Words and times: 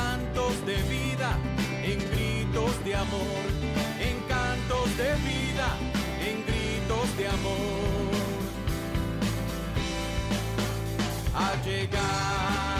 cantos 0.00 0.54
de 0.66 0.76
vida, 0.94 1.30
en 1.90 1.98
gritos 2.12 2.72
de 2.84 2.94
amor, 2.94 3.44
en 4.08 4.16
cantos 4.34 4.88
de 4.96 5.10
vida, 5.30 5.68
en 6.28 6.36
gritos 6.48 7.08
de 7.18 7.26
amor. 7.28 8.10
Ha 11.34 11.50
llegado 11.64 12.79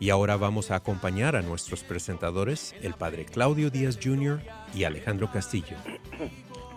Y 0.00 0.10
ahora 0.10 0.36
vamos 0.36 0.70
a 0.70 0.76
acompañar 0.76 1.34
a 1.34 1.42
nuestros 1.42 1.82
presentadores, 1.82 2.74
el 2.82 2.94
padre 2.94 3.24
Claudio 3.24 3.70
Díaz 3.70 3.98
Jr. 4.02 4.40
y 4.74 4.84
Alejandro 4.84 5.28
Castillo. 5.32 5.76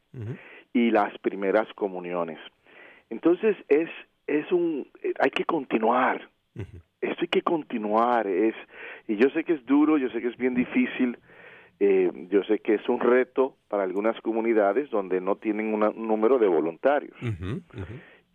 y 0.72 0.90
las 0.90 1.16
primeras 1.18 1.66
comuniones. 1.74 2.38
Entonces, 3.10 3.56
es, 3.68 3.88
es 4.26 4.50
un, 4.52 4.86
eh, 5.02 5.12
hay 5.20 5.30
que 5.30 5.44
continuar, 5.44 6.28
esto 7.00 7.18
hay 7.20 7.28
que 7.28 7.42
continuar, 7.42 8.26
es, 8.26 8.54
y 9.08 9.16
yo 9.16 9.28
sé 9.30 9.44
que 9.44 9.54
es 9.54 9.64
duro, 9.66 9.96
yo 9.98 10.08
sé 10.10 10.20
que 10.20 10.28
es 10.28 10.36
bien 10.36 10.54
difícil, 10.54 11.16
eh, 11.78 12.10
yo 12.30 12.42
sé 12.44 12.58
que 12.58 12.74
es 12.74 12.88
un 12.88 13.00
reto 13.00 13.56
para 13.68 13.82
algunas 13.84 14.18
comunidades 14.22 14.90
donde 14.90 15.20
no 15.20 15.36
tienen 15.36 15.72
una- 15.74 15.90
un 15.90 16.08
número 16.08 16.38
de 16.38 16.48
voluntarios 16.48 17.14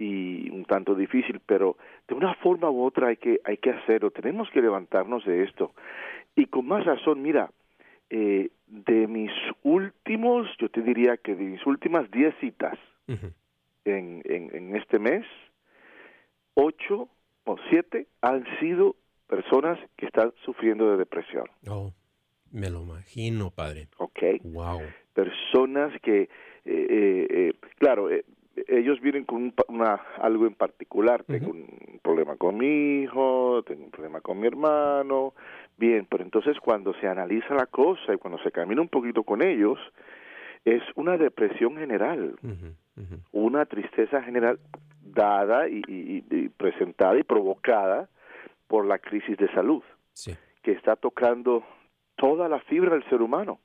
y 0.01 0.49
un 0.49 0.65
tanto 0.65 0.95
difícil, 0.95 1.39
pero 1.45 1.77
de 2.07 2.15
una 2.15 2.33
forma 2.35 2.69
u 2.69 2.83
otra 2.83 3.09
hay 3.09 3.17
que 3.17 3.39
hay 3.43 3.57
que 3.57 3.69
hacerlo. 3.69 4.11
Tenemos 4.11 4.49
que 4.49 4.61
levantarnos 4.61 5.23
de 5.25 5.43
esto 5.43 5.73
y 6.35 6.45
con 6.47 6.65
más 6.67 6.85
razón. 6.85 7.21
Mira, 7.21 7.51
eh, 8.09 8.49
de 8.67 9.07
mis 9.07 9.31
últimos, 9.63 10.47
yo 10.59 10.69
te 10.69 10.81
diría 10.81 11.17
que 11.17 11.35
de 11.35 11.43
mis 11.43 11.65
últimas 11.65 12.09
10 12.11 12.35
citas 12.39 12.77
en, 13.07 14.21
en, 14.25 14.55
en 14.55 14.75
este 14.75 14.97
mes, 14.97 15.25
ocho 16.55 17.09
o 17.43 17.57
siete 17.69 18.07
han 18.21 18.45
sido 18.59 18.95
personas 19.27 19.79
que 19.97 20.05
están 20.07 20.33
sufriendo 20.43 20.91
de 20.91 20.97
depresión. 20.97 21.45
Oh, 21.67 21.93
me 22.51 22.69
lo 22.69 22.81
imagino, 22.81 23.51
padre. 23.51 23.87
¿ok? 23.97 24.19
Wow. 24.43 24.81
Personas 25.13 25.93
que, 26.01 26.23
eh, 26.23 26.29
eh, 26.65 27.27
eh, 27.29 27.53
claro, 27.77 28.09
ellos 28.67 28.99
vienen 29.01 29.23
con 29.25 29.43
un 29.43 29.53
una, 29.69 29.95
algo 30.19 30.45
en 30.45 30.53
particular. 30.55 31.23
Tengo 31.23 31.51
un 31.51 31.99
problema 32.03 32.35
con 32.35 32.57
mi 32.57 33.01
hijo, 33.03 33.63
tengo 33.63 33.85
un 33.85 33.91
problema 33.91 34.21
con 34.21 34.39
mi 34.39 34.47
hermano. 34.47 35.33
Bien, 35.77 36.05
pero 36.09 36.23
entonces 36.23 36.59
cuando 36.59 36.93
se 36.95 37.07
analiza 37.07 37.53
la 37.55 37.65
cosa 37.65 38.13
y 38.13 38.17
cuando 38.17 38.39
se 38.43 38.51
camina 38.51 38.81
un 38.81 38.89
poquito 38.89 39.23
con 39.23 39.41
ellos, 39.41 39.79
es 40.65 40.83
una 40.95 41.17
depresión 41.17 41.75
general, 41.77 42.35
una 43.31 43.65
tristeza 43.65 44.21
general 44.21 44.59
dada 45.01 45.67
y, 45.67 45.81
y- 45.87 46.23
y 46.29 46.49
presentada 46.49 47.17
y 47.17 47.23
provocada 47.23 48.09
por 48.67 48.85
la 48.85 48.99
crisis 48.99 49.37
de 49.37 49.51
salud 49.53 49.81
Sí. 50.13 50.35
que 50.61 50.71
está 50.73 50.95
tocando 50.95 51.63
toda 52.15 52.47
la 52.47 52.59
fibra 52.59 52.91
del 52.93 53.03
ser 53.09 53.21
humano, 53.21 53.59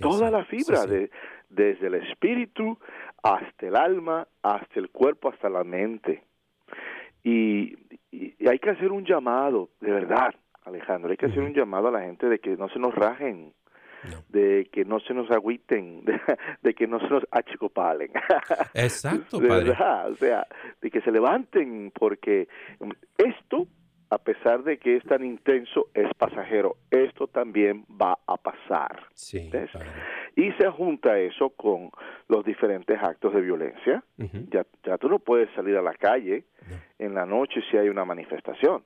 toda 0.00 0.26
sí, 0.28 0.32
la 0.32 0.44
fibra, 0.44 0.76
sí. 0.82 0.88
De, 0.90 1.10
desde 1.50 1.86
el 1.86 1.94
espíritu 1.94 2.78
hasta 3.22 3.66
el 3.66 3.76
alma, 3.76 4.26
hasta 4.42 4.80
el 4.80 4.90
cuerpo, 4.90 5.28
hasta 5.30 5.48
la 5.48 5.64
mente. 5.64 6.22
Y, 7.22 7.74
y- 8.10 8.34
y 8.38 8.48
hay 8.48 8.58
que 8.58 8.70
hacer 8.70 8.92
un 8.92 9.04
llamado, 9.04 9.70
de 9.80 9.90
verdad, 9.92 10.34
Alejandro, 10.64 11.10
hay 11.10 11.16
que 11.16 11.26
hacer 11.26 11.40
un 11.40 11.54
llamado 11.54 11.88
a 11.88 11.92
la 11.92 12.00
gente 12.02 12.28
de 12.28 12.38
que 12.38 12.56
no 12.56 12.68
se 12.68 12.78
nos 12.78 12.94
rajen, 12.94 13.52
de 14.28 14.68
que 14.70 14.84
no 14.84 15.00
se 15.00 15.14
nos 15.14 15.30
agüiten, 15.30 16.04
de, 16.04 16.20
de 16.62 16.74
que 16.74 16.86
no 16.86 16.98
se 17.00 17.08
nos 17.08 17.24
achicopalen. 17.30 18.10
Exacto, 18.74 19.38
de 19.40 19.48
padre. 19.48 19.64
verdad, 19.70 20.10
o 20.10 20.16
sea, 20.16 20.46
de 20.82 20.90
que 20.90 21.00
se 21.00 21.10
levanten, 21.10 21.90
porque 21.94 22.48
esto, 23.16 23.66
a 24.14 24.18
pesar 24.18 24.62
de 24.62 24.78
que 24.78 24.96
es 24.96 25.04
tan 25.04 25.24
intenso, 25.24 25.88
es 25.92 26.08
pasajero. 26.16 26.76
Esto 26.90 27.26
también 27.26 27.84
va 28.00 28.16
a 28.26 28.36
pasar. 28.36 29.08
Sí, 29.14 29.50
y 30.36 30.52
se 30.52 30.70
junta 30.70 31.18
eso 31.18 31.50
con 31.50 31.90
los 32.28 32.44
diferentes 32.44 32.96
actos 33.02 33.34
de 33.34 33.40
violencia. 33.40 34.04
ya, 34.16 34.64
ya 34.84 34.98
tú 34.98 35.08
no 35.08 35.18
puedes 35.18 35.50
salir 35.54 35.76
a 35.76 35.82
la 35.82 35.94
calle 35.94 36.44
en 36.98 37.14
la 37.14 37.26
noche 37.26 37.60
si 37.70 37.76
hay 37.76 37.88
una 37.88 38.04
manifestación. 38.04 38.84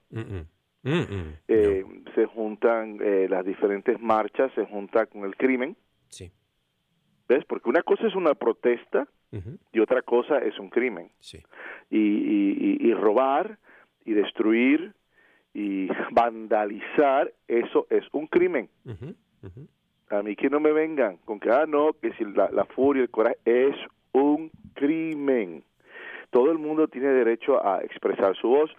Eh, 0.85 1.85
se 2.15 2.27
juntan 2.27 2.99
eh, 3.03 3.27
las 3.29 3.45
diferentes 3.45 4.01
marchas, 4.01 4.51
se 4.55 4.65
junta 4.65 5.07
con 5.07 5.25
el 5.25 5.37
crimen. 5.37 5.77
Sí. 6.09 6.33
¿Ves? 7.29 7.45
Porque 7.45 7.69
una 7.69 7.83
cosa 7.83 8.07
es 8.07 8.15
una 8.15 8.35
protesta 8.35 9.07
y 9.73 9.81
otra 9.81 10.01
cosa 10.01 10.39
es 10.39 10.59
un 10.59 10.71
crimen. 10.71 11.11
Sí. 11.21 11.43
Y, 11.91 11.99
y, 11.99 12.79
y, 12.81 12.95
robar 12.95 13.59
y 14.07 14.15
destruir 14.15 14.95
y 15.59 15.89
vandalizar, 16.13 17.33
eso 17.49 17.87
es 17.91 18.05
un 18.13 18.29
crimen. 18.29 18.69
A 20.11 20.23
mí 20.23 20.37
que 20.37 20.49
no 20.49 20.61
me 20.61 20.73
vengan 20.73 21.19
con 21.25 21.41
que, 21.41 21.51
ah, 21.51 21.67
no, 21.67 21.93
que 22.01 22.13
si 22.13 22.25
la, 22.25 22.49
la 22.51 22.65
furia, 22.65 23.03
el 23.03 23.11
coraje, 23.11 23.37
es 23.45 23.77
un 24.13 24.51
crimen. 24.75 25.65
Todo 26.31 26.53
el 26.53 26.59
mundo 26.59 26.87
tiene 26.89 27.09
derecho 27.09 27.65
a 27.67 27.83
expresar 27.83 28.37
su 28.37 28.49
voz, 28.49 28.71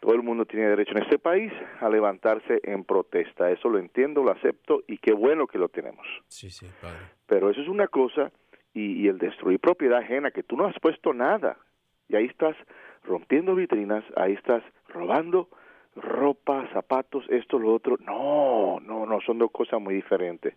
todo 0.00 0.14
el 0.14 0.22
mundo 0.22 0.46
tiene 0.46 0.68
derecho 0.68 0.92
en 0.92 1.02
este 1.02 1.18
país 1.18 1.52
a 1.80 1.88
levantarse 1.88 2.60
en 2.62 2.84
protesta. 2.84 3.50
Eso 3.50 3.68
lo 3.68 3.78
entiendo, 3.78 4.22
lo 4.22 4.30
acepto 4.30 4.84
y 4.86 4.98
qué 4.98 5.12
bueno 5.12 5.46
que 5.46 5.58
lo 5.58 5.68
tenemos. 5.68 6.06
Sí, 6.28 6.50
sí, 6.50 6.66
padre. 6.80 6.98
Pero 7.26 7.50
eso 7.50 7.60
es 7.60 7.68
una 7.68 7.88
cosa 7.88 8.30
y, 8.72 9.02
y 9.02 9.08
el 9.08 9.18
destruir 9.18 9.58
propiedad 9.58 9.98
ajena, 9.98 10.30
que 10.30 10.44
tú 10.44 10.56
no 10.56 10.66
has 10.66 10.78
puesto 10.80 11.12
nada. 11.12 11.58
Y 12.08 12.16
ahí 12.16 12.26
estás 12.26 12.56
rompiendo 13.04 13.54
vitrinas, 13.54 14.04
ahí 14.16 14.34
estás 14.34 14.62
robando 14.88 15.48
ropa, 16.00 16.68
zapatos, 16.72 17.24
esto, 17.28 17.58
lo 17.58 17.74
otro. 17.74 17.96
No, 17.98 18.80
no, 18.80 19.06
no, 19.06 19.20
son 19.20 19.38
dos 19.38 19.50
cosas 19.50 19.80
muy 19.80 19.94
diferentes. 19.94 20.54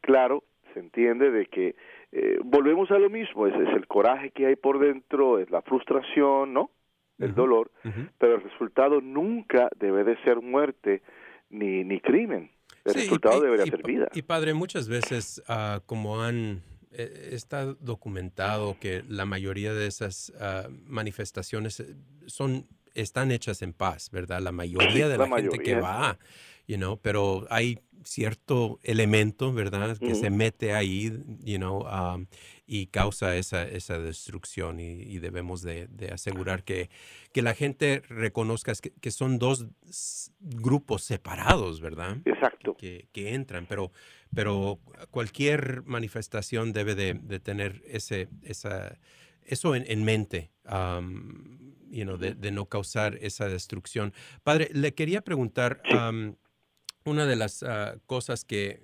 Claro, 0.00 0.44
se 0.72 0.80
entiende 0.80 1.30
de 1.30 1.46
que 1.46 1.76
eh, 2.12 2.38
volvemos 2.44 2.90
a 2.90 2.98
lo 2.98 3.10
mismo, 3.10 3.46
es, 3.46 3.54
es, 3.54 3.74
el 3.74 3.86
coraje 3.86 4.30
que 4.30 4.46
hay 4.46 4.56
por 4.56 4.78
dentro, 4.78 5.38
es 5.38 5.50
la 5.50 5.62
frustración, 5.62 6.52
¿no? 6.52 6.70
El 7.16 7.32
dolor, 7.32 7.70
pero 8.18 8.34
el 8.34 8.42
resultado 8.42 9.00
nunca 9.00 9.68
debe 9.78 10.02
de 10.02 10.20
ser 10.24 10.40
muerte 10.40 11.00
ni, 11.48 11.84
ni 11.84 12.00
crimen. 12.00 12.50
El 12.84 12.94
resultado 12.94 13.40
debería 13.40 13.66
ser 13.66 13.84
vida. 13.84 14.08
Y 14.14 14.22
padre, 14.22 14.52
muchas 14.52 14.88
veces, 14.88 15.40
uh, 15.48 15.80
como 15.86 16.20
han 16.20 16.62
eh, 16.96 17.30
está 17.32 17.64
documentado 17.64 18.76
que 18.78 19.02
la 19.08 19.24
mayoría 19.24 19.74
de 19.74 19.86
esas 19.86 20.32
uh, 20.36 20.70
manifestaciones 20.86 21.80
eh, 21.80 21.94
son 22.26 22.66
están 22.94 23.30
hechas 23.32 23.62
en 23.62 23.72
paz, 23.72 24.10
¿verdad? 24.10 24.40
La 24.40 24.52
mayoría 24.52 25.08
de 25.08 25.18
la, 25.18 25.26
la 25.26 25.36
gente 25.36 25.58
que 25.58 25.74
va, 25.74 26.18
you 26.66 26.76
know, 26.76 26.98
pero 27.00 27.46
hay 27.50 27.80
cierto 28.04 28.78
elemento, 28.82 29.52
¿verdad? 29.52 29.96
Que 29.98 30.14
se 30.14 30.30
mete 30.30 30.74
ahí, 30.74 31.12
you 31.42 31.56
know, 31.56 31.86
um, 31.86 32.26
y 32.66 32.86
causa 32.86 33.36
esa, 33.36 33.64
esa 33.64 33.98
destrucción 33.98 34.80
y, 34.80 35.18
debemos 35.18 35.62
de, 35.62 35.88
asegurar 36.12 36.64
que, 36.64 36.90
que, 37.32 37.42
la 37.42 37.54
gente 37.54 38.02
reconozca 38.08 38.72
que, 38.74 38.92
que, 38.92 39.10
son 39.10 39.38
dos 39.38 39.66
grupos 40.40 41.02
separados, 41.02 41.80
¿verdad? 41.80 42.18
Exacto. 42.24 42.76
Que, 42.76 43.08
entran, 43.14 43.66
pero, 43.66 43.90
pero 44.34 44.78
cualquier 45.10 45.82
manifestación 45.84 46.72
debe 46.72 46.94
de, 46.94 47.40
tener 47.40 47.82
ese, 47.86 48.28
esa, 48.42 48.98
eso 49.44 49.74
en, 49.74 50.04
mente. 50.04 50.50
Um, 50.64 51.74
you 51.90 52.04
know, 52.04 52.16
de, 52.16 52.50
no 52.50 52.66
causar 52.66 53.18
esa 53.20 53.48
destrucción. 53.48 54.12
Padre, 54.42 54.68
le 54.72 54.94
quería 54.94 55.22
preguntar, 55.22 55.80
um, 55.92 56.34
una 57.04 57.26
de 57.26 57.36
las 57.36 57.62
uh, 57.62 58.00
cosas 58.06 58.44
que 58.44 58.82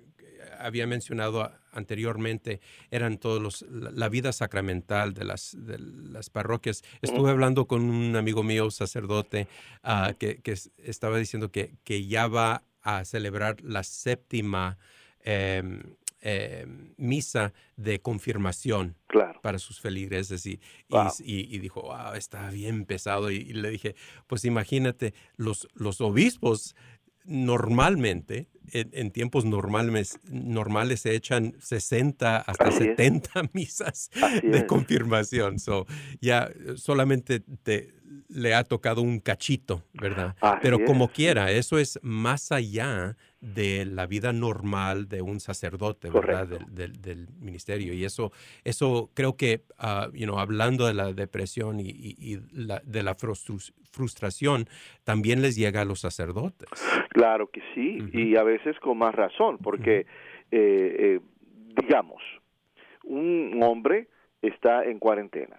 había 0.59 0.87
mencionado 0.87 1.51
anteriormente 1.71 2.61
eran 2.89 3.17
todos 3.17 3.41
los, 3.41 3.65
la, 3.69 4.09
vida 4.09 4.31
sacramental 4.31 5.13
de 5.13 5.25
las, 5.25 5.55
de 5.57 5.77
las 5.79 6.29
parroquias. 6.29 6.83
Estuve 7.01 7.31
hablando 7.31 7.67
con 7.67 7.81
un 7.89 8.15
amigo 8.15 8.43
mío, 8.43 8.71
sacerdote, 8.71 9.47
uh, 9.83 10.13
que, 10.17 10.41
que, 10.41 10.55
estaba 10.77 11.17
diciendo 11.17 11.51
que, 11.51 11.75
que 11.83 12.05
ya 12.05 12.27
va 12.27 12.63
a 12.81 13.05
celebrar 13.05 13.61
la 13.61 13.83
séptima 13.83 14.77
eh, 15.23 15.63
eh, 16.21 16.65
misa 16.97 17.53
de 17.75 17.99
confirmación 17.99 18.95
para 19.41 19.59
sus 19.59 19.79
feligreses 19.79 20.45
y, 20.45 20.59
y, 21.19 21.59
dijo, 21.59 21.81
wow, 21.81 22.13
está 22.15 22.49
bien 22.49 22.85
pesado. 22.85 23.31
Y, 23.31 23.53
le 23.53 23.69
dije, 23.69 23.95
pues 24.27 24.45
imagínate, 24.45 25.13
los, 25.35 25.67
los 25.73 25.99
obispos 25.99 26.75
normalmente, 27.25 28.47
en, 28.71 29.11
tiempos 29.11 29.45
normales, 29.45 30.19
normales 30.29 31.01
se 31.01 31.15
echan 31.15 31.55
60 31.59 32.37
hasta 32.37 32.71
70 32.71 33.49
misas 33.53 34.09
de 34.43 34.65
confirmación. 34.65 35.59
So, 35.59 35.85
ya 36.19 36.49
solamente 36.75 37.41
te, 37.63 37.93
le 38.27 38.53
ha 38.53 38.63
tocado 38.63 39.01
un 39.01 39.19
cachito, 39.19 39.83
¿verdad? 39.93 40.35
Pero 40.61 40.83
como 40.85 41.09
quiera, 41.09 41.51
eso 41.51 41.77
es 41.77 41.99
más 42.01 42.51
allá 42.51 43.17
de 43.41 43.85
la 43.85 44.05
vida 44.05 44.31
normal 44.33 45.09
de 45.09 45.23
un 45.23 45.39
sacerdote, 45.39 46.09
¿verdad? 46.11 46.47
Del, 46.47 47.01
del, 47.01 47.27
ministerio. 47.39 47.93
Y 47.93 48.05
eso, 48.05 48.31
eso 48.63 49.09
creo 49.15 49.35
que, 49.35 49.63
uh, 49.79 50.11
you 50.13 50.25
know, 50.25 50.39
hablando 50.39 50.85
de 50.85 50.93
la 50.93 51.11
depresión 51.11 51.79
y, 51.79 51.89
y, 51.89 52.39
la, 52.53 52.81
de 52.85 53.01
la 53.01 53.15
frustración, 53.15 54.65
también 55.03 55.41
les 55.41 55.55
llega 55.55 55.81
a 55.81 55.85
los 55.85 56.01
sacerdotes. 56.01 56.69
Claro 57.09 57.47
que 57.47 57.61
sí, 57.73 57.97
y 58.13 58.35
a 58.37 58.43
veces 58.43 58.79
con 58.79 58.99
más 58.99 59.15
razón, 59.15 59.57
porque, 59.57 60.05
eh, 60.51 60.95
eh, 60.99 61.19
digamos, 61.81 62.21
un 63.03 63.59
hombre 63.63 64.07
está 64.41 64.85
en 64.85 64.99
cuarentena, 64.99 65.57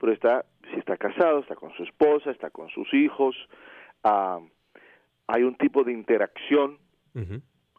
pero 0.00 0.12
está 0.12 0.44
si 0.70 0.78
está 0.78 0.96
casado, 0.96 1.40
está 1.40 1.54
con 1.54 1.72
su 1.74 1.82
esposa, 1.84 2.30
está 2.30 2.50
con 2.50 2.68
sus 2.70 2.92
hijos, 2.94 3.36
uh, 4.04 4.44
hay 5.26 5.42
un 5.42 5.54
tipo 5.56 5.84
de 5.84 5.92
interacción, 5.92 6.78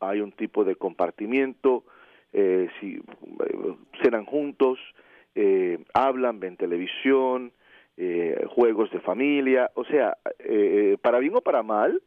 hay 0.01 0.21
un 0.21 0.31
tipo 0.31 0.63
de 0.63 0.75
compartimiento, 0.75 1.85
eh, 2.31 2.67
si 2.79 2.95
eh, 2.95 3.75
cenan 4.01 4.25
juntos, 4.25 4.79
eh, 5.35 5.83
hablan, 5.93 6.39
ven 6.39 6.57
televisión, 6.57 7.53
eh, 7.97 8.45
juegos 8.49 8.91
de 8.91 8.99
familia, 8.99 9.71
o 9.75 9.85
sea, 9.85 10.17
eh, 10.39 10.97
para 11.01 11.19
bien 11.19 11.35
o 11.35 11.41
para 11.41 11.63
mal, 11.63 12.01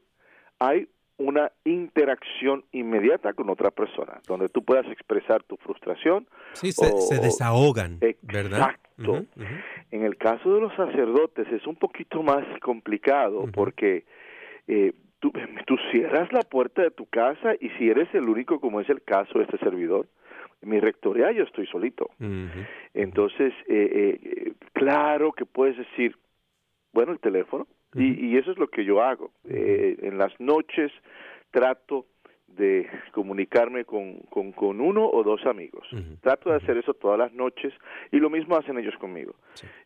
hay 0.59 0.89
una 1.19 1.51
interacción 1.65 2.65
inmediata 2.73 3.33
con 3.33 3.49
otra 3.49 3.71
persona, 3.71 4.21
donde 4.27 4.49
tú 4.49 4.63
puedas 4.63 4.87
expresar 4.91 5.43
tu 5.45 5.57
frustración. 5.57 6.29
Sí, 6.53 6.73
se, 6.73 6.91
se 7.01 7.21
desahogan, 7.21 7.99
¿verdad? 8.23 8.75
Exacto. 8.99 9.25
En 9.91 10.03
el 10.05 10.17
caso 10.17 10.55
de 10.55 10.61
los 10.61 10.75
sacerdotes 10.75 11.47
es 11.53 11.67
un 11.67 11.77
poquito 11.77 12.23
más 12.23 12.45
complicado 12.61 13.45
porque 13.53 14.05
eh, 14.67 14.93
tú, 15.21 15.33
tú 15.67 15.77
cierras 15.91 16.33
la 16.33 16.41
puerta 16.41 16.83
de 16.83 16.91
tu 16.91 17.07
casa 17.07 17.55
y 17.61 17.71
si 17.71 17.89
eres 17.89 18.13
el 18.15 18.29
único, 18.29 18.61
como 18.61 18.81
es 18.81 18.89
el 18.89 19.03
caso 19.03 19.39
de 19.39 19.45
este 19.45 19.59
servidor, 19.59 20.07
en 20.63 20.71
mi 20.71 20.81
rectoría 20.81 21.33
yo 21.33 21.45
estoy 21.45 21.67
solito. 21.67 22.11
Entonces, 22.95 23.53
eh, 23.69 24.19
eh, 24.23 24.53
claro 24.73 25.33
que 25.33 25.45
puedes 25.45 25.77
decir, 25.77 26.17
bueno, 26.93 27.13
el 27.13 27.21
teléfono, 27.21 27.67
y, 27.95 28.37
eso 28.37 28.51
es 28.51 28.59
lo 28.59 28.69
que 28.69 28.85
yo 28.85 29.03
hago. 29.03 29.31
Eh, 29.49 29.97
en 30.03 30.19
las 30.19 30.39
noches 30.39 30.93
trato 31.51 32.05
de 32.47 32.89
comunicarme 33.13 33.85
con, 33.85 34.19
con, 34.31 34.81
uno 34.81 35.09
o 35.09 35.23
dos 35.23 35.45
amigos. 35.47 35.87
Trato 36.21 36.51
de 36.51 36.57
hacer 36.57 36.77
eso 36.79 36.95
todas 36.95 37.19
las 37.19 37.33
noches 37.33 37.73
y 38.13 38.19
lo 38.19 38.31
mismo 38.31 38.57
hacen 38.57 38.79
ellos 38.79 38.97
conmigo. 38.99 39.35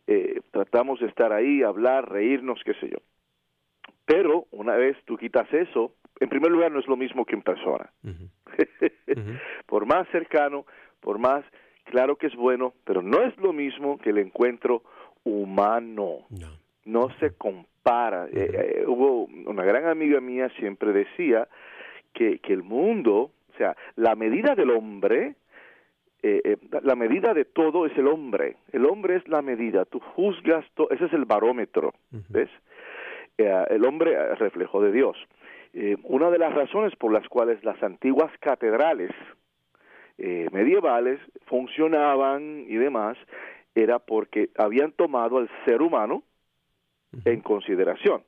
Eh, 0.07 0.41
tratamos 0.51 0.99
de 0.99 1.07
estar 1.07 1.33
ahí, 1.33 1.63
hablar, 1.63 2.09
reírnos, 2.09 2.61
qué 2.63 2.73
sé 2.75 2.89
yo. 2.89 2.97
Pero 4.11 4.45
una 4.51 4.75
vez 4.75 4.97
tú 5.05 5.17
quitas 5.17 5.51
eso, 5.53 5.93
en 6.19 6.27
primer 6.27 6.51
lugar 6.51 6.71
no 6.71 6.79
es 6.79 6.87
lo 6.87 6.97
mismo 6.97 7.25
que 7.25 7.35
en 7.35 7.41
persona. 7.41 7.89
por 9.65 9.85
más 9.85 10.05
cercano, 10.09 10.65
por 10.99 11.17
más 11.17 11.45
claro 11.85 12.17
que 12.17 12.27
es 12.27 12.35
bueno, 12.35 12.73
pero 12.83 13.01
no 13.01 13.21
es 13.21 13.35
lo 13.37 13.53
mismo 13.53 13.97
que 13.97 14.09
el 14.09 14.17
encuentro 14.17 14.83
humano. 15.23 16.25
No, 16.83 17.09
se 17.19 17.35
compara. 17.37 18.27
Eh, 18.27 18.81
eh, 18.81 18.83
hubo 18.85 19.25
una 19.45 19.63
gran 19.63 19.85
amiga 19.85 20.19
mía 20.19 20.49
siempre 20.57 20.91
decía 20.91 21.47
que, 22.13 22.39
que 22.39 22.51
el 22.51 22.63
mundo, 22.63 23.31
o 23.53 23.57
sea, 23.57 23.77
la 23.95 24.15
medida 24.15 24.55
del 24.55 24.71
hombre, 24.71 25.35
eh, 26.21 26.57
la 26.83 26.95
medida 26.95 27.33
de 27.33 27.45
todo 27.45 27.85
es 27.85 27.97
el 27.97 28.07
hombre. 28.07 28.57
El 28.73 28.85
hombre 28.85 29.15
es 29.15 29.27
la 29.29 29.41
medida. 29.41 29.85
Tú 29.85 29.99
juzgas, 29.99 30.65
ese 30.89 31.05
es 31.05 31.13
el 31.13 31.23
barómetro, 31.25 31.93
¿ves? 32.29 32.49
Eh, 33.37 33.65
el 33.69 33.85
hombre 33.85 34.35
reflejo 34.35 34.81
de 34.81 34.91
Dios. 34.91 35.17
una 36.03 36.29
de 36.29 36.37
las 36.37 36.53
razones 36.53 36.95
por 36.97 37.13
las 37.13 37.27
cuales 37.29 37.63
las 37.63 37.81
antiguas 37.81 38.31
catedrales 38.39 39.11
medievales 40.51 41.19
funcionaban 41.47 42.65
y 42.67 42.75
demás 42.75 43.17
era 43.73 43.99
porque 43.99 44.49
habían 44.57 44.91
tomado 44.91 45.37
al 45.37 45.49
ser 45.65 45.81
humano 45.81 46.23
en 47.25 47.41
consideración. 47.41 48.23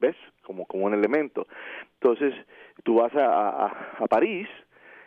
¿ves? 0.00 0.16
Como, 0.42 0.66
como 0.66 0.84
un 0.86 0.94
elemento. 0.94 1.46
Entonces, 1.94 2.34
tú 2.82 2.96
vas 2.96 3.14
a, 3.14 3.66
a, 3.66 4.06
París 4.06 4.48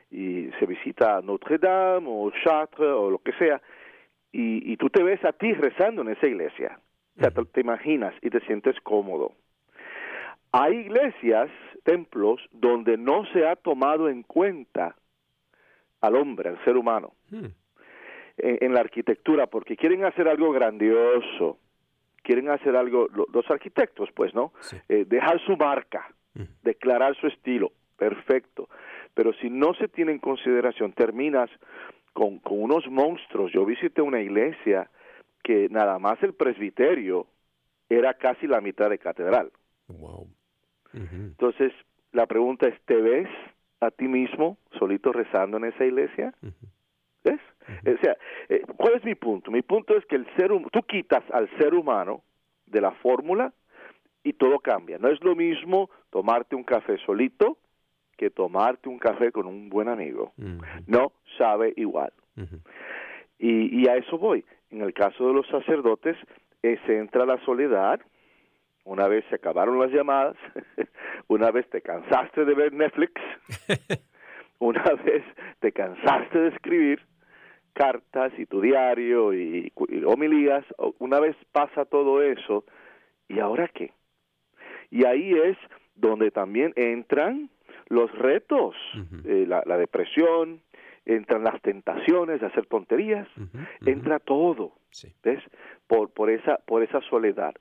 y 0.09 0.49
se 0.59 0.65
visita 0.65 1.21
Notre 1.21 1.57
Dame 1.57 2.07
o 2.07 2.31
Chartres 2.43 2.89
o 2.89 3.11
lo 3.11 3.19
que 3.19 3.33
sea, 3.33 3.61
y, 4.31 4.71
y 4.71 4.77
tú 4.77 4.89
te 4.89 5.03
ves 5.03 5.23
a 5.25 5.33
ti 5.33 5.53
rezando 5.53 6.01
en 6.01 6.09
esa 6.09 6.27
iglesia. 6.27 6.79
O 7.17 7.19
sea, 7.19 7.31
te, 7.31 7.61
imaginas 7.61 8.13
y 8.21 8.29
te 8.29 8.39
sientes 8.41 8.79
cómodo. 8.81 9.33
Hay 10.51 10.77
iglesias, 10.77 11.49
templos, 11.83 12.39
donde 12.51 12.97
no 12.97 13.25
se 13.33 13.47
ha 13.47 13.55
tomado 13.55 14.07
en 14.07 14.23
cuenta 14.23 14.95
al 16.01 16.15
hombre, 16.15 16.49
al 16.49 16.63
ser 16.63 16.77
humano, 16.77 17.13
hmm. 17.31 17.45
en, 18.37 18.73
la 18.73 18.81
arquitectura, 18.81 19.47
porque 19.47 19.75
quieren 19.75 20.05
hacer 20.05 20.27
algo 20.27 20.51
grandioso, 20.51 21.57
quieren 22.21 22.49
hacer 22.49 22.75
algo, 22.75 23.07
los 23.33 23.49
arquitectos, 23.49 24.09
pues, 24.13 24.33
¿no? 24.35 24.53
Eh, 24.87 25.05
dejar 25.07 25.39
su 25.43 25.57
marca, 25.57 26.07
hmm. 26.35 26.43
declarar 26.61 27.15
su 27.15 27.27
estilo, 27.27 27.71
perfecto. 27.97 28.69
Pero 29.15 29.33
si 29.33 29.49
no 29.49 29.73
se 29.73 29.87
tiene 29.87 30.11
en 30.11 30.19
consideración, 30.19 30.93
terminas 30.93 31.49
con, 32.13 32.37
con 32.39 32.61
unos 32.61 32.87
monstruos. 32.87 33.51
Yo 33.51 33.65
visité 33.65 34.01
una 34.01 34.21
iglesia 34.21 34.89
que 35.47 35.69
nada 35.69 35.97
más 35.97 36.21
el 36.23 36.33
presbiterio 36.33 37.25
era 37.87 38.15
casi 38.15 38.47
la 38.47 38.59
mitad 38.59 38.89
de 38.89 38.97
catedral. 38.97 39.49
Wow. 39.87 40.27
Entonces, 40.91 41.71
la 42.11 42.25
pregunta 42.25 42.67
es, 42.67 42.75
¿te 42.81 42.97
ves 42.97 43.29
a 43.79 43.89
ti 43.89 44.09
mismo 44.09 44.57
solito 44.77 45.13
rezando 45.13 45.55
en 45.55 45.63
esa 45.65 45.85
iglesia? 45.85 46.33
¿Ves? 47.23 47.39
O 47.85 48.03
sea, 48.03 48.17
eh, 48.49 48.61
¿cuál 48.75 48.95
es 48.95 49.05
mi 49.05 49.15
punto? 49.15 49.49
Mi 49.49 49.61
punto 49.61 49.95
es 49.95 50.05
que 50.07 50.17
el 50.17 50.25
ser 50.35 50.51
tú 50.69 50.81
quitas 50.81 51.23
al 51.31 51.49
ser 51.57 51.73
humano 51.73 52.23
de 52.65 52.81
la 52.81 52.91
fórmula 52.91 53.53
y 54.25 54.33
todo 54.33 54.59
cambia. 54.59 54.97
No 54.97 55.07
es 55.07 55.23
lo 55.23 55.33
mismo 55.33 55.89
tomarte 56.09 56.57
un 56.57 56.65
café 56.65 56.97
solito 57.05 57.57
que 58.17 58.31
tomarte 58.31 58.89
un 58.89 58.99
café 58.99 59.31
con 59.31 59.45
un 59.45 59.69
buen 59.69 59.87
amigo. 59.87 60.33
No 60.87 61.13
sabe 61.37 61.73
igual. 61.77 62.11
y, 63.39 63.81
y, 63.81 63.87
a 63.87 63.95
eso 63.95 64.17
voy. 64.17 64.43
En 64.69 64.81
el 64.81 64.93
caso 64.93 65.27
de 65.27 65.33
los 65.33 65.47
sacerdotes, 65.47 66.17
eh, 66.63 66.77
se 66.85 66.97
entra 66.97 67.25
la 67.25 67.37
soledad. 67.45 67.99
Una 68.83 69.07
vez 69.07 69.25
se 69.29 69.35
acabaron 69.35 69.79
las 69.79 69.91
llamadas, 69.91 70.37
una 71.27 71.51
vez 71.51 71.69
te 71.69 71.81
cansaste 71.81 72.45
de 72.45 72.53
ver 72.53 72.71
Netflix, 72.71 73.21
una 74.59 74.83
vez 75.03 75.23
te 75.59 75.73
cansaste 75.73 76.39
de 76.39 76.47
escribir 76.49 77.01
cartas 77.73 78.31
y 78.37 78.45
tu 78.45 78.61
diario 78.61 79.33
y, 79.33 79.71
y 79.89 80.03
homilías, 80.05 80.63
una 80.99 81.19
vez 81.19 81.35
pasa 81.51 81.83
todo 81.83 82.21
eso, 82.21 82.63
¿y 83.27 83.39
ahora 83.39 83.67
qué? 83.67 83.91
Y 84.89 85.05
ahí 85.05 85.33
es 85.33 85.57
donde 85.95 86.31
también 86.31 86.73
entran 86.75 87.49
los 87.89 88.11
retos, 88.17 88.75
eh, 89.25 89.45
la, 89.47 89.77
depresión, 89.77 90.61
entran 91.07 91.43
las 91.43 91.61
tentaciones 91.61 92.41
de 92.41 92.47
hacer 92.47 92.65
tonterías, 92.65 93.27
entra 93.85 94.19
todo, 94.19 94.73
¿ves? 95.23 95.41
Por, 95.87 96.11
por, 96.11 96.29
esa, 96.29 96.57
por 96.57 96.83
esa 96.83 96.99
soledad. 97.01 97.55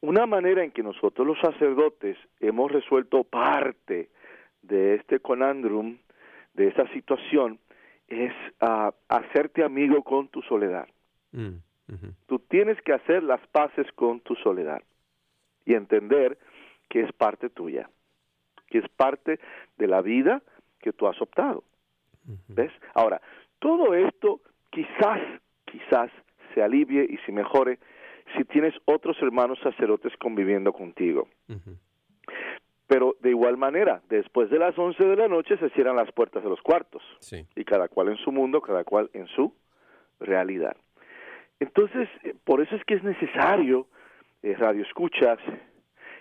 Una 0.00 0.26
manera 0.26 0.64
en 0.64 0.72
que 0.72 0.82
nosotros 0.82 1.26
los 1.26 1.38
sacerdotes 1.40 2.16
hemos 2.40 2.72
resuelto 2.72 3.22
parte 3.24 4.10
de 4.62 4.96
este 4.96 5.20
conandrum, 5.20 5.98
de 6.54 6.68
esa 6.68 6.86
situación, 6.92 7.60
es 8.08 8.32
uh, 8.60 8.90
hacerte 9.08 9.62
amigo 9.62 10.02
con 10.02 10.28
tu 10.28 10.42
soledad. 10.42 10.88
Mm, 11.32 11.56
Tú 12.26 12.38
tienes 12.38 12.80
que 12.82 12.92
hacer 12.92 13.22
las 13.22 13.44
paces 13.48 13.90
con 13.92 14.20
tu 14.20 14.34
soledad 14.36 14.82
y 15.64 15.74
entender 15.74 16.38
que 16.88 17.00
es 17.02 17.12
parte 17.12 17.50
tuya 17.50 17.88
que 18.70 18.78
es 18.78 18.88
parte 18.88 19.38
de 19.76 19.86
la 19.86 20.00
vida 20.00 20.42
que 20.78 20.92
tú 20.92 21.06
has 21.06 21.20
optado. 21.20 21.64
¿Ves? 22.48 22.72
Ahora, 22.94 23.20
todo 23.58 23.94
esto 23.94 24.40
quizás, 24.70 25.20
quizás 25.64 26.10
se 26.54 26.62
alivie 26.62 27.06
y 27.08 27.16
se 27.18 27.32
mejore 27.32 27.78
si 28.36 28.44
tienes 28.44 28.74
otros 28.84 29.16
hermanos 29.22 29.58
sacerdotes 29.62 30.12
conviviendo 30.18 30.72
contigo. 30.72 31.28
Pero 32.86 33.16
de 33.20 33.30
igual 33.30 33.56
manera, 33.56 34.02
después 34.08 34.50
de 34.50 34.58
las 34.58 34.76
11 34.78 35.04
de 35.04 35.16
la 35.16 35.28
noche 35.28 35.56
se 35.58 35.70
cierran 35.70 35.96
las 35.96 36.10
puertas 36.12 36.42
de 36.42 36.48
los 36.48 36.60
cuartos. 36.60 37.02
Y 37.54 37.64
cada 37.64 37.88
cual 37.88 38.08
en 38.08 38.16
su 38.16 38.32
mundo, 38.32 38.60
cada 38.60 38.84
cual 38.84 39.10
en 39.12 39.26
su 39.28 39.54
realidad. 40.18 40.76
Entonces, 41.60 42.08
eh, 42.24 42.34
por 42.44 42.60
eso 42.60 42.74
es 42.74 42.84
que 42.84 42.94
es 42.94 43.04
necesario, 43.04 43.86
eh, 44.42 44.54
radio 44.54 44.82
escuchas, 44.82 45.38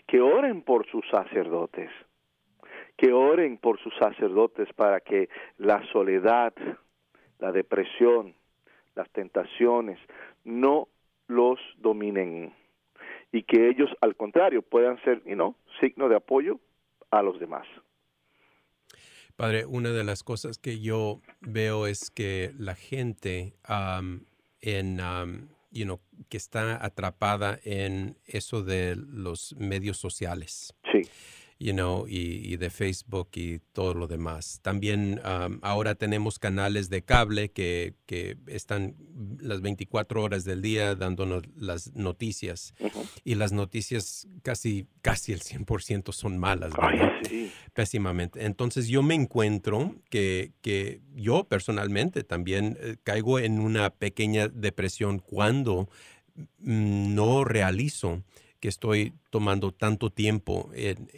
que 0.06 0.22
oren 0.22 0.62
por 0.62 0.86
sus 0.88 1.08
sacerdotes 1.10 1.89
que 3.00 3.13
oren 3.13 3.58
por 3.58 3.82
sus 3.82 3.94
sacerdotes 3.98 4.68
para 4.75 5.00
que 5.00 5.29
la 5.58 5.82
soledad, 5.94 6.53
la 7.39 7.51
depresión, 7.53 8.36
las 8.94 9.10
tentaciones 9.12 9.98
no 10.44 10.89
los 11.27 11.60
dominen 11.77 12.53
y 13.32 13.44
que 13.44 13.70
ellos 13.70 13.89
al 14.01 14.15
contrario 14.18 14.62
puedan 14.62 15.01
ser, 15.03 15.24
you 15.24 15.36
know, 15.36 15.56
signo 15.79 16.10
de 16.10 16.18
apoyo 16.18 16.60
a 17.10 17.22
los 17.22 17.39
demás. 17.39 17.65
Padre, 19.38 19.65
una 19.65 19.91
de 19.91 20.03
las 20.03 20.24
cosas 20.24 20.58
que 20.58 20.82
yo 20.82 21.22
veo 21.39 21.88
es 21.88 22.12
que 22.12 22.51
la 22.58 22.75
gente 22.75 23.53
en, 24.60 24.98
you 25.72 25.86
know, 25.86 26.01
que 26.27 26.36
está 26.36 26.84
atrapada 26.84 27.60
en 27.63 28.18
eso 28.25 28.62
de 28.62 28.98
los 28.98 29.56
medios 29.58 29.98
sociales. 29.98 30.75
Sí 30.91 31.03
you 31.60 31.74
know, 31.74 32.06
y, 32.08 32.56
de 32.56 32.70
Facebook 32.70 33.30
y 33.36 33.60
todo 33.74 33.94
lo 33.94 34.08
demás. 34.08 34.60
También 34.62 35.20
ahora 35.62 35.96
tenemos 35.96 36.39
canales 36.39 36.89
de 36.89 37.04
cable 37.04 37.51
que, 37.51 37.96
que, 38.06 38.38
están 38.48 38.96
las 39.42 39.62
24 39.62 40.24
horas 40.24 40.46
del 40.46 40.62
día 40.62 40.96
dándonos 40.96 41.44
las 41.58 41.94
noticias. 41.96 42.74
Y 43.25 43.36
las 43.36 43.51
noticias 43.51 44.28
casi, 44.42 44.88
casi 45.01 45.34
el 45.34 45.42
100% 45.42 46.13
son 46.13 46.38
malas, 46.38 46.72
Pésimamente. 47.74 48.46
Entonces 48.46 48.88
yo 48.88 49.04
me 49.04 49.16
encuentro 49.16 49.96
que, 50.10 50.54
que 50.62 51.01
yo 51.13 51.44
personalmente 51.44 52.24
también 52.24 52.78
eh, 52.80 52.96
caigo 53.04 53.39
en 53.39 53.60
una 53.60 53.89
pequeña 53.89 54.48
depresión 54.48 55.20
cuando 55.20 55.89
mm, 56.60 57.13
no 57.13 57.44
realizo 57.44 58.24
que 58.60 58.68
estoy 58.68 59.13
tomando 59.30 59.72
tanto 59.72 60.10
tiempo 60.10 60.70
en, 60.74 61.10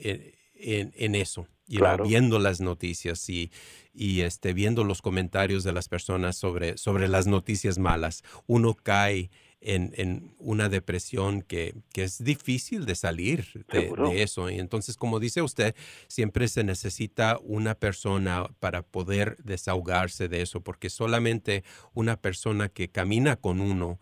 en, 0.55 1.15
eso. 1.15 1.47
Y 1.67 1.79
viendo 2.03 2.37
las 2.39 2.59
noticias 2.59 3.29
y, 3.29 3.51
y 3.93 4.21
este, 4.21 4.53
viendo 4.53 4.83
los 4.83 5.01
comentarios 5.01 5.63
de 5.63 5.73
las 5.73 5.87
personas 5.87 6.35
sobre, 6.37 6.77
sobre 6.77 7.07
las 7.07 7.27
noticias 7.27 7.77
malas, 7.77 8.23
uno 8.45 8.75
cae 8.75 9.29
en, 9.61 9.93
en 9.95 10.33
una 10.39 10.69
depresión 10.69 11.43
que, 11.43 11.75
que, 11.93 12.03
es 12.03 12.23
difícil 12.23 12.85
de 12.85 12.95
salir 12.95 13.65
de, 13.71 13.93
de, 13.95 14.23
eso. 14.23 14.49
Y 14.49 14.59
entonces, 14.59 14.97
como 14.97 15.19
dice 15.19 15.41
usted, 15.41 15.75
siempre 16.07 16.47
se 16.47 16.63
necesita 16.63 17.37
una 17.43 17.75
persona 17.75 18.47
para 18.59 18.81
poder 18.81 19.37
desahogarse 19.43 20.27
de 20.27 20.41
eso, 20.41 20.61
porque 20.61 20.89
solamente 20.89 21.63
una 21.93 22.17
persona 22.17 22.69
que 22.69 22.89
camina 22.89 23.35
con 23.35 23.61
uno 23.61 23.99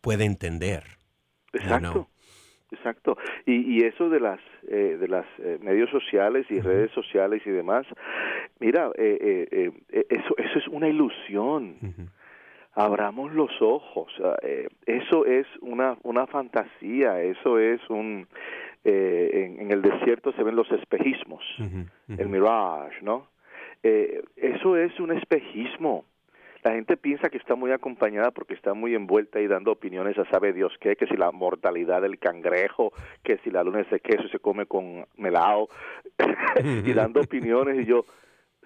puede 0.00 0.24
entender. 0.24 0.98
Exacto. 1.52 2.08
Exacto. 2.74 3.16
Y, 3.46 3.54
y 3.74 3.84
eso 3.84 4.08
de 4.08 4.20
las 4.20 4.40
eh, 4.68 4.96
de 5.00 5.08
las 5.08 5.26
eh, 5.38 5.58
medios 5.62 5.90
sociales 5.90 6.46
y 6.50 6.60
redes 6.60 6.90
sociales 6.92 7.42
y 7.46 7.50
demás, 7.50 7.86
mira, 8.60 8.90
eh, 8.96 9.48
eh, 9.50 9.72
eh 9.90 10.06
eso 10.10 10.34
eso 10.36 10.58
es 10.58 10.68
una 10.68 10.88
ilusión. 10.88 11.76
Abramos 12.76 13.32
los 13.32 13.52
ojos. 13.62 14.12
eso 14.84 15.26
es 15.26 15.46
una 15.60 15.96
una 16.02 16.26
fantasía. 16.26 17.22
Eso 17.22 17.58
es 17.58 17.80
un 17.88 18.26
en, 18.82 19.60
en, 19.60 19.70
el 19.70 19.80
desierto 19.80 20.32
se 20.32 20.42
ven 20.42 20.56
los 20.56 20.70
espejismos, 20.72 21.42
el 22.18 22.28
mirage, 22.28 23.00
¿no? 23.02 23.28
eso 23.82 24.76
es 24.76 24.98
un 24.98 25.12
espejismo 25.12 26.04
la 26.64 26.72
gente 26.72 26.96
piensa 26.96 27.28
que 27.28 27.36
está 27.36 27.54
muy 27.54 27.72
acompañada 27.72 28.30
porque 28.30 28.54
está 28.54 28.72
muy 28.72 28.94
envuelta 28.94 29.38
y 29.38 29.46
dando 29.46 29.70
opiniones 29.70 30.18
a 30.18 30.24
sabe 30.30 30.54
Dios 30.54 30.72
qué, 30.80 30.96
que 30.96 31.06
si 31.06 31.14
la 31.14 31.30
mortalidad 31.30 32.00
del 32.00 32.18
cangrejo, 32.18 32.94
que 33.22 33.36
si 33.44 33.50
la 33.50 33.62
luna 33.62 33.82
de 33.82 34.00
queso 34.00 34.26
se 34.28 34.38
come 34.38 34.64
con 34.64 35.04
melao, 35.18 35.68
y 36.86 36.92
dando 36.94 37.20
opiniones 37.20 37.82
y 37.82 37.84
yo, 37.84 38.06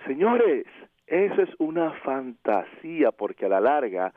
señores, 0.07 0.65
eso 1.09 1.43
es 1.43 1.51
una 1.59 1.91
fantasía 2.05 3.11
porque 3.11 3.47
a 3.47 3.49
la 3.49 3.61
larga 3.61 4.15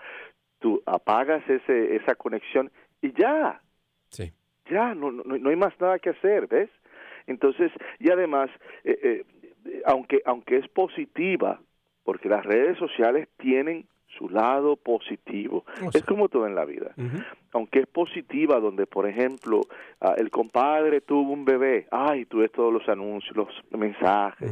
tú 0.60 0.84
apagas 0.86 1.42
ese, 1.50 1.96
esa 1.96 2.14
conexión 2.14 2.72
y 3.02 3.14
ya, 3.14 3.62
sí. 4.10 4.32
ya, 4.70 4.94
no, 4.94 5.12
no, 5.12 5.24
no 5.24 5.50
hay 5.50 5.56
más 5.56 5.74
nada 5.82 5.98
que 5.98 6.12
hacer, 6.12 6.46
¿ves? 6.46 6.70
Entonces, 7.26 7.72
y 7.98 8.12
además, 8.12 8.52
eh, 8.84 9.26
eh, 9.66 9.82
aunque, 9.86 10.22
aunque 10.24 10.58
es 10.58 10.68
positiva, 10.68 11.60
porque 12.04 12.30
las 12.30 12.46
redes 12.46 12.78
sociales 12.78 13.28
tienen 13.38 13.86
su 14.18 14.30
lado 14.30 14.76
positivo. 14.76 15.66
Es 15.94 16.04
como 16.04 16.30
todo 16.30 16.48
en 16.48 16.56
la 16.56 16.66
vida. 16.66 16.94
Aunque 17.54 17.80
es 17.80 17.88
positiva, 17.88 18.60
donde, 18.60 18.86
por 18.86 19.08
ejemplo, 19.08 19.62
ah, 20.00 20.16
el 20.18 20.30
compadre 20.30 21.02
tuvo 21.02 21.32
un 21.32 21.46
bebé, 21.46 21.88
ay, 21.92 22.26
tú 22.26 22.40
ves 22.40 22.52
todos 22.52 22.74
los 22.74 22.88
anuncios, 22.88 23.36
los 23.36 23.48
mensajes, 23.72 24.52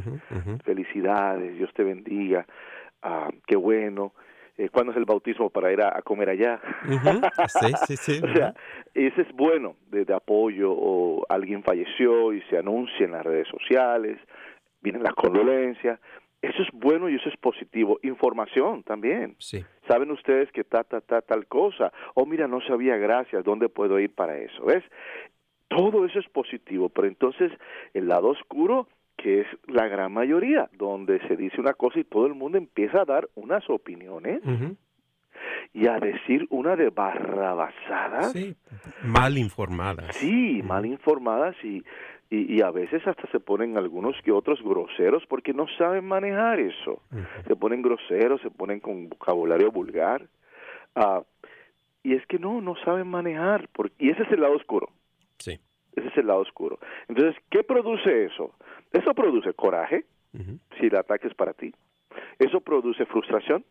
felicidades, 0.64 1.58
Dios 1.58 1.74
te 1.74 1.84
bendiga, 1.84 2.46
ah, 3.02 3.30
qué 3.46 3.56
bueno. 3.56 4.14
Eh, 4.58 4.68
¿Cuándo 4.70 4.92
es 4.92 4.98
el 4.98 5.06
bautismo 5.06 5.50
para 5.50 5.72
ir 5.72 5.82
a, 5.82 5.98
a 5.98 6.02
comer 6.02 6.32
allá? 6.32 6.60
Sí, 7.48 7.74
sí, 7.88 7.96
sí. 7.96 8.22
o 8.24 8.34
sea, 8.34 8.54
ese 8.94 9.22
es 9.22 9.32
bueno 9.34 9.76
de, 9.90 10.04
de 10.04 10.14
apoyo 10.14 10.74
o 10.74 11.26
alguien 11.30 11.64
falleció 11.64 12.34
y 12.34 12.42
se 12.50 12.58
anuncia 12.58 13.06
en 13.06 13.14
las 13.14 13.26
redes 13.26 13.48
sociales, 13.48 14.20
vienen 14.82 15.04
las 15.04 15.14
condolencias. 15.14 16.02
Eso 16.42 16.62
es 16.62 16.70
bueno 16.72 17.10
y 17.10 17.16
eso 17.16 17.28
es 17.28 17.36
positivo. 17.38 18.00
Información 18.02 18.84
también. 18.84 19.36
Sí. 19.40 19.64
Saben 19.88 20.12
ustedes 20.12 20.50
que 20.52 20.64
ta, 20.64 20.84
ta, 20.84 21.02
ta, 21.02 21.22
tal 21.22 21.48
cosa. 21.48 21.92
Oh, 22.14 22.26
mira, 22.26 22.48
no 22.48 22.62
sabía, 22.62 22.96
gracias. 22.96 23.44
¿Dónde 23.44 23.68
puedo 23.68 24.00
ir 24.00 24.14
para 24.14 24.38
eso? 24.38 24.66
¿Ves? 24.66 24.84
Todo 25.68 26.06
eso 26.06 26.20
es 26.20 26.30
positivo, 26.30 26.90
pero 26.90 27.08
entonces 27.08 27.52
el 27.94 28.08
lado 28.08 28.30
oscuro, 28.30 28.88
que 29.18 29.42
es 29.42 29.48
la 29.68 29.88
gran 29.88 30.14
mayoría, 30.14 30.70
donde 30.74 31.20
se 31.28 31.36
dice 31.36 31.60
una 31.60 31.74
cosa 31.74 32.00
y 32.00 32.06
todo 32.06 32.26
el 32.26 32.34
mundo 32.34 32.58
empieza 32.58 33.02
a 33.02 33.06
dar 33.06 33.28
unas 33.36 33.70
opiniones 33.70 34.42
y 35.74 35.88
a 35.88 36.00
decir 36.00 36.48
una 36.50 36.76
de 36.76 36.90
barrabasadas. 36.90 38.32
Sí. 38.32 38.56
Mal 39.04 39.38
informadas. 39.38 40.16
Sí, 40.16 40.62
mal 40.64 40.86
informadas 40.86 41.56
y, 41.64 41.84
y, 42.30 42.56
y 42.58 42.62
a 42.62 42.70
veces 42.72 43.06
hasta 43.08 43.30
se 43.32 43.40
ponen 43.40 43.78
algunos 43.78 44.16
que 44.24 44.32
otros 44.32 44.62
groseros 44.64 45.26
porque 45.28 45.54
no 45.54 45.66
saben 45.78 46.06
manejar 46.06 46.60
eso. 46.60 47.02
Se 47.48 47.56
ponen 47.56 47.82
groseros, 47.82 48.42
se 48.42 48.52
ponen 48.52 48.80
con 48.80 49.10
vocabulario 49.10 49.72
vulgar. 49.72 50.28
Ah, 50.96 51.24
y 52.04 52.14
es 52.14 52.26
que 52.28 52.38
no, 52.38 52.62
no 52.62 52.76
saben 52.86 53.08
manejar. 53.08 53.68
Porque, 53.74 53.96
y 53.98 54.12
ese 54.12 54.24
es 54.24 54.32
el 54.32 54.42
lado 54.42 54.54
oscuro. 54.56 54.90
Sí. 55.40 55.60
Ese 55.96 56.08
es 56.08 56.18
el 56.18 56.28
lado 56.28 56.42
oscuro. 56.42 56.80
Entonces, 57.08 57.36
¿qué 57.50 57.64
produce 57.64 58.26
eso? 58.26 58.54
Eso 58.92 59.14
produce 59.14 59.54
coraje, 59.54 60.06
si 60.80 60.86
el 60.86 60.96
ataque 60.96 61.28
es 61.28 61.34
para 61.34 61.54
ti. 61.54 61.74
Eso 62.38 62.62
produce 62.62 63.06
frustración. 63.08 63.66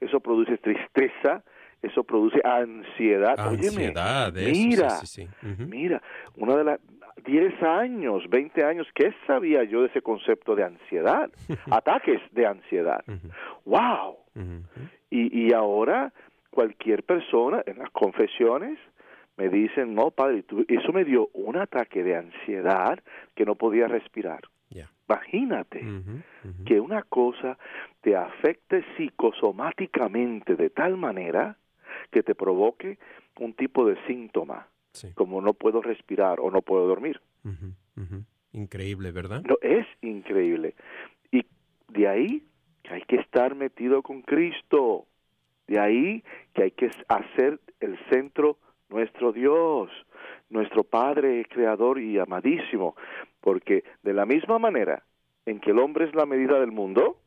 Eso 0.00 0.18
produce 0.20 0.58
tristeza. 0.58 1.44
Eso 1.82 2.04
produce 2.04 2.40
ansiedad. 2.44 3.34
Óyeme, 3.48 3.66
Ansiedad, 3.66 4.36
eso, 4.36 4.50
mira, 4.52 4.90
sí, 4.90 5.06
sí. 5.06 5.28
Mira, 5.66 6.00
una 6.36 6.56
de 6.56 6.62
las 6.62 6.80
10 7.24 7.62
años, 7.62 8.22
20 8.28 8.64
años, 8.64 8.86
¿qué 8.94 9.12
sabía 9.26 9.64
yo 9.64 9.82
de 9.82 9.88
ese 9.88 10.02
concepto 10.02 10.54
de 10.54 10.64
ansiedad? 10.64 11.30
Ataques 11.70 12.20
de 12.32 12.46
ansiedad. 12.46 13.04
¡Wow! 13.64 14.16
Y, 15.10 15.46
y 15.48 15.52
ahora 15.52 16.12
cualquier 16.50 17.02
persona 17.04 17.62
en 17.66 17.78
las 17.78 17.90
confesiones 17.90 18.78
me 19.36 19.48
dicen, 19.48 19.94
no, 19.94 20.10
padre, 20.10 20.42
tú- 20.42 20.64
eso 20.68 20.92
me 20.92 21.04
dio 21.04 21.28
un 21.32 21.56
ataque 21.56 22.02
de 22.02 22.16
ansiedad 22.16 22.98
que 23.34 23.44
no 23.44 23.54
podía 23.54 23.88
respirar. 23.88 24.40
Imagínate 25.08 25.80
que 26.64 26.80
una 26.80 27.02
cosa 27.02 27.58
te 28.00 28.16
afecte 28.16 28.82
psicosomáticamente 28.96 30.56
de 30.56 30.70
tal 30.70 30.96
manera 30.96 31.56
que 32.10 32.22
te 32.22 32.34
provoque 32.34 32.98
un 33.38 33.52
tipo 33.54 33.84
de 33.86 33.96
síntoma, 34.06 34.66
Sí. 34.92 35.12
como 35.14 35.40
no 35.40 35.54
puedo 35.54 35.80
respirar 35.80 36.40
o 36.40 36.50
no 36.50 36.62
puedo 36.62 36.86
dormir. 36.86 37.20
Increíble, 38.52 39.12
¿verdad? 39.12 39.42
No, 39.44 39.56
es 39.62 39.86
increíble. 40.02 40.74
Y 41.30 41.46
de 41.88 42.08
ahí 42.08 42.46
que 42.82 42.94
hay 42.94 43.02
que 43.02 43.16
estar 43.16 43.54
metido 43.54 44.02
con 44.02 44.22
Cristo. 44.22 45.06
De 45.66 45.78
ahí 45.78 46.22
que 46.52 46.64
hay 46.64 46.70
que 46.72 46.90
hacer 47.08 47.60
el 47.80 47.98
centro 48.10 48.58
nuestro 48.90 49.32
Dios, 49.32 49.90
nuestro 50.50 50.84
Padre 50.84 51.46
creador 51.48 51.98
y 51.98 52.18
amadísimo. 52.18 52.94
Porque 53.40 53.84
de 54.02 54.12
la 54.12 54.26
misma 54.26 54.58
manera 54.58 55.02
en 55.46 55.60
que 55.60 55.70
el 55.70 55.78
hombre 55.78 56.04
es 56.04 56.14
la 56.14 56.26
medida 56.26 56.60
del 56.60 56.72
mundo, 56.72 57.18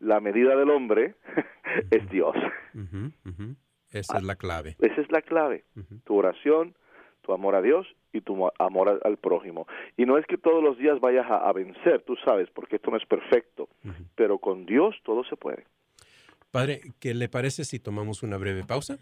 la 0.00 0.20
medida 0.20 0.56
del 0.56 0.70
hombre 0.70 1.14
es 1.90 2.08
Dios. 2.10 2.34
Ujú. 2.74 3.12
Ujú. 3.24 3.54
Esa 3.92 4.18
es 4.18 4.22
la 4.24 4.36
clave. 4.36 4.76
Esa 4.80 5.00
es 5.00 5.10
la 5.10 5.22
clave. 5.22 5.64
Tu 6.04 6.14
oración, 6.16 6.74
tu 7.22 7.32
amor 7.32 7.54
a 7.54 7.62
Dios 7.62 7.86
y 8.12 8.20
tu 8.22 8.34
mo- 8.36 8.52
amor 8.58 9.00
al, 9.04 9.16
prójimo. 9.18 9.66
Y 9.96 10.04
no 10.06 10.18
es 10.18 10.26
que 10.26 10.36
todos 10.38 10.62
los 10.62 10.78
días 10.78 11.00
vayas 11.00 11.26
a, 11.30 11.48
a 11.48 11.52
vencer, 11.52 12.02
tú 12.02 12.16
sabes, 12.24 12.48
porque 12.54 12.76
esto 12.76 12.90
no 12.90 12.96
es 12.96 13.06
perfecto, 13.06 13.68
pero 14.14 14.38
con 14.38 14.66
Dios 14.66 14.94
todo 15.04 15.24
se 15.24 15.36
puede. 15.36 15.64
Padre, 16.50 16.80
¿qué 16.98 17.14
le 17.14 17.28
parece 17.28 17.64
si 17.64 17.78
tomamos 17.78 18.22
una 18.22 18.36
breve 18.36 18.64
pausa? 18.64 18.98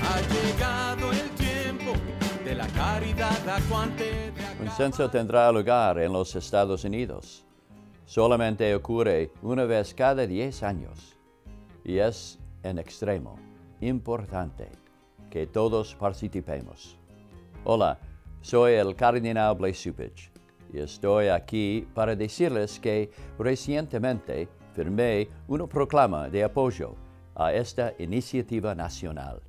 Ha 0.04 0.22
llegado 0.22 1.12
el 1.12 1.30
tiempo 1.32 1.92
de 2.46 2.56
la 2.56 2.68
caridad 2.68 3.38
Un 4.62 4.72
censo 4.72 5.10
tendrá 5.10 5.52
lugar 5.52 6.00
en 6.00 6.13
los 6.13 6.34
Estados 6.36 6.86
Unidos. 6.86 7.44
Solamente 8.10 8.74
ocurre 8.74 9.32
una 9.43 9.65
vez 9.65 9.93
cada 9.93 10.26
10 10.26 10.63
años 10.63 11.15
y 11.84 12.00
es 12.00 12.39
en 12.63 12.80
extremo 12.80 13.36
importante 13.82 14.67
que 15.30 15.45
todos 15.45 15.93
participemos. 15.93 16.98
Hola, 17.63 18.00
soy 18.41 18.74
el 18.74 18.95
cardenal 18.95 19.56
Blaise 19.56 19.84
Supich 19.84 20.32
y 20.74 20.80
estoy 20.80 21.28
aquí 21.28 21.88
para 21.93 22.15
decirles 22.15 22.80
que 22.80 23.12
recientemente 23.38 24.50
firmé 24.74 25.30
una 25.48 25.67
proclama 25.67 26.30
de 26.30 26.43
apoyo 26.43 26.95
a 27.36 27.54
esta 27.54 27.93
iniciativa 28.00 28.74
nacional. 28.74 29.39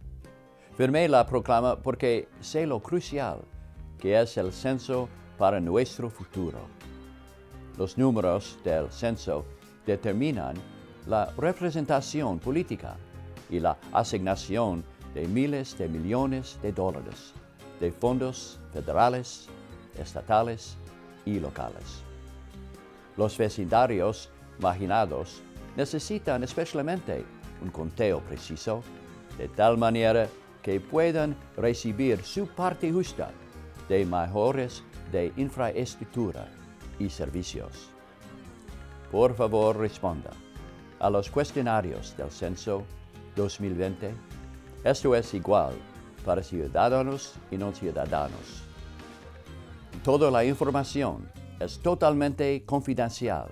Firmé 0.76 1.08
la 1.08 1.24
proclama 1.24 1.80
porque 1.80 2.28
sé 2.40 2.66
lo 2.66 2.80
crucial 2.82 3.40
que 3.98 4.20
es 4.20 4.36
el 4.36 4.52
censo 4.52 5.08
para 5.38 5.60
nuestro 5.60 6.10
futuro. 6.10 6.58
Los 7.80 7.96
números 7.96 8.58
del 8.62 8.90
censo 8.90 9.46
determinan 9.86 10.54
la 11.06 11.32
representación 11.38 12.38
política 12.38 12.98
y 13.48 13.58
la 13.58 13.78
asignación 13.90 14.84
de 15.14 15.26
miles 15.26 15.78
de 15.78 15.88
millones 15.88 16.58
de 16.60 16.72
dólares 16.72 17.32
de 17.80 17.90
fondos 17.90 18.60
federales, 18.74 19.48
estatales 19.98 20.76
y 21.24 21.40
locales. 21.40 22.02
Los 23.16 23.38
vecindarios 23.38 24.28
marginados 24.58 25.40
necesitan 25.74 26.44
especialmente 26.44 27.24
un 27.62 27.70
conteo 27.70 28.20
preciso, 28.20 28.82
de 29.38 29.48
tal 29.48 29.78
manera 29.78 30.28
que 30.62 30.80
puedan 30.80 31.34
recibir 31.56 32.22
su 32.24 32.46
parte 32.46 32.92
justa 32.92 33.30
de 33.88 34.04
mejores 34.04 34.82
de 35.10 35.32
infraestructura 35.38 36.59
y 37.00 37.10
servicios. 37.10 37.90
Por 39.10 39.34
favor, 39.34 39.76
responda 39.76 40.30
a 41.00 41.10
los 41.10 41.28
cuestionarios 41.30 42.16
del 42.16 42.30
Censo 42.30 42.84
2020. 43.34 44.14
Esto 44.84 45.16
es 45.16 45.34
igual 45.34 45.74
para 46.24 46.42
ciudadanos 46.42 47.34
y 47.50 47.56
no 47.56 47.72
ciudadanos. 47.72 48.62
Toda 50.04 50.30
la 50.30 50.44
información 50.44 51.28
es 51.58 51.80
totalmente 51.80 52.64
confidencial 52.64 53.48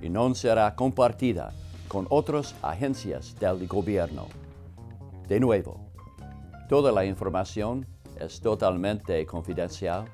y 0.00 0.08
no 0.08 0.34
será 0.34 0.74
compartida 0.74 1.52
con 1.88 2.06
otras 2.10 2.54
agencias 2.62 3.34
del 3.38 3.66
gobierno. 3.66 4.28
De 5.28 5.38
nuevo, 5.38 5.80
toda 6.68 6.90
la 6.92 7.04
información 7.04 7.86
es 8.18 8.40
totalmente 8.40 9.24
confidencial 9.26 10.06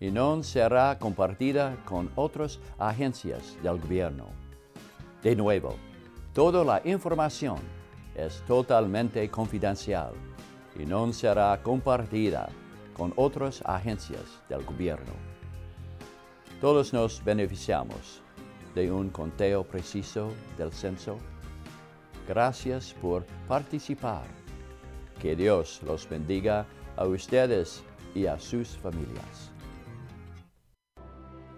y 0.00 0.10
no 0.10 0.42
será 0.42 0.98
compartida 0.98 1.76
con 1.84 2.10
otras 2.14 2.58
agencias 2.78 3.56
del 3.62 3.78
gobierno. 3.78 4.26
De 5.22 5.34
nuevo, 5.34 5.76
toda 6.32 6.64
la 6.64 6.82
información 6.84 7.58
es 8.14 8.42
totalmente 8.46 9.28
confidencial 9.30 10.12
y 10.78 10.84
no 10.84 11.12
será 11.12 11.60
compartida 11.62 12.48
con 12.94 13.12
otras 13.16 13.62
agencias 13.64 14.42
del 14.48 14.64
gobierno. 14.64 15.12
Todos 16.60 16.92
nos 16.92 17.22
beneficiamos 17.22 18.22
de 18.74 18.90
un 18.90 19.10
conteo 19.10 19.64
preciso 19.64 20.32
del 20.58 20.72
censo. 20.72 21.18
Gracias 22.26 22.94
por 23.00 23.24
participar. 23.46 24.24
Que 25.20 25.36
Dios 25.36 25.80
los 25.84 26.08
bendiga 26.08 26.66
a 26.96 27.04
ustedes 27.06 27.82
y 28.14 28.26
a 28.26 28.38
sus 28.38 28.68
familias. 28.76 29.53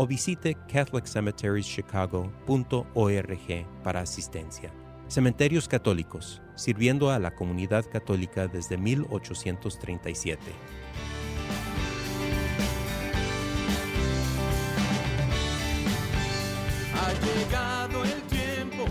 o 0.00 0.06
visite 0.06 0.56
catholiccemeterieschicago.org 0.66 3.66
para 3.84 4.00
asistencia. 4.00 4.72
Cementerios 5.08 5.68
Católicos, 5.68 6.40
sirviendo 6.54 7.10
a 7.10 7.18
la 7.18 7.34
comunidad 7.34 7.84
católica 7.84 8.48
desde 8.48 8.78
1837. 8.78 10.40
Ha 16.94 17.12
llegado 17.12 18.02
el 18.02 18.22
tiempo 18.22 18.86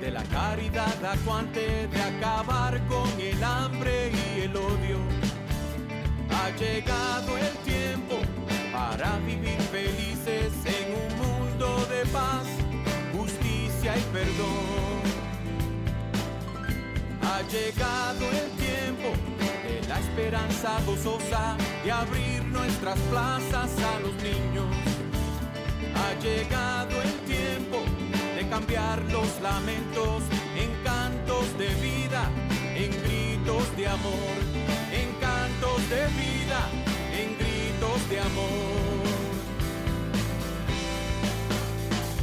de 0.00 0.12
la 0.12 0.22
caridad 0.22 1.04
acuante, 1.04 1.88
de 1.88 2.00
acabar 2.00 2.82
con 2.86 3.10
el 3.20 3.44
hambre 3.44 4.12
y 4.12 4.40
el 4.40 4.56
odio. 4.56 4.96
Ha 6.30 6.48
llegado 6.56 7.36
el 7.36 7.54
tiempo 7.58 8.16
para 8.72 9.18
vivir 9.18 9.63
felices 9.84 10.52
en 10.64 10.86
un 11.02 11.10
mundo 11.22 11.86
de 11.92 12.06
paz, 12.06 12.46
justicia 13.16 13.96
y 13.96 14.04
perdón. 14.16 15.02
Ha 17.22 17.42
llegado 17.54 18.24
el 18.42 18.48
tiempo 18.66 19.08
de 19.66 19.86
la 19.88 19.98
esperanza 20.00 20.70
gozosa 20.86 21.56
de 21.84 21.92
abrir 21.92 22.44
nuestras 22.44 22.98
plazas 23.10 23.70
a 23.92 24.00
los 24.00 24.14
niños. 24.22 24.70
Ha 26.02 26.10
llegado 26.26 27.02
el 27.02 27.14
tiempo 27.32 27.78
de 28.36 28.48
cambiar 28.48 28.98
los 29.16 29.28
lamentos 29.42 30.22
en 30.56 30.70
cantos 30.82 31.46
de 31.58 31.68
vida, 31.86 32.22
en 32.74 32.90
gritos 33.04 33.76
de 33.76 33.86
amor, 33.86 34.36
en 35.00 35.08
cantos 35.20 35.78
de 35.90 36.02
vida, 36.22 36.60
en 37.20 37.28
gritos 37.38 38.08
de 38.08 38.20
amor. 38.20 38.83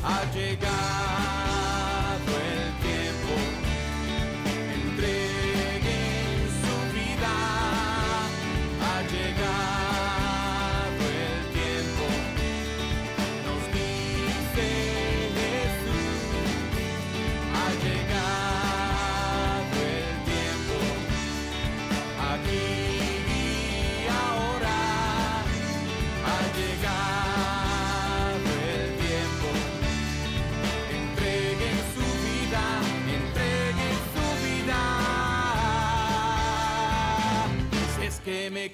Ha 0.04 0.24
llegado 0.34 1.31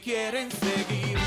quieren 0.08 0.50
seguir. 0.50 1.17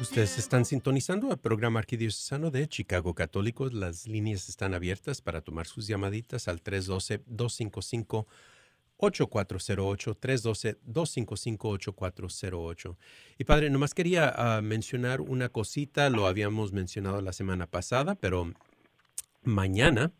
Ustedes 0.00 0.38
están 0.38 0.64
sintonizando 0.64 1.30
el 1.30 1.38
programa 1.38 1.78
arquidiocesano 1.78 2.50
de 2.50 2.66
Chicago 2.66 3.14
Católicos. 3.14 3.72
Las 3.72 4.08
líneas 4.08 4.48
están 4.48 4.74
abiertas 4.74 5.20
para 5.20 5.42
tomar 5.42 5.68
sus 5.68 5.86
llamaditas 5.86 6.48
al 6.48 6.60
312-255. 6.60 8.26
8408 8.98 10.18
312-255-8408. 10.18 12.96
Y 13.38 13.44
padre, 13.44 13.70
nomás 13.70 13.94
quería 13.94 14.32
ah, 14.34 14.60
mencionar 14.62 15.20
una 15.20 15.50
cosita, 15.50 16.10
lo 16.10 16.26
habíamos 16.26 16.72
mencionado 16.72 17.20
la 17.20 17.34
semana 17.34 17.66
pasada, 17.66 18.14
pero 18.14 18.54
mañana 19.46 20.12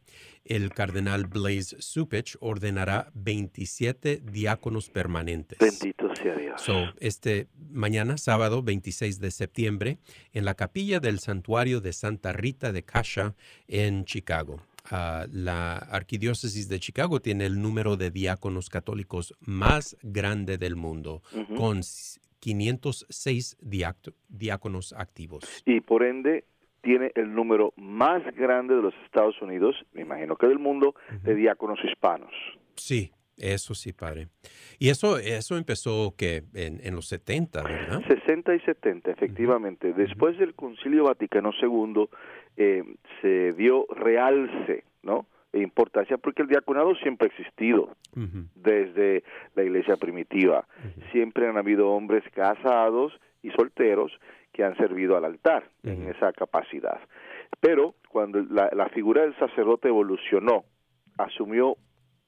el 0.45 0.73
cardenal 0.73 1.27
Blaise 1.27 1.75
Supich 1.81 2.37
ordenará 2.41 3.11
27 3.15 4.23
diáconos 4.25 4.91
permanentes. 4.91 5.59
Bendito 5.59 6.15
sea 6.15 6.37
Dios. 6.37 6.63
So, 6.63 6.85
este 7.01 7.49
mañana, 7.69 8.17
sábado 8.17 8.63
26 8.63 9.19
de 9.19 9.31
septiembre, 9.33 9.99
en 10.33 10.45
la 10.45 10.55
capilla 10.55 11.01
del 11.01 11.19
santuario 11.19 11.81
de 11.81 11.93
Santa 11.93 12.33
Rita 12.33 12.73
de 12.73 12.85
Cascia 12.85 13.35
en 13.67 14.05
Chicago. 14.05 14.63
Ah, 14.89 15.27
la 15.33 15.79
arquidiócesis 15.79 16.69
de 16.69 16.79
Chicago 16.79 17.21
tiene 17.21 17.45
el 17.47 17.61
número 17.61 17.97
de 17.97 18.13
diáconos 18.13 18.69
católicos 18.71 19.35
más 19.41 19.97
grande 20.03 20.59
del 20.59 20.77
mundo, 20.77 21.23
Ujú. 21.35 21.55
con 21.57 21.79
s- 21.81 22.21
506 22.39 23.57
diac- 23.61 24.15
diáconos 24.29 24.93
activos. 24.93 25.43
y 25.65 25.81
por 25.81 26.05
ende 26.05 26.45
tiene 26.87 27.11
el 27.17 27.35
número 27.35 27.73
más 27.77 28.23
grande 28.37 28.77
de 28.77 28.81
los 28.81 28.95
Estados 29.05 29.43
Unidos, 29.43 29.75
me 29.93 30.03
imagino 30.03 30.37
que 30.37 30.47
del 30.47 30.61
mundo, 30.61 30.95
de 31.25 31.35
diáconos 31.35 31.81
hispanos. 31.85 32.31
Sí, 32.77 33.11
eso 33.37 33.75
sí, 33.75 33.93
padre. 33.93 34.29
Y 34.79 34.91
eso, 34.91 35.19
eso 35.19 35.57
empezó 35.57 36.15
que 36.17 36.45
en, 36.55 36.81
en 36.85 36.95
los 36.95 37.09
70, 37.09 37.65
¿verdad? 37.65 38.03
60 38.07 38.55
y 38.55 38.61
70, 38.61 39.11
efectivamente. 39.11 39.93
Después 39.95 40.39
del 40.39 40.55
Concilio 40.55 41.03
Vaticano 41.03 41.51
II 41.61 42.09
eh, 42.57 42.85
se 43.21 43.53
dio 43.55 43.87
realce, 43.91 44.85
¿no? 45.03 45.27
E 45.53 45.63
importancia 45.63 46.19
porque 46.19 46.43
el 46.43 46.49
diaconado 46.49 46.95
siempre 46.97 47.27
ha 47.27 47.31
existido 47.35 47.97
desde 48.55 49.25
la 49.57 49.65
iglesia 49.65 49.97
primitiva. 49.97 50.69
Siempre 51.11 51.49
han 51.49 51.57
habido 51.57 51.89
hombres 51.89 52.23
casados 52.33 53.13
y 53.43 53.51
solteros 53.51 54.13
que 54.57 54.65
han 54.65 54.75
servido 54.79 55.19
al 55.19 55.27
altar 55.27 55.69
en 55.83 56.09
esa 56.09 56.33
capacidad. 56.33 56.99
Pero 57.61 57.95
cuando 58.09 58.41
la, 58.49 58.71
la 58.73 58.89
figura 58.89 59.21
del 59.21 59.37
sacerdote 59.37 59.89
evolucionó, 59.89 60.65
asumió 61.19 61.77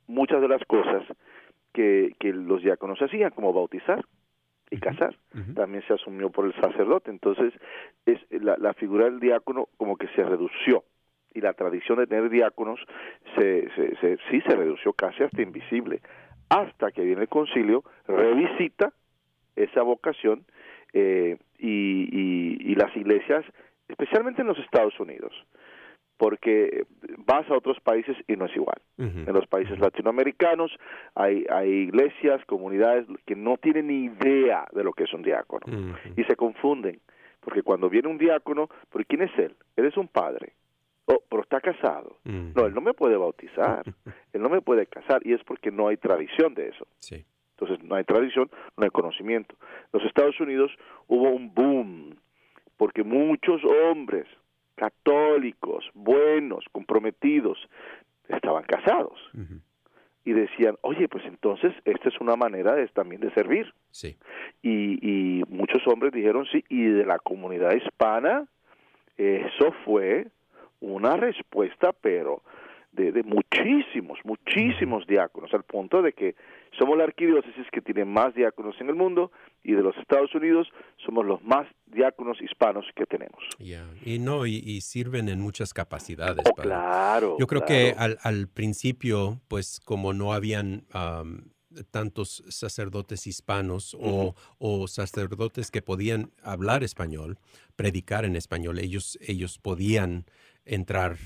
muchas 0.06 0.42
de 0.42 0.48
las 0.48 0.62
cosas 0.66 1.02
que, 1.72 2.14
que 2.20 2.32
los 2.34 2.62
diáconos 2.62 3.00
hacían, 3.00 3.30
como 3.30 3.54
bautizar 3.54 4.04
y 4.70 4.78
casar. 4.78 5.16
También 5.54 5.82
se 5.86 5.94
asumió 5.94 6.28
por 6.30 6.44
el 6.44 6.54
sacerdote. 6.60 7.10
Entonces, 7.10 7.54
es 8.04 8.20
la, 8.30 8.56
la 8.58 8.74
figura 8.74 9.06
del 9.06 9.20
diácono 9.20 9.68
como 9.78 9.96
que 9.96 10.08
se 10.08 10.22
redució. 10.22 10.84
Y 11.32 11.40
la 11.40 11.54
tradición 11.54 11.98
de 11.98 12.06
tener 12.06 12.28
diáconos 12.28 12.78
se, 13.36 13.70
se, 13.74 13.96
se- 13.96 14.18
sí 14.30 14.42
se 14.42 14.54
redució 14.54 14.92
casi 14.92 15.22
hasta 15.22 15.40
invisible. 15.40 16.02
Hasta 16.50 16.90
que 16.90 17.02
viene 17.04 17.22
el 17.22 17.28
concilio, 17.28 17.84
revisita 18.06 18.92
esa 19.56 19.82
vocación 19.82 20.44
eh, 20.92 21.36
y, 21.58 21.68
y- 22.12 22.72
y 22.72 22.74
las 22.74 22.94
iglesias, 22.96 23.44
especialmente 23.88 24.42
en 24.42 24.48
los 24.48 24.58
Estados 24.58 24.98
Unidos, 25.00 25.32
porque 26.16 26.84
vas 27.18 27.48
a 27.50 27.56
otros 27.56 27.78
países 27.80 28.16
y 28.26 28.34
no 28.36 28.46
es 28.46 28.56
igual. 28.56 28.80
En 29.28 29.32
los 29.34 29.46
países 29.46 29.78
latinoamericanos 29.78 30.72
hay, 31.14 31.44
hay 31.50 31.70
iglesias, 31.70 32.44
comunidades 32.46 33.06
que 33.24 33.36
no 33.36 33.56
tienen 33.56 33.86
ni 33.86 34.06
idea 34.06 34.66
de 34.72 34.82
lo 34.84 34.92
que 34.92 35.04
es 35.04 35.12
un 35.14 35.22
diácono 35.22 35.64
y 36.16 36.24
se 36.24 36.34
confunden, 36.36 37.00
porque 37.40 37.62
cuando 37.62 37.88
viene 37.88 38.08
un 38.08 38.18
diácono, 38.18 38.68
¿pero 38.90 39.04
quién 39.06 39.22
es 39.22 39.30
él? 39.38 39.54
Él 39.76 39.86
es 39.86 39.96
un 39.96 40.08
padre. 40.08 40.52
Oh, 41.06 41.22
pero 41.30 41.42
está 41.42 41.60
casado. 41.60 42.18
No, 42.54 42.66
él 42.66 42.74
no 42.74 42.80
me 42.82 42.92
puede 42.94 43.16
bautizar, 43.16 43.82
él 44.32 44.42
no 44.42 44.48
me 44.50 44.60
puede 44.60 44.86
casar 44.86 45.24
y 45.24 45.32
es 45.32 45.42
porque 45.44 45.70
no 45.70 45.88
hay 45.88 45.96
tradición 45.96 46.52
de 46.54 46.68
eso. 46.68 46.86
Sí. 46.98 47.24
Entonces, 47.58 47.84
no 47.84 47.96
hay 47.96 48.04
tradición, 48.04 48.48
no 48.76 48.84
hay 48.84 48.90
conocimiento. 48.90 49.54
En 49.60 50.00
los 50.00 50.04
Estados 50.04 50.38
Unidos 50.40 50.70
hubo 51.08 51.30
un 51.30 51.52
boom, 51.52 52.16
porque 52.76 53.02
muchos 53.02 53.60
hombres 53.64 54.26
católicos, 54.76 55.90
buenos, 55.92 56.64
comprometidos, 56.70 57.58
estaban 58.28 58.62
casados 58.64 59.18
y 60.24 60.32
decían, 60.32 60.76
oye, 60.82 61.08
pues 61.08 61.24
entonces 61.24 61.72
esta 61.84 62.08
es 62.10 62.20
una 62.20 62.36
manera 62.36 62.74
de, 62.74 62.86
también 62.88 63.20
de 63.20 63.32
servir. 63.32 63.72
Sí. 63.90 64.16
Y, 64.62 64.98
y 65.02 65.42
muchos 65.48 65.84
hombres 65.86 66.12
dijeron 66.12 66.46
sí, 66.52 66.64
y 66.68 66.84
de 66.84 67.04
la 67.04 67.18
comunidad 67.18 67.72
hispana, 67.74 68.46
eso 69.16 69.72
fue 69.84 70.28
una 70.80 71.16
respuesta, 71.16 71.92
pero 71.92 72.42
de, 72.98 73.22
muchísimos, 73.22 74.18
muchísimos 74.24 75.06
diáconos, 75.06 75.52
al 75.54 75.62
punto 75.62 76.02
de 76.02 76.12
que 76.12 76.34
somos 76.78 76.98
la 76.98 77.04
arquidiócesis 77.04 77.66
que 77.72 77.80
tiene 77.80 78.04
más 78.04 78.34
diáconos 78.34 78.74
en 78.80 78.88
el 78.88 78.94
mundo 78.94 79.30
y 79.62 79.72
de 79.72 79.82
los 79.82 79.96
Estados 79.96 80.34
Unidos 80.34 80.68
somos 81.04 81.24
los 81.24 81.42
más 81.42 81.66
diáconos 81.86 82.40
hispanos 82.42 82.84
que 82.94 83.06
tenemos. 83.06 83.42
Y 84.04 84.18
no, 84.18 84.46
y, 84.46 84.80
sirven 84.80 85.28
en 85.28 85.40
muchas 85.40 85.72
capacidades. 85.72 86.44
Oh, 86.50 86.54
claro. 86.54 87.36
Yo 87.38 87.46
creo 87.46 87.64
que 87.64 87.94
al, 87.96 88.18
al, 88.22 88.48
principio, 88.48 89.40
pues 89.48 89.80
como 89.80 90.12
no 90.12 90.32
habían 90.32 90.84
tantos 91.90 92.42
sacerdotes 92.48 93.26
hispanos 93.26 93.96
o, 93.98 94.34
o, 94.58 94.88
sacerdotes 94.88 95.70
que 95.70 95.82
podían 95.82 96.32
hablar 96.42 96.82
español, 96.82 97.38
predicar 97.76 98.24
en 98.24 98.36
español, 98.36 98.78
ellos, 98.78 99.18
ellos 99.20 99.58
podían 99.58 100.26
entrar 100.68 101.16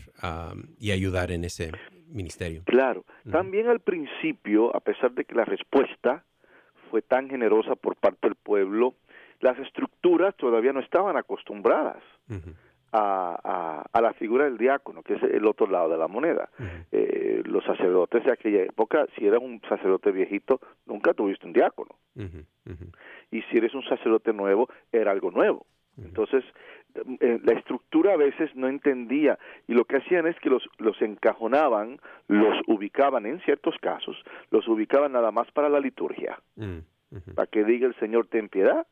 y 0.78 0.92
ayudar 0.92 1.30
en 1.32 1.44
ese 1.44 1.72
ministerio. 2.08 2.62
Claro. 2.64 3.04
También 3.30 3.68
al 3.68 3.80
principio, 3.80 4.74
a 4.74 4.80
pesar 4.80 5.12
de 5.12 5.24
que 5.24 5.34
la 5.34 5.44
respuesta 5.44 6.24
fue 6.90 7.02
tan 7.02 7.28
generosa 7.28 7.74
por 7.74 7.96
parte 7.96 8.28
del 8.28 8.36
pueblo, 8.36 8.94
las 9.40 9.58
estructuras 9.58 10.36
todavía 10.36 10.72
no 10.72 10.80
estaban 10.80 11.16
acostumbradas. 11.16 12.02
a, 12.92 13.86
a, 13.90 14.00
la 14.02 14.12
figura 14.12 14.44
del 14.44 14.58
diácono, 14.58 15.02
que 15.02 15.14
es 15.14 15.22
el 15.22 15.46
otro 15.46 15.66
lado 15.66 15.88
de 15.88 15.96
la 15.96 16.08
moneda. 16.08 16.50
Eh, 16.90 17.42
los 17.46 17.64
sacerdotes 17.64 18.24
de 18.24 18.32
aquella 18.32 18.64
época, 18.64 19.06
si 19.16 19.26
eras 19.26 19.40
un 19.40 19.62
sacerdote 19.68 20.12
viejito, 20.12 20.60
nunca 20.84 21.14
tuviste 21.14 21.46
un 21.46 21.54
diácono. 21.54 21.96
Y 23.30 23.40
si 23.42 23.56
eres 23.56 23.74
un 23.74 23.82
sacerdote 23.84 24.32
nuevo, 24.34 24.68
era 24.92 25.10
algo 25.10 25.30
nuevo. 25.30 25.66
Entonces, 25.98 26.44
eh, 27.20 27.40
la 27.42 27.52
estructura 27.52 28.14
a 28.14 28.16
veces 28.16 28.54
no 28.54 28.68
entendía 28.68 29.38
y 29.66 29.74
lo 29.74 29.84
que 29.84 29.96
hacían 29.96 30.26
es 30.26 30.38
que 30.40 30.50
los, 30.50 30.62
los 30.78 31.00
encajonaban, 31.00 32.00
los 32.28 32.60
ubicaban 32.66 33.26
en 33.26 33.40
ciertos 33.40 33.76
casos, 33.80 34.16
los 34.50 34.66
ubicaban 34.68 35.12
nada 35.12 35.30
más 35.32 35.50
para 35.52 35.68
la 35.68 35.80
liturgia, 35.80 36.38
mm, 36.56 36.78
para 37.34 37.46
que 37.46 37.64
diga 37.64 37.86
el 37.86 37.94
Señor 37.96 38.26
ten 38.26 38.48
piedad, 38.48 38.86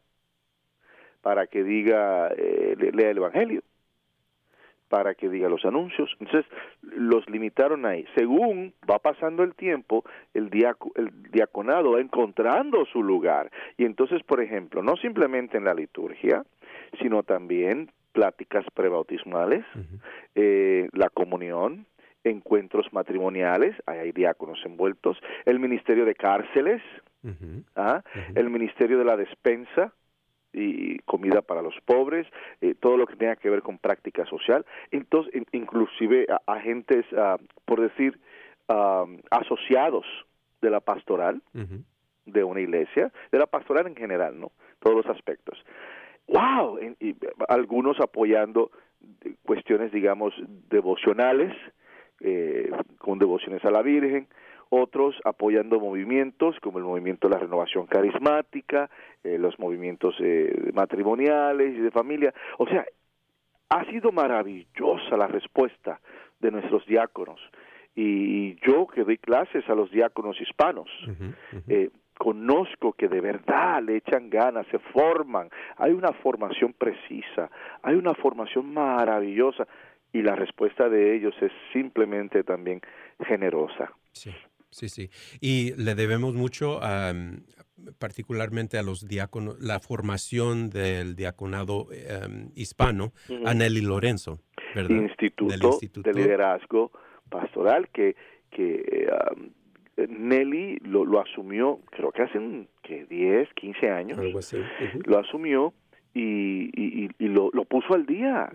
para 1.20 1.46
que 1.46 1.62
diga 1.62 2.28
eh, 2.28 2.76
lea 2.92 3.10
el 3.10 3.18
Evangelio, 3.18 3.62
para 4.88 5.14
que 5.14 5.28
diga 5.28 5.48
los 5.48 5.64
anuncios. 5.64 6.10
Entonces 6.20 6.50
los 6.82 7.28
limitaron 7.28 7.86
ahí. 7.86 8.06
Según 8.14 8.74
va 8.90 8.98
pasando 8.98 9.42
el 9.42 9.54
tiempo, 9.54 10.04
el, 10.34 10.50
el 10.96 11.22
diaconado 11.30 11.92
va 11.92 12.00
encontrando 12.00 12.84
su 12.86 13.02
lugar. 13.02 13.50
Y 13.76 13.84
entonces, 13.84 14.22
por 14.22 14.42
ejemplo, 14.42 14.82
no 14.82 14.96
simplemente 14.96 15.58
en 15.58 15.64
la 15.64 15.74
liturgia, 15.74 16.44
sino 16.98 17.22
también 17.22 17.90
pláticas 18.12 18.64
prebautismales, 18.74 19.64
eh, 20.34 20.88
la 20.92 21.08
comunión, 21.08 21.86
encuentros 22.24 22.92
matrimoniales, 22.92 23.76
hay 23.86 24.12
diáconos 24.12 24.60
envueltos, 24.64 25.18
el 25.46 25.58
ministerio 25.58 26.04
de 26.04 26.14
cárceles, 26.14 26.82
¿ah? 27.76 28.02
el 28.34 28.50
ministerio 28.50 28.98
de 28.98 29.04
la 29.04 29.16
despensa 29.16 29.92
y 30.52 30.98
comida 31.00 31.42
para 31.42 31.62
los 31.62 31.74
pobres, 31.84 32.26
eh, 32.60 32.74
todo 32.78 32.96
lo 32.96 33.06
que 33.06 33.16
tenga 33.16 33.36
que 33.36 33.50
ver 33.50 33.62
con 33.62 33.78
práctica 33.78 34.26
social, 34.26 34.66
entonces 34.90 35.32
inclusive 35.52 36.26
agentes, 36.46 37.06
ah, 37.16 37.38
por 37.64 37.80
decir, 37.80 38.18
ah, 38.68 39.06
asociados 39.30 40.06
de 40.60 40.70
la 40.70 40.80
pastoral 40.80 41.40
de 42.26 42.44
una 42.44 42.60
iglesia, 42.60 43.12
de 43.32 43.38
la 43.38 43.46
pastoral 43.46 43.86
en 43.86 43.96
general, 43.96 44.38
¿no? 44.38 44.52
Todos 44.80 44.96
los 44.96 45.06
aspectos 45.06 45.58
wow, 46.32 46.78
y 47.00 47.16
algunos 47.48 47.98
apoyando 48.00 48.70
cuestiones, 49.44 49.92
digamos, 49.92 50.34
devocionales, 50.68 51.52
eh, 52.20 52.70
con 52.98 53.18
devociones 53.18 53.64
a 53.64 53.70
la 53.70 53.82
Virgen, 53.82 54.28
otros 54.68 55.16
apoyando 55.24 55.80
movimientos 55.80 56.56
como 56.60 56.78
el 56.78 56.84
movimiento 56.84 57.28
de 57.28 57.34
la 57.34 57.40
renovación 57.40 57.86
carismática, 57.86 58.88
eh, 59.24 59.36
los 59.38 59.58
movimientos 59.58 60.14
eh, 60.20 60.70
matrimoniales 60.72 61.74
y 61.76 61.80
de 61.80 61.90
familia. 61.90 62.32
O 62.58 62.66
sea, 62.66 62.86
ha 63.68 63.84
sido 63.86 64.12
maravillosa 64.12 65.16
la 65.16 65.26
respuesta 65.26 66.00
de 66.40 66.50
nuestros 66.52 66.86
diáconos. 66.86 67.40
Y 67.96 68.54
yo 68.66 68.86
que 68.86 69.02
doy 69.02 69.18
clases 69.18 69.68
a 69.68 69.74
los 69.74 69.90
diáconos 69.90 70.40
hispanos, 70.40 70.88
conozco 72.20 72.92
que 72.92 73.08
de 73.08 73.18
verdad 73.22 73.82
le 73.82 73.96
echan 73.96 74.28
ganas, 74.28 74.66
se 74.70 74.78
forman, 74.78 75.48
hay 75.78 75.92
una 75.92 76.12
formación 76.12 76.74
precisa, 76.74 77.50
hay 77.82 77.94
una 77.94 78.12
formación 78.12 78.74
maravillosa 78.74 79.66
y 80.12 80.20
la 80.20 80.36
respuesta 80.36 80.90
de 80.90 81.16
ellos 81.16 81.34
es 81.40 81.50
simplemente 81.72 82.44
también 82.44 82.82
generosa. 83.26 83.94
Sí, 84.12 84.32
sí, 84.68 84.90
sí. 84.90 85.08
Y 85.40 85.72
le 85.82 85.94
debemos 85.94 86.34
mucho 86.34 86.78
particularmente 87.98 88.76
a 88.76 88.82
los 88.82 89.08
diáconos, 89.08 89.58
la 89.58 89.80
formación 89.80 90.68
del 90.68 91.16
diaconado 91.16 91.86
em, 91.90 92.50
hispano, 92.54 93.14
Nelly 93.30 93.80
Lorenzo, 93.80 94.40
¿verdad? 94.74 94.94
Instituto, 94.94 96.02
de 96.02 96.12
Liderazgo 96.12 96.92
Pastoral 97.30 97.88
que, 97.88 98.14
que 98.50 99.08
Nelly 100.08 100.78
lo, 100.82 101.04
lo 101.04 101.20
asumió, 101.20 101.80
creo 101.90 102.12
que 102.12 102.22
hace 102.22 102.38
un, 102.38 102.68
que 102.82 103.04
10, 103.06 103.52
15 103.54 103.90
años, 103.90 104.18
lo 105.06 105.18
asumió 105.18 105.72
y, 106.14 106.70
y, 106.74 107.10
y, 107.18 107.28
lo, 107.28 107.50
lo, 107.52 107.64
puso 107.64 107.94
al 107.94 108.06
día. 108.06 108.50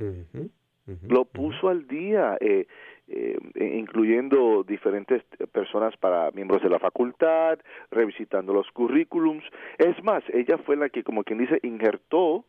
lo 1.07 1.25
puso 1.25 1.69
al 1.69 1.87
día, 1.87 2.37
eh, 2.39 2.67
eh, 3.07 3.37
incluyendo 3.55 4.63
diferentes 4.63 5.23
personas 5.51 5.95
para 5.97 6.31
miembros 6.31 6.61
de 6.61 6.69
la 6.69 6.79
facultad, 6.79 7.59
revisitando 7.91 8.53
los 8.53 8.69
currículums. 8.71 9.43
Es 9.77 10.03
más, 10.03 10.23
ella 10.33 10.57
fue 10.59 10.75
la 10.75 10.89
que, 10.89 11.03
como 11.03 11.23
quien 11.23 11.39
dice, 11.39 11.59
injertó 11.63 12.45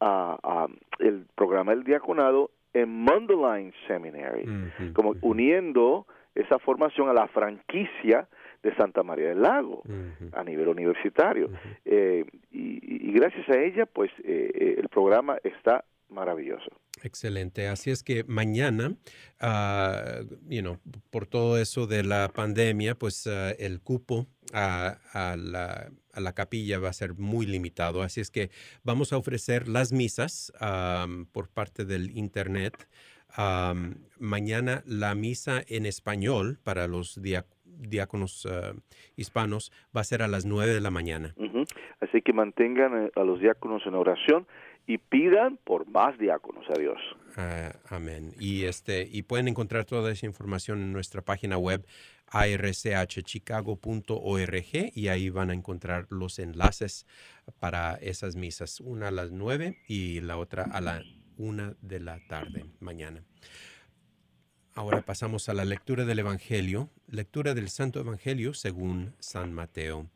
a, 0.00 0.38
a 0.42 0.66
el 0.98 1.26
programa 1.34 1.72
del 1.72 1.84
diaconado 1.84 2.50
en 2.76 2.90
Mundelein 2.90 3.72
Seminary, 3.86 4.44
como 4.92 5.14
uniendo 5.22 6.06
esa 6.34 6.58
formación 6.58 7.08
a 7.08 7.14
la 7.14 7.26
franquicia 7.28 8.28
de 8.66 8.74
Santa 8.74 9.04
María 9.04 9.28
del 9.28 9.42
Lago 9.42 9.82
a 10.32 10.42
nivel 10.42 10.68
universitario. 10.68 11.50
Eh, 11.84 12.24
y, 12.50 13.12
gracias 13.12 13.48
a 13.48 13.58
ella, 13.58 13.86
pues 13.86 14.10
eh, 14.24 14.50
eh, 14.54 14.74
el 14.78 14.88
programa 14.88 15.38
está 15.42 15.84
maravilloso. 16.08 16.68
Excelente. 17.02 17.68
Así 17.68 17.90
es 17.90 18.02
que 18.02 18.24
mañana, 18.24 18.94
uh, 19.40 20.24
you 20.48 20.60
know, 20.60 20.78
por 21.10 21.26
todo 21.26 21.58
eso 21.58 21.86
de 21.86 22.02
la 22.02 22.28
pandemia, 22.28 22.94
pues 22.96 23.26
ah, 23.26 23.52
el 23.52 23.80
cupo 23.80 24.26
a, 24.52 24.98
la, 25.36 25.90
a, 26.12 26.20
la, 26.20 26.32
capilla 26.32 26.78
va 26.78 26.88
a 26.88 26.92
ser 26.92 27.14
muy 27.14 27.46
limitado. 27.46 28.02
Así 28.02 28.20
es 28.20 28.30
que 28.30 28.50
vamos 28.82 29.12
a 29.12 29.16
ofrecer 29.16 29.68
las 29.68 29.92
misas 29.92 30.52
por 31.32 31.48
parte 31.48 31.84
del 31.84 32.16
Internet 32.16 32.88
mañana 34.18 34.82
la 34.86 35.14
misa 35.14 35.62
en 35.66 35.84
español 35.84 36.58
para 36.62 36.86
los 36.86 37.20
diáconos 37.20 37.55
ah, 38.50 38.72
hispanos 39.16 39.72
va 39.96 40.00
a 40.00 40.04
ser 40.04 40.22
a 40.22 40.28
las 40.28 40.46
9 40.46 40.72
de 40.72 40.80
la 40.80 40.90
mañana. 40.90 41.34
Así 42.00 42.22
que 42.22 42.32
mantengan 42.32 43.06
eh, 43.06 43.10
a 43.16 43.24
los 43.24 43.40
diáconos 43.40 43.82
en 43.86 43.94
oración 43.94 44.46
y 44.86 44.98
pidan 44.98 45.58
por 45.64 45.88
más 45.88 46.16
diáconos 46.18 46.64
a 46.70 46.78
Dios. 46.78 46.98
Ah, 47.36 47.72
amén. 47.88 48.32
Y 48.38 48.64
este 48.64 49.08
y 49.10 49.22
pueden 49.22 49.48
encontrar 49.48 49.84
toda 49.84 50.12
esa 50.12 50.26
información 50.26 50.82
en 50.82 50.92
nuestra 50.92 51.22
página 51.22 51.58
web 51.58 51.84
archchicago.org 52.32 54.92
y 54.94 55.08
ahí 55.08 55.30
van 55.30 55.50
a 55.50 55.54
encontrar 55.54 56.06
los 56.10 56.38
enlaces 56.38 57.06
para 57.60 57.94
esas 57.94 58.36
misas, 58.36 58.80
una 58.80 59.08
a 59.08 59.10
las 59.10 59.32
9 59.32 59.78
y 59.86 60.20
la 60.20 60.38
otra 60.38 60.64
a 60.64 60.80
la 60.80 61.02
una 61.36 61.74
de 61.82 62.00
la 62.00 62.18
tarde 62.28 62.64
mañana. 62.80 63.22
Ahora 64.76 65.00
pasamos 65.00 65.48
a 65.48 65.54
la 65.54 65.64
lectura 65.64 66.04
del 66.04 66.18
Evangelio, 66.18 66.90
lectura 67.08 67.54
del 67.54 67.70
Santo 67.70 67.98
Evangelio 67.98 68.52
según 68.52 69.14
San 69.20 69.50
Mateo. 69.50 70.10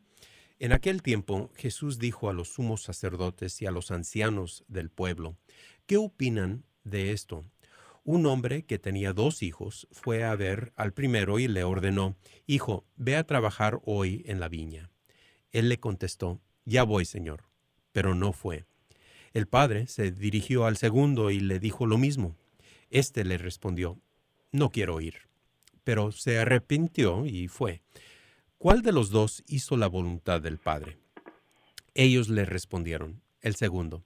En 0.59 0.73
aquel 0.73 1.01
tiempo 1.01 1.51
Jesús 1.57 1.99
dijo 1.99 2.29
a 2.29 2.35
los 2.35 2.53
sumos 2.53 2.83
sacerdotes 2.83 3.62
y 3.62 3.66
a 3.66 3.70
los 3.70 3.90
ancianos 3.90 4.66
del 4.68 4.90
pueblo, 4.90 5.38
¿qué 5.87 5.96
opinan 5.96 6.66
de 6.85 7.12
esto? 7.12 7.46
Un 8.05 8.27
hombre 8.27 8.66
que 8.66 8.79
tenía 8.79 9.14
dos 9.14 9.42
hijos 9.42 9.88
fue 9.92 10.25
a 10.25 10.37
ver 10.37 10.75
al 10.77 10.92
primero 10.92 11.38
y 11.38 11.49
le 11.49 11.64
ordenó, 11.64 12.18
Hijo, 12.46 12.85
ve 12.96 13.16
a 13.16 13.25
trabajar 13.25 13.81
hoy 13.87 14.23
en 14.27 14.40
la 14.40 14.49
viña. 14.51 14.90
Él 15.53 15.70
le 15.70 15.81
contestó, 15.81 16.38
Ya 16.66 16.83
voy, 16.83 17.07
Señor, 17.07 17.44
pero 17.92 18.14
no 18.14 18.35
fue. 18.35 18.66
El 19.33 19.49
padre 19.49 19.87
se 19.87 20.12
dirigió 20.12 20.66
al 20.66 20.77
segundo 20.77 21.31
y 21.31 21.40
le 21.40 21.61
dijo 21.61 21.87
lo 21.87 21.96
mismo. 21.96 22.37
Este 22.90 23.25
le 23.25 23.38
respondió, 23.38 23.99
no 24.53 24.71
quiero 24.71 25.01
ir. 25.01 25.29
Pero 25.85 26.13
se 26.13 26.39
arrepintió 26.39 27.27
y 27.27 27.49
fue. 27.49 27.83
¿Cuál 28.59 28.83
de 28.83 28.93
los 28.93 29.11
dos 29.11 29.43
hizo 29.47 29.77
la 29.77 29.87
voluntad 29.87 30.41
del 30.41 30.59
Padre? 30.59 30.99
Ellos 31.95 32.29
le 32.29 32.45
respondieron, 32.45 33.23
el 33.41 33.57
segundo. 33.57 34.05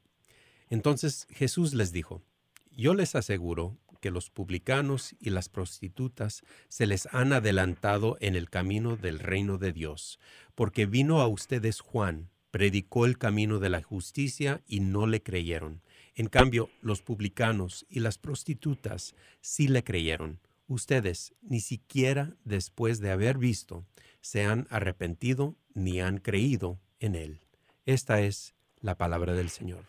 Entonces 0.70 1.26
Jesús 1.30 1.74
les 1.74 1.92
dijo, 1.92 2.22
yo 2.70 2.94
les 2.94 3.14
aseguro 3.14 3.76
porque 3.86 4.10
los 4.10 4.30
publicanos 4.30 5.14
y 5.20 5.30
las 5.30 5.48
prostitutas 5.48 6.42
se 6.68 6.86
les 6.86 7.06
han 7.12 7.32
adelantado 7.32 8.16
en 8.20 8.34
el 8.34 8.50
camino 8.50 8.96
del 8.96 9.18
reino 9.18 9.58
de 9.58 9.72
Dios, 9.72 10.18
porque 10.54 10.86
vino 10.86 11.20
a 11.20 11.28
ustedes 11.28 11.80
Juan, 11.80 12.30
predicó 12.50 13.06
el 13.06 13.18
camino 13.18 13.58
de 13.58 13.68
la 13.68 13.82
justicia 13.82 14.62
y 14.66 14.80
no 14.80 15.06
le 15.06 15.22
creyeron. 15.22 15.82
En 16.16 16.28
cambio, 16.28 16.68
los 16.80 17.02
publicanos 17.02 17.86
y 17.90 18.00
las 18.00 18.18
prostitutas 18.18 19.16
sí 19.40 19.66
le 19.66 19.82
creyeron. 19.82 20.38
Ustedes, 20.68 21.34
ni 21.42 21.60
siquiera 21.60 22.34
después 22.44 23.00
de 23.00 23.10
haber 23.10 23.36
visto, 23.36 23.84
se 24.20 24.44
han 24.44 24.66
arrepentido 24.70 25.56
ni 25.74 26.00
han 26.00 26.18
creído 26.18 26.78
en 27.00 27.16
él. 27.16 27.40
Esta 27.84 28.20
es 28.20 28.54
la 28.80 28.94
palabra 28.94 29.32
del 29.32 29.48
Señor. 29.48 29.84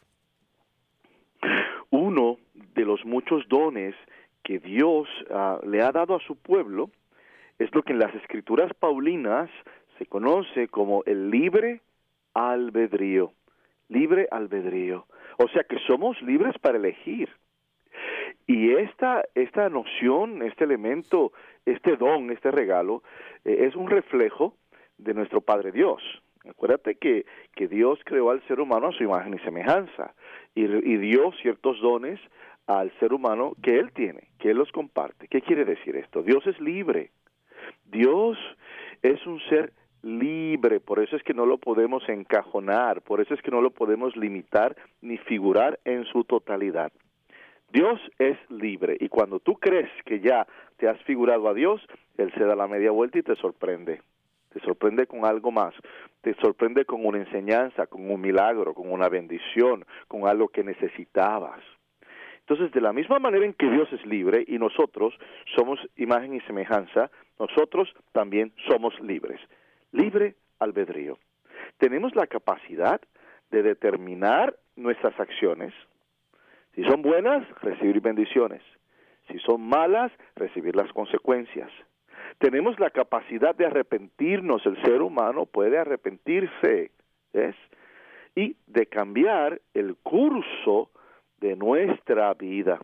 Uno 1.92 2.38
de 2.74 2.86
los 2.86 3.06
muchos 3.06 3.48
dones 3.48 3.96
que 4.44 4.60
Dios 4.60 5.08
ah, 5.30 5.60
le 5.66 5.82
ha 5.82 5.92
dado 5.92 6.16
a 6.16 6.20
su 6.26 6.36
pueblo 6.36 6.90
es 7.60 7.74
lo 7.74 7.84
que 7.84 7.94
en 7.94 8.00
las 8.00 8.14
escrituras 8.16 8.74
paulinas 8.74 9.50
se 9.98 10.06
conoce 10.06 10.68
como 10.68 11.04
el 11.06 11.30
libre 11.30 11.82
albedrío. 12.34 13.32
Libre 13.88 14.28
albedrío. 14.32 15.06
O 15.38 15.48
sea 15.50 15.64
que 15.64 15.80
somos 15.88 16.22
libres 16.22 16.58
para 16.60 16.78
elegir. 16.78 17.30
Y 18.48 18.72
esta, 18.74 19.24
esta 19.34 19.70
noción, 19.70 20.44
este 20.44 20.66
elemento, 20.66 21.32
este 21.66 21.98
don, 21.98 22.30
este 22.32 22.52
regalo, 22.52 23.04
eh, 23.44 23.66
es 23.68 23.76
un 23.76 23.90
reflejo 23.90 24.56
de 24.98 25.14
nuestro 25.14 25.42
Padre 25.42 25.72
Dios. 25.72 26.02
Acuérdate 26.48 26.96
que, 26.96 27.26
que 27.56 27.68
Dios 27.68 28.00
creó 28.06 28.30
al 28.30 28.46
ser 28.48 28.60
humano 28.60 28.88
a 28.88 28.92
su 28.92 29.04
imagen 29.04 29.34
y 29.34 29.40
semejanza 29.40 30.14
y, 30.54 30.66
y 30.66 30.98
dio 30.98 31.32
ciertos 31.42 31.82
dones 31.82 32.20
al 32.68 32.92
ser 33.00 33.14
humano 33.14 33.54
que 33.64 33.80
Él 33.80 33.92
tiene, 33.94 34.30
que 34.40 34.52
Él 34.52 34.58
los 34.58 34.72
comparte. 34.72 35.28
¿Qué 35.28 35.42
quiere 35.42 35.66
decir 35.66 35.96
esto? 35.96 36.22
Dios 36.22 36.46
es 36.46 36.60
libre. 36.60 37.12
Dios 37.86 38.38
es 39.02 39.26
un 39.26 39.40
ser 39.50 39.74
libre, 40.06 40.80
por 40.80 41.00
eso 41.00 41.16
es 41.16 41.24
que 41.24 41.34
no 41.34 41.48
lo 41.48 41.58
podemos 41.58 42.08
encajonar, 42.08 43.02
por 43.02 43.22
eso 43.22 43.34
es 43.34 43.42
que 43.42 43.50
no 43.50 43.60
lo 43.60 43.72
podemos 43.72 44.16
limitar 44.16 44.76
ni 45.02 45.18
figurar 45.18 45.80
en 45.84 46.06
su 46.06 46.24
totalidad. 46.24 46.92
Dios 47.74 48.00
es 48.20 48.38
libre 48.50 48.96
y 49.00 49.10
cuando 49.10 49.40
tú 49.40 49.56
crees 49.56 49.90
que 50.06 50.20
ya 50.20 50.46
te 50.78 50.88
has 50.88 51.02
figurado 51.02 51.50
a 51.50 51.56
Dios, 51.56 51.82
Él 52.18 52.32
se 52.38 52.44
da 52.44 52.56
la 52.56 52.68
media 52.68 52.92
vuelta 52.92 53.18
y 53.18 53.24
te 53.24 53.36
sorprende. 53.36 54.02
Te 54.54 54.60
sorprende 54.60 55.08
con 55.08 55.26
algo 55.26 55.52
más, 55.52 55.74
te 56.22 56.36
sorprende 56.36 56.86
con 56.86 57.04
una 57.04 57.18
enseñanza, 57.18 57.88
con 57.88 58.10
un 58.10 58.22
milagro, 58.22 58.76
con 58.76 58.92
una 58.92 59.10
bendición, 59.10 59.86
con 60.08 60.28
algo 60.28 60.50
que 60.50 60.64
necesitabas. 60.64 61.62
Entonces, 62.42 62.72
de 62.72 62.80
la 62.80 62.94
misma 62.94 63.18
manera 63.18 63.44
en 63.44 63.54
que 63.54 63.70
Dios 63.70 63.92
es 63.92 64.06
libre 64.06 64.46
y 64.48 64.60
nosotros 64.60 65.16
somos 65.56 65.80
imagen 65.98 66.36
y 66.36 66.42
semejanza, 66.42 67.10
nosotros 67.40 67.92
también 68.14 68.54
somos 68.70 68.98
libres 69.02 69.42
libre 69.96 70.36
albedrío. 70.60 71.18
Tenemos 71.78 72.16
la 72.16 72.28
capacidad 72.28 73.02
de 73.52 73.64
determinar 73.64 74.56
nuestras 74.76 75.20
acciones. 75.20 75.74
Si 76.76 76.84
son 76.84 77.02
buenas, 77.02 77.48
recibir 77.62 78.02
bendiciones. 78.02 78.62
Si 79.28 79.40
son 79.40 79.62
malas, 79.62 80.12
recibir 80.36 80.76
las 80.76 80.92
consecuencias. 80.94 81.72
Tenemos 82.38 82.80
la 82.80 82.90
capacidad 82.90 83.56
de 83.56 83.66
arrepentirnos, 83.66 84.66
el 84.66 84.82
ser 84.84 85.02
humano 85.02 85.46
puede 85.46 85.78
arrepentirse, 85.78 86.92
¿ves? 87.34 87.56
Y 88.36 88.58
de 88.68 88.88
cambiar 88.88 89.62
el 89.74 89.96
curso 89.96 90.92
de 91.40 91.56
nuestra 91.56 92.34
vida. 92.34 92.80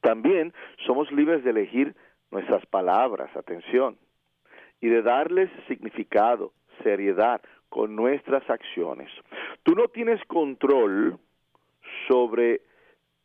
También 0.00 0.52
somos 0.86 1.10
libres 1.12 1.44
de 1.44 1.50
elegir 1.50 1.94
nuestras 2.30 2.66
palabras, 2.66 3.34
atención 3.36 3.96
y 4.80 4.88
de 4.88 5.02
darles 5.02 5.50
significado, 5.66 6.52
seriedad 6.82 7.40
con 7.68 7.96
nuestras 7.96 8.48
acciones. 8.48 9.10
Tú 9.62 9.74
no 9.74 9.88
tienes 9.88 10.24
control 10.26 11.18
sobre 12.06 12.62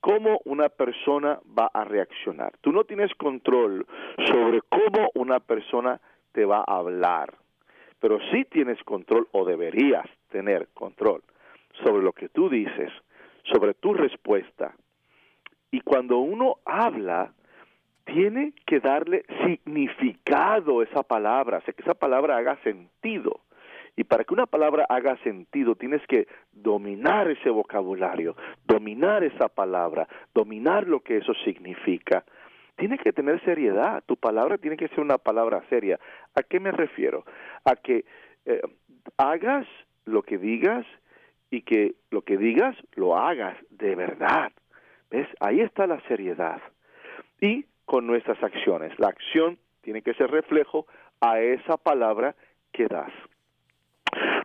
cómo 0.01 0.41
una 0.45 0.69
persona 0.69 1.39
va 1.57 1.69
a 1.73 1.85
reaccionar. 1.85 2.53
Tú 2.61 2.71
no 2.71 2.83
tienes 2.83 3.13
control 3.15 3.85
sobre 4.25 4.61
cómo 4.69 5.09
una 5.15 5.39
persona 5.39 6.01
te 6.33 6.45
va 6.45 6.63
a 6.67 6.77
hablar. 6.77 7.33
Pero 7.99 8.19
sí 8.31 8.43
tienes 8.45 8.83
control 8.83 9.27
o 9.31 9.45
deberías 9.45 10.05
tener 10.29 10.67
control 10.73 11.21
sobre 11.83 12.03
lo 12.03 12.11
que 12.11 12.27
tú 12.27 12.49
dices, 12.49 12.91
sobre 13.43 13.73
tu 13.75 13.93
respuesta. 13.93 14.75
Y 15.71 15.79
cuando 15.81 16.17
uno 16.17 16.57
habla, 16.65 17.33
tiene 18.05 18.53
que 18.65 18.79
darle 18.79 19.25
significado 19.45 20.79
a 20.79 20.83
esa 20.83 21.03
palabra, 21.03 21.61
que 21.61 21.81
esa 21.81 21.93
palabra 21.93 22.37
haga 22.37 22.57
sentido. 22.63 23.41
Y 23.95 24.03
para 24.05 24.23
que 24.23 24.33
una 24.33 24.47
palabra 24.47 24.85
haga 24.89 25.17
sentido, 25.17 25.75
tienes 25.75 26.01
que 26.07 26.27
dominar 26.51 27.29
ese 27.29 27.49
vocabulario, 27.49 28.35
dominar 28.65 29.23
esa 29.23 29.49
palabra, 29.49 30.07
dominar 30.33 30.87
lo 30.87 31.01
que 31.01 31.17
eso 31.17 31.33
significa. 31.45 32.23
Tiene 32.75 32.97
que 32.97 33.13
tener 33.13 33.39
seriedad, 33.45 34.03
tu 34.07 34.17
palabra 34.17 34.57
tiene 34.57 34.77
que 34.77 34.87
ser 34.89 35.01
una 35.01 35.19
palabra 35.19 35.63
seria. 35.69 35.99
¿A 36.33 36.41
qué 36.41 36.59
me 36.59 36.71
refiero? 36.71 37.23
A 37.65 37.75
que 37.75 38.03
eh, 38.45 38.61
hagas 39.17 39.67
lo 40.05 40.23
que 40.23 40.39
digas 40.39 40.85
y 41.51 41.61
que 41.61 41.93
lo 42.09 42.23
que 42.23 42.37
digas 42.37 42.75
lo 42.95 43.15
hagas 43.15 43.55
de 43.69 43.95
verdad. 43.95 44.51
¿Ves? 45.11 45.27
Ahí 45.39 45.61
está 45.61 45.85
la 45.85 46.01
seriedad. 46.07 46.59
Y 47.39 47.65
con 47.85 48.07
nuestras 48.07 48.41
acciones. 48.43 48.97
La 48.99 49.07
acción 49.07 49.57
tiene 49.81 50.01
que 50.01 50.13
ser 50.13 50.31
reflejo 50.31 50.87
a 51.21 51.39
esa 51.39 51.77
palabra 51.77 52.35
que 52.71 52.87
das. 52.87 53.11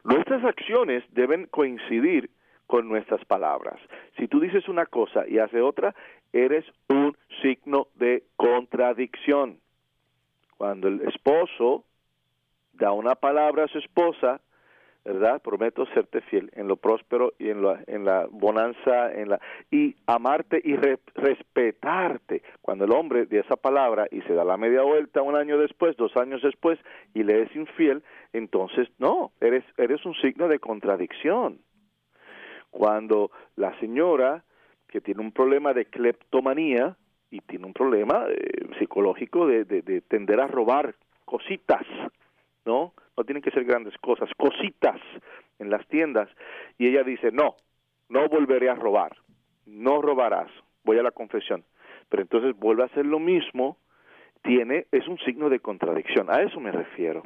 Nuestras 0.04 0.44
acciones 0.44 1.04
deben 1.10 1.46
coincidir 1.46 2.30
con 2.66 2.88
nuestras 2.88 3.24
palabras. 3.24 3.80
Si 4.16 4.28
tú 4.28 4.40
dices 4.40 4.68
una 4.68 4.86
cosa 4.86 5.26
y 5.26 5.38
haces 5.38 5.62
otra, 5.62 5.94
eres 6.32 6.64
un 6.88 7.16
signo 7.42 7.88
de 7.94 8.24
contradicción. 8.36 9.58
Cuando 10.56 10.88
el 10.88 11.00
esposo 11.02 11.84
da 12.74 12.92
una 12.92 13.14
palabra 13.14 13.64
a 13.64 13.68
su 13.68 13.78
esposa 13.78 14.40
¿verdad? 15.04 15.40
Prometo 15.40 15.86
serte 15.86 16.20
fiel 16.22 16.50
en 16.54 16.68
lo 16.68 16.76
próspero 16.76 17.32
y 17.38 17.48
en 17.48 17.62
la, 17.62 17.82
en 17.86 18.04
la 18.04 18.26
bonanza, 18.30 19.12
en 19.12 19.30
la 19.30 19.40
y 19.70 19.96
amarte 20.06 20.60
y 20.62 20.76
respetarte. 20.76 22.42
Cuando 22.60 22.84
el 22.84 22.92
hombre 22.92 23.26
de 23.26 23.40
esa 23.40 23.56
palabra 23.56 24.06
y 24.10 24.20
se 24.22 24.34
da 24.34 24.44
la 24.44 24.56
media 24.56 24.82
vuelta 24.82 25.22
un 25.22 25.36
año 25.36 25.58
después, 25.58 25.96
dos 25.96 26.16
años 26.16 26.42
después 26.42 26.78
y 27.14 27.22
le 27.22 27.42
es 27.42 27.56
infiel, 27.56 28.02
entonces 28.32 28.88
no, 28.98 29.32
eres 29.40 29.64
eres 29.76 30.04
un 30.04 30.14
signo 30.16 30.48
de 30.48 30.58
contradicción. 30.58 31.60
Cuando 32.70 33.30
la 33.56 33.78
señora 33.80 34.44
que 34.88 35.00
tiene 35.00 35.20
un 35.20 35.32
problema 35.32 35.72
de 35.72 35.86
cleptomanía 35.86 36.96
y 37.30 37.40
tiene 37.40 37.66
un 37.66 37.72
problema 37.72 38.26
eh, 38.28 38.66
psicológico 38.78 39.46
de, 39.46 39.64
de, 39.64 39.82
de 39.82 40.00
tender 40.00 40.40
a 40.40 40.46
robar 40.46 40.94
cositas, 41.24 41.86
¿no? 42.64 42.94
No 43.18 43.24
tienen 43.24 43.42
que 43.42 43.50
ser 43.50 43.64
grandes 43.64 43.98
cosas, 43.98 44.30
cositas 44.36 45.00
en 45.58 45.70
las 45.70 45.86
tiendas. 45.88 46.28
Y 46.78 46.86
ella 46.86 47.02
dice, 47.02 47.30
no, 47.32 47.56
no 48.08 48.28
volveré 48.28 48.70
a 48.70 48.76
robar, 48.76 49.16
no 49.66 50.00
robarás, 50.00 50.50
voy 50.84 50.98
a 50.98 51.02
la 51.02 51.10
confesión. 51.10 51.64
Pero 52.08 52.22
entonces 52.22 52.56
vuelve 52.56 52.84
a 52.84 52.86
hacer 52.86 53.04
lo 53.04 53.18
mismo, 53.18 53.76
tiene, 54.42 54.86
es 54.92 55.06
un 55.08 55.18
signo 55.18 55.50
de 55.50 55.58
contradicción, 55.58 56.30
a 56.30 56.40
eso 56.42 56.60
me 56.60 56.70
refiero. 56.70 57.24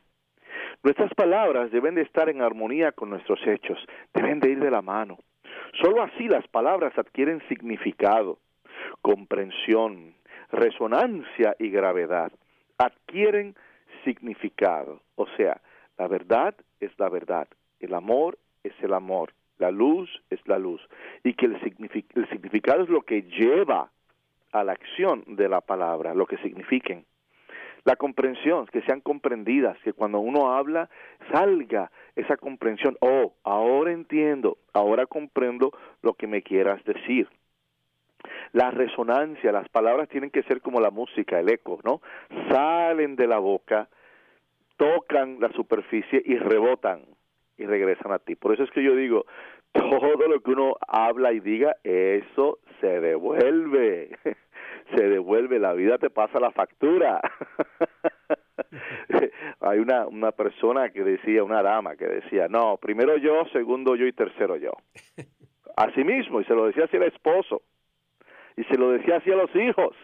Nuestras 0.83 1.13
palabras 1.15 1.71
deben 1.71 1.95
de 1.95 2.03
estar 2.03 2.29
en 2.29 2.41
armonía 2.41 2.93
con 2.93 3.11
nuestros 3.11 3.39
hechos, 3.47 3.79
deben 4.15 4.41
de 4.41 4.51
ir 4.51 4.61
de 4.61 4.71
la 4.71 4.83
mano. 4.83 5.19
Solo 5.83 6.03
así 6.03 6.27
las 6.27 6.49
palabras 6.49 6.97
adquieren 6.97 7.43
significado, 7.49 8.39
comprensión, 9.03 10.15
resonancia 10.51 11.55
y 11.59 11.69
gravedad. 11.69 12.33
Adquieren 12.79 13.55
significado. 14.05 15.03
O 15.15 15.27
sea, 15.37 15.61
la 16.03 16.09
verdad 16.09 16.57
es 16.81 16.91
la 16.99 17.09
verdad, 17.09 17.47
el 17.79 17.95
amor 17.95 18.37
es 18.65 18.73
el 18.83 18.93
amor, 18.93 19.35
la 19.59 19.71
luz 19.71 20.11
es 20.31 20.41
la 20.49 20.59
luz, 20.59 20.81
y 21.23 21.35
que 21.35 21.47
el, 21.47 21.61
significado 21.61 22.83
es 22.83 22.89
lo 22.89 23.03
que 23.03 23.23
lleva 23.23 23.89
a 24.51 24.65
la 24.65 24.73
acción 24.73 25.23
de 25.29 25.49
la 25.49 25.61
palabra, 25.61 26.13
lo 26.13 26.27
que 26.27 26.39
signifiquen. 26.39 27.05
La 27.85 27.95
comprensión, 27.95 28.67
que 28.67 28.83
sean 28.83 29.01
comprendidas, 29.01 29.79
que 29.85 29.93
cuando 29.93 30.19
uno 30.19 30.53
habla 30.53 30.91
salga 31.31 31.93
esa 32.17 32.37
comprensión, 32.37 32.97
oh, 32.99 33.35
ahora 33.45 33.93
entiendo, 33.93 34.59
ahora 34.73 35.07
comprendo 35.07 35.71
lo 36.03 36.15
que 36.15 36.27
me 36.27 36.43
quieras 36.43 36.83
decir. 36.83 37.29
La 38.51 38.73
resonancia, 38.73 39.53
las 39.53 39.69
palabras 39.69 40.09
tienen 40.09 40.31
que 40.31 40.43
ser 40.43 40.63
como 40.63 40.81
la 40.81 40.91
música, 40.91 41.39
el 41.39 41.49
eco, 41.49 41.79
¿no? 41.85 42.03
Salen 42.51 43.15
de 43.15 43.29
la 43.29 43.39
boca, 43.39 43.89
tocan 44.83 45.39
la 45.39 45.53
superficie 45.53 46.21
y 46.25 46.37
rebotan 46.37 47.03
y 47.57 47.67
regresan 47.67 48.11
a 48.11 48.19
ti. 48.19 48.35
Por 48.35 48.53
eso 48.53 48.65
es 48.65 48.71
que 48.73 48.83
yo 48.83 48.97
digo, 48.97 49.27
todo 49.73 50.29
lo 50.29 50.41
que 50.41 50.51
uno 50.51 50.75
habla 50.89 51.33
y 51.33 51.39
diga, 51.39 51.77
eso 51.85 52.59
se 52.81 53.01
devuelve. 53.01 54.19
se 54.97 55.09
devuelve, 55.09 55.61
la 55.61 55.73
vida 55.73 55.99
te 55.99 56.11
pasa 56.11 56.41
la 56.41 56.51
factura. 56.51 57.21
Hay 59.61 59.79
una, 59.79 60.09
una 60.09 60.33
persona 60.33 60.91
que 60.91 61.05
decía, 61.05 61.45
una 61.45 61.63
dama 61.63 61.95
que 61.95 62.07
decía, 62.07 62.49
no, 62.49 62.77
primero 62.79 63.17
yo, 63.19 63.45
segundo 63.53 63.95
yo 63.95 64.07
y 64.07 64.13
tercero 64.13 64.57
yo. 64.57 64.73
Así 65.77 66.03
mismo, 66.03 66.41
y 66.41 66.45
se 66.45 66.55
lo 66.55 66.67
decía 66.67 66.85
así 66.85 66.97
el 66.97 67.05
esposo, 67.05 67.63
y 68.57 68.65
se 68.65 68.77
lo 68.77 68.91
decía 68.91 69.19
así 69.19 69.31
a 69.31 69.37
los 69.37 69.55
hijos. 69.55 69.95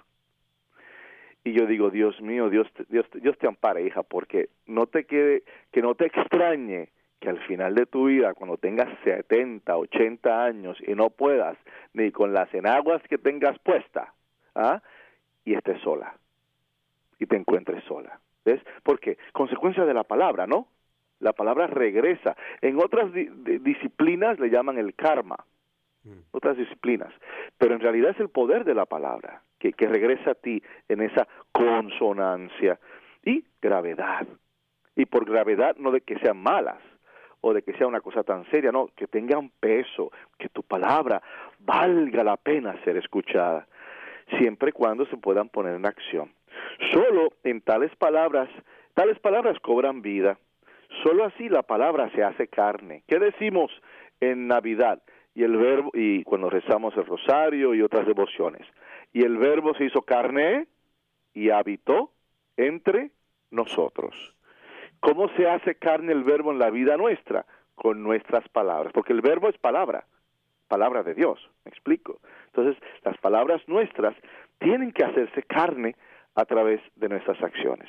Y 1.45 1.53
yo 1.53 1.67
digo, 1.67 1.91
Dios 1.91 2.21
mío, 2.21 2.51
Dios, 2.51 2.67
Dios, 2.89 3.07
Dios 3.15 3.39
te 3.39 3.47
ampare, 3.47 3.85
hija, 3.87 4.03
porque 4.03 4.51
no 4.67 4.87
te 4.87 5.05
quede, 5.05 5.45
que 5.73 5.83
no 5.83 5.95
te 5.95 6.07
extrañe 6.07 6.91
que 7.21 7.29
al 7.29 7.39
final 7.47 7.75
de 7.75 7.87
tu 7.87 8.07
vida, 8.07 8.35
cuando 8.35 8.57
tengas 8.57 8.89
70, 9.05 9.77
80 9.77 10.45
años 10.45 10.79
y 10.87 10.95
no 10.95 11.11
puedas 11.11 11.57
ni 11.93 12.13
con 12.13 12.33
las 12.33 12.53
enaguas 12.55 13.03
que 13.09 13.19
tengas 13.19 13.59
puesta, 13.61 14.13
¿ah? 14.55 14.83
y 15.45 15.55
estés 15.55 15.81
sola, 15.81 16.15
y 17.19 17.27
te 17.27 17.37
encuentres 17.37 17.83
sola. 17.85 18.21
¿Ves? 18.45 18.63
Porque 18.83 19.19
consecuencia 19.33 19.85
de 19.85 19.95
la 19.95 20.05
palabra, 20.05 20.47
¿no? 20.47 20.69
La 21.21 21.33
palabra 21.33 21.67
regresa. 21.67 22.37
En 22.63 22.79
otras 22.79 23.13
disciplinas 23.13 24.39
le 24.39 24.49
llaman 24.49 24.79
el 24.79 24.95
karma. 24.95 25.37
Otras 26.31 26.57
disciplinas, 26.57 27.13
pero 27.57 27.75
en 27.75 27.81
realidad 27.81 28.11
es 28.11 28.21
el 28.21 28.29
poder 28.29 28.65
de 28.65 28.75
la 28.75 28.87
palabra 28.87 29.43
que, 29.59 29.73
que 29.73 29.87
regresa 29.87 30.33
a 30.33 30.35
ti 30.35 30.63
en 30.89 31.03
esa 31.03 31.27
consonancia 31.53 32.79
y 33.25 33.45
gravedad. 33.61 34.27
Y 34.97 35.07
por 35.07 35.25
gravedad 35.25 35.77
no 35.77 35.91
de 35.91 36.01
que 36.01 36.19
sean 36.19 36.39
malas, 36.39 36.79
o 37.41 37.53
de 37.53 37.63
que 37.63 37.73
sea 37.75 37.87
una 37.87 38.01
cosa 38.01 38.23
tan 38.23 38.45
seria, 38.51 38.73
no, 38.73 38.89
que 38.97 39.07
tenga 39.07 39.39
un 39.39 39.51
peso, 39.51 40.11
que 40.39 40.49
tu 40.49 40.63
palabra 40.63 41.23
valga 41.61 42.25
la 42.25 42.37
pena 42.37 42.83
ser 42.85 42.97
escuchada, 42.97 43.67
siempre 44.39 44.71
y 44.71 44.73
cuando 44.73 45.07
se 45.07 45.17
puedan 45.17 45.49
poner 45.49 45.75
en 45.75 45.87
acción. 45.87 46.33
Solo 46.93 47.33
en 47.45 47.61
tales 47.61 47.95
palabras, 47.97 48.49
tales 48.95 49.19
palabras 49.21 49.59
cobran 49.61 50.03
vida. 50.03 50.39
Solo 51.03 51.25
así 51.25 51.49
la 51.49 51.63
palabra 51.63 52.11
se 52.11 52.25
hace 52.25 52.49
carne. 52.49 53.03
¿Qué 53.07 53.19
decimos 53.19 53.71
en 54.21 54.49
Navidad? 54.49 55.01
Y 55.39 55.45
el 55.45 55.57
verbo 55.57 55.93
y 55.95 56.25
cuando 56.25 56.51
rezamos 56.51 56.97
el 56.97 57.07
rosario 57.07 57.73
y 57.73 57.81
otras 57.81 58.05
devociones. 58.05 58.67
Y 59.13 59.23
el 59.23 59.37
verbo 59.37 59.73
se 59.75 59.85
hizo 59.85 60.03
carne 60.03 60.67
y 61.33 61.51
habitó 61.51 62.11
entre 62.57 63.13
nosotros. 63.53 64.17
¿Cómo 64.99 65.29
se 65.37 65.49
hace 65.49 65.77
carne 65.77 66.11
el 66.11 66.25
verbo 66.25 66.51
en 66.51 66.59
la 66.59 66.71
vida 66.71 66.97
nuestra? 66.97 67.47
Con 67.77 68.03
nuestras 68.03 68.49
palabras, 68.49 68.93
porque 68.93 69.13
el 69.13 69.21
verbo 69.21 69.49
es 69.49 69.57
palabra, 69.59 70.07
palabra 70.67 71.05
de 71.05 71.15
Dios, 71.15 71.39
me 71.65 71.71
explico. 71.71 72.19
Entonces, 72.47 72.77
las 73.05 73.17
palabras 73.19 73.63
nuestras 73.69 74.17
tienen 74.59 74.91
que 74.91 75.05
hacerse 75.05 75.45
carne 75.45 75.95
a 76.35 76.47
través 76.47 76.81
de 76.97 77.09
nuestras 77.09 77.41
acciones. 77.41 77.89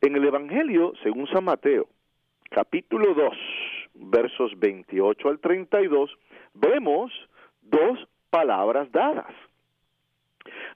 En 0.00 0.16
el 0.16 0.24
Evangelio, 0.24 0.94
según 1.02 1.26
San 1.26 1.44
Mateo, 1.44 1.88
capítulo 2.48 3.12
2, 3.12 3.36
versos 3.98 4.58
28 4.58 5.28
al 5.28 5.40
32, 5.40 6.10
vemos 6.54 7.12
dos 7.62 7.98
palabras 8.30 8.90
dadas. 8.92 9.32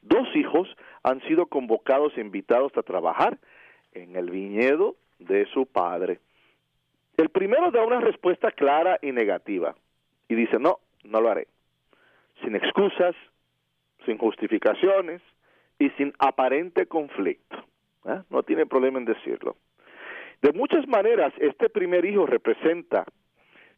Dos 0.03 0.29
hijos 0.35 0.68
han 1.03 1.20
sido 1.23 1.47
convocados 1.47 2.16
e 2.16 2.20
invitados 2.20 2.73
a 2.77 2.83
trabajar 2.83 3.39
en 3.93 4.16
el 4.16 4.31
viñedo 4.31 4.97
de 5.18 5.47
su 5.47 5.66
padre. 5.66 6.20
El 7.16 7.29
primero 7.29 7.70
da 7.70 7.85
una 7.85 8.01
respuesta 8.01 8.51
clara 8.51 8.99
y 9.03 9.12
negativa 9.12 9.75
y 10.29 10.35
dice, 10.35 10.59
no, 10.59 10.79
no 11.05 11.20
lo 11.20 11.31
haré. 11.31 11.47
Sin 12.43 12.57
excusas, 12.57 13.14
sin 14.05 14.18
justificaciones 14.18 15.20
y 15.79 15.91
sin 15.91 16.12
aparente 16.18 16.87
conflicto. 16.87 17.57
¿eh? 18.07 18.23
No 18.31 18.43
tiene 18.43 18.66
problema 18.66 18.99
en 18.99 19.05
decirlo. 19.05 19.57
De 20.41 20.53
muchas 20.53 20.89
maneras, 20.89 21.33
este 21.39 21.68
primer 21.68 22.05
hijo 22.05 22.27
representa 22.27 23.05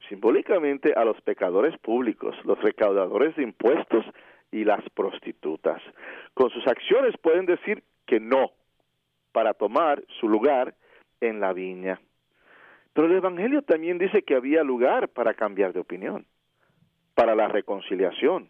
simbólicamente 0.09 0.92
a 0.94 1.05
los 1.05 1.20
pecadores 1.22 1.76
públicos, 1.78 2.34
los 2.44 2.61
recaudadores 2.62 3.34
de 3.36 3.42
impuestos 3.42 4.05
y 4.50 4.64
las 4.64 4.82
prostitutas. 4.90 5.82
Con 6.34 6.50
sus 6.50 6.66
acciones 6.66 7.16
pueden 7.18 7.46
decir 7.46 7.82
que 8.07 8.20
no 8.20 8.50
para 9.32 9.55
tomar 9.55 10.02
su 10.20 10.28
lugar 10.28 10.74
en 11.20 11.40
la 11.40 11.52
viña. 11.52 12.00
Pero 12.92 13.09
el 13.09 13.16
Evangelio 13.16 13.62
también 13.62 13.98
dice 13.98 14.22
que 14.22 14.36
había 14.36 14.62
lugar 14.62 15.09
para 15.09 15.34
cambiar 15.34 15.72
de 15.72 15.80
opinión, 15.80 16.26
para 17.14 17.34
la 17.34 17.48
reconciliación, 17.48 18.48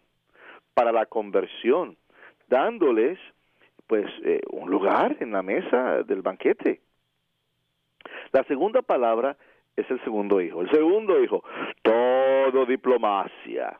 para 0.75 0.91
la 0.91 1.07
conversión, 1.07 1.97
dándoles 2.47 3.17
pues 3.87 4.05
eh, 4.23 4.41
un 4.51 4.69
lugar 4.69 5.17
en 5.19 5.31
la 5.31 5.41
mesa 5.41 6.03
del 6.03 6.21
banquete. 6.21 6.81
La 8.31 8.43
segunda 8.43 8.81
palabra 8.81 9.37
es 9.75 9.89
el 9.89 10.03
segundo 10.03 10.41
hijo. 10.41 10.61
El 10.61 10.71
segundo 10.71 11.21
hijo, 11.21 11.43
todo 11.81 12.65
diplomacia. 12.65 13.79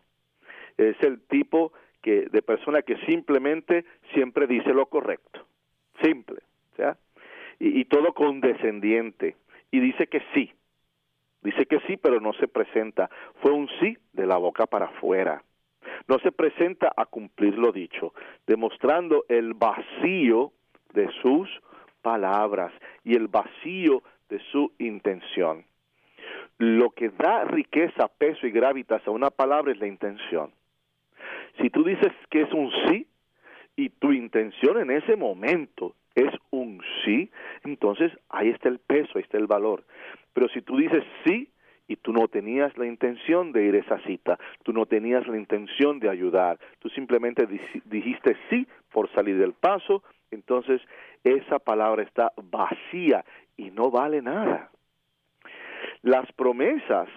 Es 0.78 1.02
el 1.02 1.22
tipo 1.28 1.72
que 2.02 2.28
de 2.32 2.42
persona 2.42 2.82
que 2.82 2.98
simplemente 3.06 3.86
siempre 4.14 4.48
dice 4.48 4.74
lo 4.74 4.86
correcto. 4.88 5.46
Simple, 6.02 6.40
¿ya? 6.78 6.98
y, 7.60 7.86
todo 7.86 8.14
condescendiente. 8.14 9.36
Y 9.72 9.80
dice 9.80 10.08
que 10.08 10.22
sí, 10.34 10.52
dice 11.42 11.66
que 11.66 11.80
sí, 11.82 11.98
pero 11.98 12.20
no 12.20 12.34
se 12.34 12.48
presenta. 12.48 13.10
Fue 13.42 13.52
un 13.52 13.68
sí 13.80 13.98
de 14.14 14.26
la 14.26 14.38
boca 14.38 14.66
para 14.66 14.86
afuera. 14.86 15.44
No 16.08 16.20
se 16.20 16.32
presenta 16.32 16.92
a 16.96 17.06
cumplir 17.06 17.58
lo 17.58 17.72
dicho, 17.72 18.14
demostrando 18.48 19.26
el 19.30 19.54
vacío 19.54 20.52
de 20.94 21.10
sus 21.22 21.50
palabras 22.02 22.72
y 23.04 23.16
el 23.16 23.28
vacío 23.28 24.04
de 24.30 24.40
su 24.52 24.72
intención. 24.80 25.66
Lo 26.58 26.92
que 26.92 27.10
da 27.10 27.44
riqueza, 27.44 28.08
peso 28.08 28.48
y 28.48 28.52
gravitas 28.52 29.06
a 29.08 29.12
una 29.12 29.30
palabra 29.30 29.72
es 29.72 29.80
la 29.80 29.88
intención. 29.88 30.52
Si 31.60 31.70
tú 31.70 31.84
dices 31.84 32.12
que 32.30 32.42
es 32.42 32.54
un 32.54 32.72
sí 32.88 33.08
y 33.76 33.90
tu 33.90 34.12
intención 34.12 34.80
en 34.80 34.92
ese 34.92 35.16
momento 35.16 35.96
es 36.16 36.34
un 36.52 36.82
sí, 37.04 37.30
entonces 37.64 38.12
ahí 38.30 38.50
está 38.50 38.70
el 38.70 38.80
peso, 38.80 39.12
ahí 39.16 39.24
está 39.24 39.38
el 39.38 39.48
valor. 39.48 39.84
Pero 40.34 40.48
si 40.50 40.62
tú 40.62 40.78
dices 40.78 41.04
sí 41.26 41.50
y 41.88 41.98
tú 41.98 42.14
no 42.14 42.28
tenías 42.28 42.76
la 42.78 42.86
intención 42.86 43.52
de 43.52 43.66
ir 43.66 43.76
a 43.76 43.80
esa 43.80 44.00
cita, 44.08 44.40
tú 44.64 44.72
no 44.72 44.86
tenías 44.86 45.28
la 45.28 45.38
intención 45.38 46.00
de 46.00 46.10
ayudar, 46.10 46.58
tú 46.80 46.90
simplemente 46.90 47.48
dijiste 47.86 48.38
sí 48.50 48.66
por 48.92 49.12
salir 49.14 49.38
del 49.38 49.54
paso, 49.54 50.04
entonces 50.32 50.82
esa 51.24 51.60
palabra 51.60 52.04
está 52.04 52.32
vacía 52.38 53.26
y 53.58 53.72
no 53.72 53.92
vale 53.92 54.22
nada. 54.22 54.72
Las 56.06 56.32
promesas, 56.34 57.10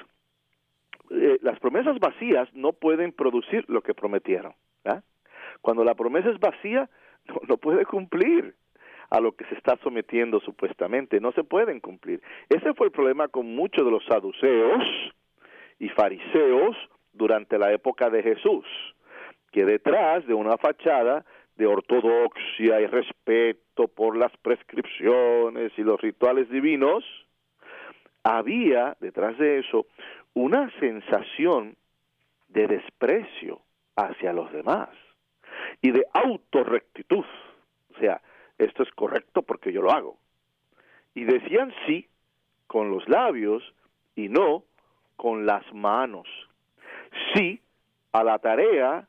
eh, 1.10 1.38
las 1.42 1.60
promesas 1.60 1.98
vacías 1.98 2.48
no 2.54 2.72
pueden 2.72 3.12
producir 3.12 3.66
lo 3.68 3.82
que 3.82 3.92
prometieron. 3.92 4.54
Cuando 5.60 5.84
la 5.84 5.94
promesa 5.94 6.30
es 6.30 6.40
vacía, 6.40 6.88
no 7.48 7.58
puede 7.58 7.84
cumplir 7.84 8.54
a 9.10 9.20
lo 9.20 9.32
que 9.32 9.44
se 9.44 9.56
está 9.56 9.76
sometiendo 9.82 10.40
supuestamente. 10.40 11.20
No 11.20 11.32
se 11.32 11.44
pueden 11.44 11.80
cumplir. 11.80 12.22
Ese 12.48 12.72
fue 12.72 12.86
el 12.86 12.92
problema 12.92 13.28
con 13.28 13.54
muchos 13.54 13.84
de 13.84 13.90
los 13.90 14.06
saduceos 14.06 14.82
y 15.78 15.90
fariseos 15.90 16.74
durante 17.12 17.58
la 17.58 17.70
época 17.72 18.08
de 18.08 18.22
Jesús, 18.22 18.64
que 19.52 19.66
detrás 19.66 20.26
de 20.26 20.32
una 20.32 20.56
fachada 20.56 21.26
de 21.56 21.66
ortodoxia 21.66 22.80
y 22.80 22.86
respeto 22.86 23.86
por 23.88 24.16
las 24.16 24.34
prescripciones 24.38 25.72
y 25.76 25.82
los 25.82 26.00
rituales 26.00 26.48
divinos, 26.48 27.04
había 28.22 28.96
detrás 29.00 29.38
de 29.38 29.60
eso 29.60 29.86
una 30.34 30.70
sensación 30.78 31.76
de 32.48 32.66
desprecio 32.66 33.60
hacia 33.96 34.32
los 34.32 34.52
demás 34.52 34.90
y 35.82 35.90
de 35.90 36.06
autorrectitud. 36.12 37.24
O 37.94 37.98
sea, 37.98 38.20
esto 38.58 38.82
es 38.82 38.90
correcto 38.92 39.42
porque 39.42 39.72
yo 39.72 39.82
lo 39.82 39.90
hago. 39.90 40.18
Y 41.14 41.24
decían 41.24 41.72
sí 41.86 42.08
con 42.66 42.90
los 42.90 43.08
labios 43.08 43.62
y 44.14 44.28
no 44.28 44.64
con 45.16 45.46
las 45.46 45.64
manos. 45.72 46.28
Sí 47.34 47.60
a 48.12 48.22
la 48.24 48.38
tarea 48.38 49.08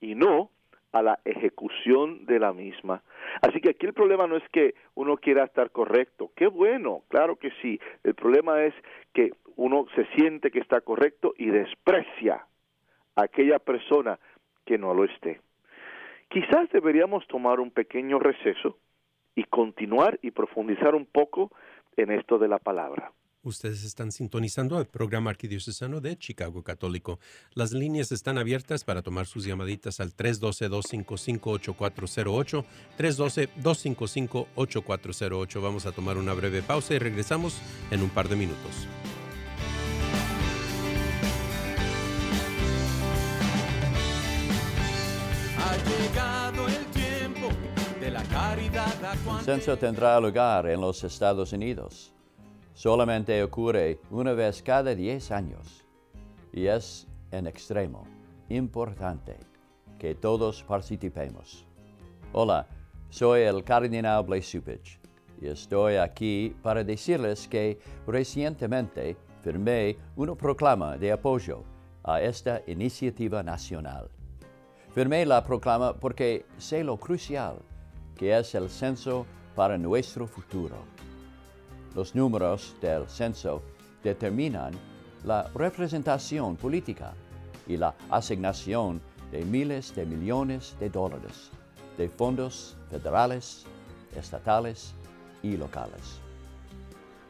y 0.00 0.14
no 0.14 0.50
a 0.92 1.02
la 1.02 1.18
ejecución 1.24 2.26
de 2.26 2.38
la 2.38 2.52
misma. 2.52 3.02
Así 3.42 3.60
que 3.60 3.70
aquí 3.70 3.86
el 3.86 3.94
problema 3.94 4.26
no 4.26 4.36
es 4.36 4.48
que 4.50 4.74
uno 4.94 5.16
quiera 5.16 5.44
estar 5.44 5.70
correcto. 5.70 6.30
Qué 6.34 6.46
bueno, 6.46 7.02
claro 7.08 7.36
que 7.36 7.50
sí. 7.62 7.80
El 8.04 8.14
problema 8.14 8.62
es 8.64 8.74
que 9.12 9.32
uno 9.56 9.86
se 9.94 10.06
siente 10.16 10.50
que 10.50 10.60
está 10.60 10.80
correcto 10.80 11.34
y 11.36 11.46
desprecia 11.46 12.46
a 13.14 13.22
aquella 13.22 13.58
persona 13.58 14.18
que 14.64 14.78
no 14.78 14.94
lo 14.94 15.04
esté. 15.04 15.40
Quizás 16.28 16.68
deberíamos 16.70 17.26
tomar 17.26 17.60
un 17.60 17.70
pequeño 17.70 18.18
receso 18.18 18.78
y 19.34 19.44
continuar 19.44 20.18
y 20.22 20.32
profundizar 20.32 20.94
un 20.94 21.06
poco 21.06 21.52
en 21.96 22.10
esto 22.10 22.38
de 22.38 22.48
la 22.48 22.58
palabra. 22.58 23.12
Ustedes 23.46 23.84
están 23.84 24.10
sintonizando 24.10 24.80
el 24.80 24.86
programa 24.86 25.30
arquidiocesano 25.30 26.00
de 26.00 26.18
Chicago 26.18 26.64
Católico. 26.64 27.20
Las 27.54 27.70
líneas 27.70 28.10
están 28.10 28.38
abiertas 28.38 28.82
para 28.82 29.02
tomar 29.02 29.26
sus 29.26 29.44
llamaditas 29.44 30.00
al 30.00 30.16
312-255-8408, 30.16 32.64
312-255-8408. 32.98 35.62
Vamos 35.62 35.86
a 35.86 35.92
tomar 35.92 36.18
una 36.18 36.34
breve 36.34 36.60
pausa 36.60 36.94
y 36.94 36.98
regresamos 36.98 37.56
en 37.92 38.02
un 38.02 38.10
par 38.10 38.28
de 38.28 38.34
minutos. 38.34 38.88
Ha 45.56 45.76
llegado 45.88 46.66
el 46.66 46.84
tiempo 46.86 47.48
de 48.00 48.10
la 48.10 48.24
caridad. 48.24 48.92
El 49.38 49.44
censo 49.44 49.78
tendrá 49.78 50.18
lugar 50.18 50.68
en 50.68 50.80
los 50.80 51.04
Estados 51.04 51.52
Unidos 51.52 52.10
solamente 52.76 53.42
ocurre 53.42 53.98
una 54.10 54.34
vez 54.34 54.62
cada 54.62 54.94
10 54.94 55.30
años 55.30 55.86
y 56.52 56.66
es 56.66 57.08
en 57.30 57.46
extremo 57.46 58.04
importante 58.50 59.38
que 59.98 60.14
todos 60.14 60.62
participemos. 60.62 61.66
Hola, 62.34 62.66
soy 63.08 63.40
el 63.40 63.64
Cardinal 63.64 64.22
Blesupich 64.24 65.00
y 65.40 65.46
estoy 65.48 65.96
aquí 65.96 66.54
para 66.62 66.84
decirles 66.84 67.48
que 67.48 67.78
recientemente 68.06 69.16
firmé 69.42 69.96
una 70.14 70.34
proclama 70.34 70.98
de 70.98 71.12
apoyo 71.12 71.64
a 72.04 72.20
esta 72.20 72.60
iniciativa 72.66 73.42
nacional. 73.42 74.10
Firmé 74.92 75.24
la 75.24 75.42
proclama 75.42 75.94
porque 75.94 76.44
sé 76.58 76.84
lo 76.84 76.98
crucial 76.98 77.56
que 78.14 78.38
es 78.38 78.54
el 78.54 78.68
censo 78.68 79.24
para 79.54 79.78
nuestro 79.78 80.26
futuro 80.26 80.95
los 81.96 82.14
números 82.14 82.76
del 82.82 83.08
censo 83.08 83.62
determinan 84.04 84.72
la 85.24 85.48
representación 85.54 86.54
política 86.54 87.14
y 87.66 87.78
la 87.78 87.94
asignación 88.10 89.00
de 89.32 89.42
miles 89.46 89.94
de 89.94 90.04
millones 90.04 90.76
de 90.78 90.90
dólares 90.90 91.50
de 91.96 92.10
fondos 92.10 92.76
federales, 92.90 93.64
estatales 94.14 94.92
y 95.42 95.56
locales. 95.56 96.20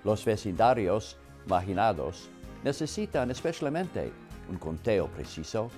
Los 0.02 0.24
vecindarios 0.24 1.16
marginados 1.46 2.28
necesitan 2.64 3.30
especialmente 3.30 4.12
un 4.50 4.58
conteo 4.58 5.06
preciso, 5.06 5.70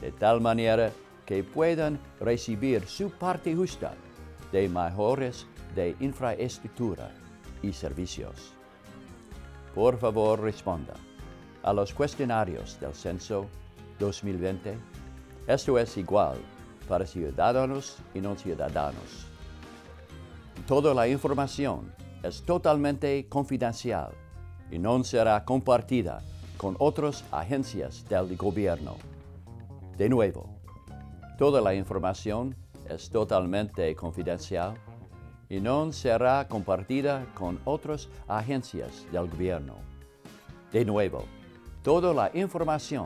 de 0.00 0.10
tal 0.10 0.40
manera 0.40 0.90
que 1.24 1.44
puedan 1.44 1.96
recibir 2.18 2.88
su 2.88 3.08
parte 3.08 3.54
justa 3.54 3.94
de 4.50 4.68
mejores 4.68 5.46
de 5.76 5.94
infraestructura 6.00 7.21
y 7.62 7.72
servicios. 7.72 8.52
Por 9.74 9.96
favor, 9.98 10.40
responda 10.40 10.94
a 11.62 11.72
los 11.72 11.94
cuestionarios 11.94 12.78
del 12.80 12.94
Censo 12.94 13.46
2020. 13.98 14.76
Esto 15.46 15.78
es 15.78 15.96
igual 15.96 16.36
para 16.88 17.06
ciudadanos 17.06 17.96
y 18.14 18.20
no 18.20 18.36
ciudadanos. 18.36 19.26
Toda 20.66 20.92
la 20.92 21.08
información 21.08 21.92
es 22.22 22.42
totalmente 22.42 23.26
confidencial 23.28 24.10
y 24.70 24.78
no 24.78 25.02
será 25.04 25.44
compartida 25.44 26.22
con 26.56 26.76
otras 26.78 27.24
agencias 27.32 28.08
del 28.08 28.36
gobierno. 28.36 28.96
De 29.96 30.08
nuevo, 30.08 30.48
toda 31.38 31.60
la 31.60 31.74
información 31.74 32.54
es 32.88 33.10
totalmente 33.10 33.94
confidencial 33.94 34.74
y 35.52 35.60
no 35.60 35.92
será 35.92 36.48
compartida 36.48 37.26
con 37.34 37.60
otras 37.66 38.08
agencias 38.26 39.06
del 39.12 39.28
gobierno. 39.28 39.76
De 40.72 40.82
nuevo, 40.82 41.26
toda 41.82 42.14
la 42.14 42.30
información 42.32 43.04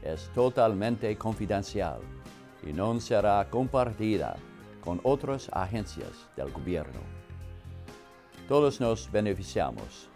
es 0.00 0.30
totalmente 0.32 1.18
confidencial 1.18 1.98
y 2.64 2.72
no 2.72 3.00
será 3.00 3.44
compartida 3.50 4.36
con 4.80 5.00
otras 5.02 5.50
agencias 5.52 6.28
del 6.36 6.52
gobierno. 6.52 7.00
Todos 8.46 8.80
nos 8.80 9.10
beneficiamos 9.10 10.08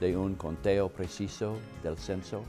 de 0.00 0.16
un 0.16 0.34
conteo 0.34 0.88
preciso 0.88 1.58
del 1.82 1.98
censo. 1.98 2.42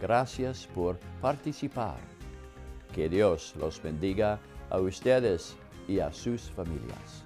Gracias 0.00 0.66
por 0.74 0.98
participar. 1.20 1.98
Que 2.94 3.10
Dios 3.10 3.52
los 3.60 3.82
bendiga 3.82 4.38
a 4.70 4.78
ustedes 4.78 5.54
y 5.86 5.98
a 5.98 6.10
sus 6.10 6.50
familias. 6.50 7.25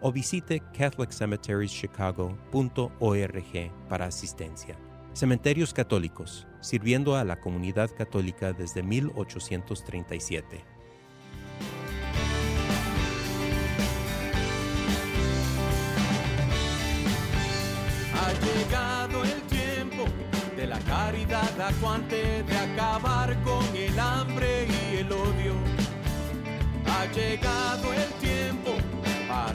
o 0.00 0.12
visite 0.12 0.62
catholiccemeterieschicago.org 0.76 3.72
para 3.88 4.06
asistencia. 4.06 4.76
Cementerios 5.12 5.72
Católicos, 5.72 6.46
sirviendo 6.60 7.16
a 7.16 7.24
la 7.24 7.40
comunidad 7.40 7.90
católica 7.96 8.52
desde 8.52 8.82
1837. 8.82 10.62
Ha 18.14 18.32
llegado 18.32 19.24
el 19.24 19.40
tiempo 19.42 20.04
de 20.54 20.66
la 20.66 20.78
caridad 20.80 21.60
acuante, 21.60 22.42
de 22.42 22.56
acabar 22.56 23.42
con 23.42 23.64
el 23.74 23.98
hambre 23.98 24.66
y 24.66 24.96
el 24.96 25.10
odio. 25.12 25.54
Ha 26.86 27.06
llegado 27.12 27.94
el 27.94 28.04
tiempo 28.20 28.25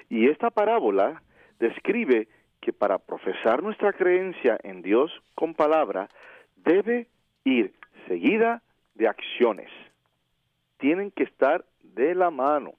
Y 0.08 0.28
esta 0.28 0.50
parábola 0.50 1.22
describe 1.58 2.28
que 2.60 2.72
para 2.72 2.98
profesar 2.98 3.62
nuestra 3.62 3.92
creencia 3.92 4.58
en 4.62 4.82
Dios 4.82 5.12
con 5.34 5.54
palabra 5.54 6.08
debe 6.56 7.06
ir 7.44 7.72
seguida 8.06 8.62
de 8.94 9.08
acciones. 9.08 9.70
Tienen 10.78 11.10
que 11.10 11.24
estar 11.24 11.64
de 11.82 12.14
la 12.14 12.30
mano. 12.30 12.74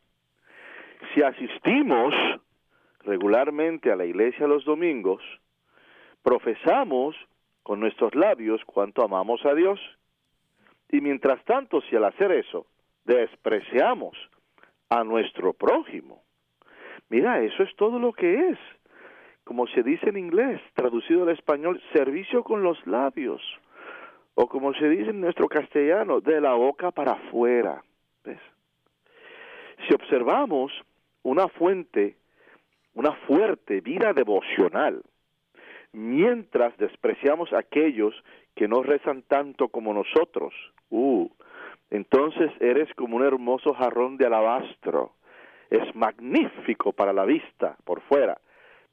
Si 1.14 1.24
asistimos 1.24 2.14
regularmente 3.03 3.91
a 3.91 3.95
la 3.95 4.05
iglesia 4.05 4.47
los 4.47 4.66
domingos, 4.66 5.22
profesamos 6.24 7.16
con 7.64 7.80
nuestros 7.80 8.14
labios 8.16 8.62
cuánto 8.66 9.03
amamos 9.03 9.45
a 9.45 9.53
Dios 9.53 9.80
y 10.92 11.02
mientras 11.02 11.44
tanto, 11.46 11.82
si 11.82 11.96
al 11.96 12.06
hacer 12.06 12.32
eso 12.32 12.66
despreciamos 13.06 14.18
a 14.90 15.04
nuestro 15.04 15.54
prójimo, 15.54 16.24
mira, 17.10 17.42
eso 17.42 17.64
es 17.64 17.76
todo 17.76 18.00
lo 18.00 18.12
que 18.14 18.50
es. 18.50 18.58
Como 19.44 19.68
se 19.68 19.84
dice 19.84 20.10
en 20.10 20.18
inglés, 20.18 20.62
traducido 20.74 21.24
al 21.24 21.30
español, 21.30 21.82
servicio 21.94 22.44
con 22.44 22.64
los 22.64 22.86
labios. 22.86 23.42
O 24.36 24.48
como 24.48 24.74
se 24.74 24.90
dice 24.90 25.10
en 25.10 25.22
nuestro 25.22 25.48
castellano, 25.48 26.22
de 26.22 26.40
la 26.40 26.54
boca 26.54 26.92
para 26.92 27.14
afuera. 27.14 27.84
¿Ves? 28.24 28.40
Si 29.88 29.94
observamos 29.94 30.72
una 31.24 31.48
fuente, 31.48 32.16
una 32.94 33.12
fuerte 33.28 33.82
vida 33.82 34.14
devocional, 34.14 35.02
mientras 35.94 36.76
despreciamos 36.78 37.52
a 37.54 37.60
aquellos 37.60 38.14
que 38.60 38.68
no 38.68 38.84
rezan 38.84 39.22
tanto 39.22 39.70
como 39.70 39.93
nosotros, 39.93 40.53
uh, 40.89 41.30
entonces 41.91 42.51
eres 42.60 42.93
como 42.95 43.16
un 43.16 43.24
hermoso 43.24 43.74
jarrón 43.74 44.18
de 44.18 44.26
alabastro. 44.26 45.14
Es 45.70 45.95
magnífico 45.95 46.91
para 46.91 47.14
la 47.14 47.24
vista 47.24 47.78
por 47.86 48.01
fuera, 48.01 48.38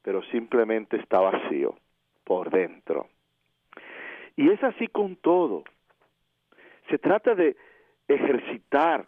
pero 0.03 0.23
simplemente 0.31 0.95
está 0.95 1.19
vacío 1.19 1.75
por 2.23 2.49
dentro. 2.49 3.09
Y 4.37 4.49
es 4.51 4.63
así 4.63 4.87
con 4.87 5.17
todo. 5.17 5.65
Se 6.89 6.97
trata 6.97 7.35
de 7.35 7.57
ejercitar, 8.07 9.05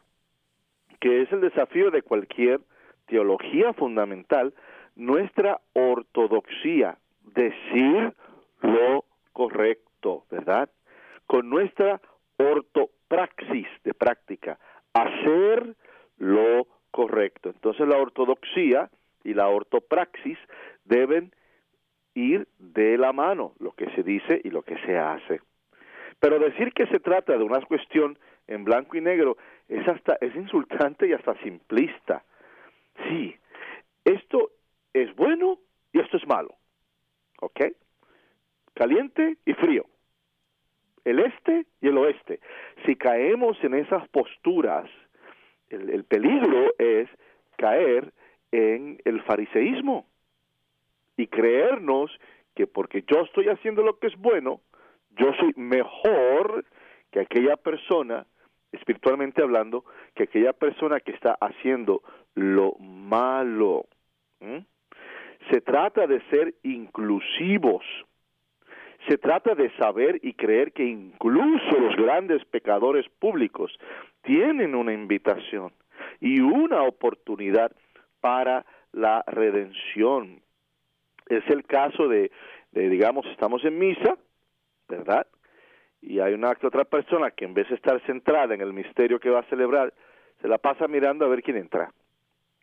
que 0.99 1.21
es 1.21 1.31
el 1.31 1.39
desafío 1.39 1.89
de 1.89 2.01
cualquier 2.01 2.59
teología 3.05 3.71
fundamental, 3.71 4.53
nuestra 4.97 5.61
ortodoxia, 5.71 6.97
decir 7.33 8.13
lo 8.59 9.05
correcto, 9.31 9.88
¿verdad? 10.29 10.69
Con 11.25 11.49
nuestra 11.49 12.01
ortopraxis 12.37 13.67
de 13.83 13.93
práctica, 13.93 14.57
hacer 14.93 15.75
lo 16.17 16.67
correcto. 16.91 17.49
Entonces 17.49 17.87
la 17.87 17.97
ortodoxia 17.97 18.89
y 19.23 19.33
la 19.33 19.47
ortopraxis 19.49 20.37
deben 20.85 21.31
ir 22.13 22.47
de 22.57 22.97
la 22.97 23.13
mano, 23.13 23.53
lo 23.59 23.71
que 23.71 23.89
se 23.91 24.03
dice 24.03 24.41
y 24.43 24.49
lo 24.49 24.63
que 24.63 24.77
se 24.85 24.97
hace. 24.97 25.41
Pero 26.19 26.39
decir 26.39 26.73
que 26.73 26.87
se 26.87 26.99
trata 26.99 27.37
de 27.37 27.43
una 27.43 27.61
cuestión 27.61 28.17
en 28.47 28.63
blanco 28.63 28.97
y 28.97 29.01
negro 29.01 29.37
es 29.67 29.87
hasta 29.87 30.17
es 30.21 30.35
insultante 30.35 31.07
y 31.07 31.13
hasta 31.13 31.35
simplista. 31.43 32.23
Sí, 33.07 33.35
esto 34.03 34.51
es 34.93 35.15
bueno 35.15 35.59
y 35.93 35.99
esto 35.99 36.17
es 36.17 36.27
malo. 36.27 36.55
¿Ok? 37.41 37.61
Caliente 38.79 39.35
y 39.45 39.51
frío. 39.55 39.85
El 41.03 41.19
este 41.19 41.65
y 41.81 41.89
el 41.89 41.97
oeste. 41.97 42.39
Si 42.85 42.95
caemos 42.95 43.61
en 43.61 43.73
esas 43.73 44.07
posturas, 44.07 44.89
el, 45.67 45.89
el 45.89 46.05
peligro 46.05 46.73
es 46.77 47.09
caer 47.57 48.13
en 48.53 49.01
el 49.03 49.21
fariseísmo 49.23 50.05
y 51.17 51.27
creernos 51.27 52.09
que 52.55 52.67
porque 52.67 53.03
yo 53.05 53.19
estoy 53.23 53.49
haciendo 53.49 53.83
lo 53.83 53.99
que 53.99 54.07
es 54.07 54.15
bueno, 54.15 54.61
yo 55.09 55.33
soy 55.33 55.51
mejor 55.57 56.63
que 57.11 57.19
aquella 57.19 57.57
persona, 57.57 58.27
espiritualmente 58.71 59.41
hablando, 59.41 59.83
que 60.15 60.23
aquella 60.23 60.53
persona 60.53 61.01
que 61.01 61.11
está 61.11 61.33
haciendo 61.41 62.01
lo 62.33 62.75
malo. 62.79 63.87
Se 65.51 65.59
trata 65.59 66.07
de 66.07 66.21
ser 66.29 66.53
inclusivos. 66.63 67.83
Se 69.07 69.17
trata 69.17 69.55
de 69.55 69.71
saber 69.77 70.19
y 70.21 70.33
creer 70.33 70.73
que 70.73 70.83
incluso 70.83 71.79
los 71.79 71.95
grandes 71.95 72.43
pecadores 72.45 73.07
públicos 73.19 73.71
tienen 74.23 74.75
una 74.75 74.93
invitación 74.93 75.71
y 76.19 76.41
una 76.41 76.83
oportunidad 76.83 77.71
para 78.19 78.65
la 78.91 79.23
redención. 79.27 80.41
Es 81.27 81.47
el 81.49 81.65
caso 81.65 82.07
de, 82.07 82.31
digamos, 82.71 83.25
estamos 83.27 83.63
en 83.63 83.77
misa, 83.77 84.17
¿verdad? 84.87 85.27
Y 86.01 86.19
hay 86.19 86.33
una 86.33 86.49
otra 86.49 86.85
persona 86.85 87.31
que 87.31 87.45
en 87.45 87.53
vez 87.53 87.69
de 87.69 87.75
estar 87.75 88.01
centrada 88.05 88.53
en 88.53 88.61
el 88.61 88.73
misterio 88.73 89.19
que 89.19 89.29
va 89.29 89.39
a 89.39 89.49
celebrar, 89.49 89.93
se 90.41 90.47
la 90.47 90.57
pasa 90.57 90.87
mirando 90.87 91.25
a 91.25 91.29
ver 91.29 91.43
quién 91.43 91.57
entra. 91.57 91.91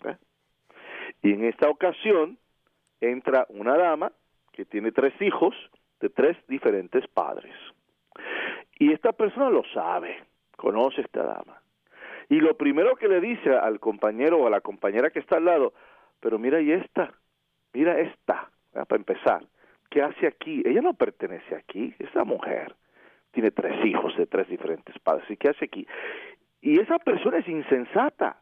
¿eh? 0.04 0.16
Y 1.22 1.32
en 1.32 1.44
esta 1.44 1.68
ocasión 1.68 2.38
entra 3.00 3.46
una 3.50 3.76
dama 3.76 4.12
que 4.52 4.64
tiene 4.64 4.90
tres 4.92 5.14
hijos 5.20 5.54
de 6.00 6.08
tres 6.10 6.36
diferentes 6.48 7.06
padres. 7.08 7.54
Y 8.78 8.92
esta 8.92 9.12
persona 9.12 9.50
lo 9.50 9.62
sabe, 9.72 10.22
conoce 10.56 11.00
a 11.00 11.04
esta 11.04 11.22
dama. 11.22 11.60
Y 12.28 12.40
lo 12.40 12.56
primero 12.56 12.96
que 12.96 13.08
le 13.08 13.20
dice 13.20 13.50
al 13.50 13.80
compañero 13.80 14.38
o 14.38 14.46
a 14.46 14.50
la 14.50 14.60
compañera 14.60 15.10
que 15.10 15.20
está 15.20 15.36
al 15.36 15.44
lado, 15.44 15.72
pero 16.20 16.38
mira 16.38 16.60
y 16.60 16.72
esta, 16.72 17.12
mira 17.72 17.98
esta, 18.00 18.50
para 18.72 18.96
empezar, 18.96 19.44
¿qué 19.90 20.02
hace 20.02 20.26
aquí? 20.26 20.62
Ella 20.64 20.82
no 20.82 20.94
pertenece 20.94 21.54
aquí, 21.54 21.94
esa 21.98 22.24
mujer 22.24 22.74
tiene 23.30 23.50
tres 23.50 23.84
hijos 23.84 24.16
de 24.16 24.26
tres 24.26 24.48
diferentes 24.48 24.98
padres, 24.98 25.30
¿y 25.30 25.36
qué 25.36 25.50
hace 25.50 25.66
aquí? 25.66 25.86
Y 26.60 26.80
esa 26.80 26.98
persona 26.98 27.38
es 27.38 27.48
insensata, 27.48 28.40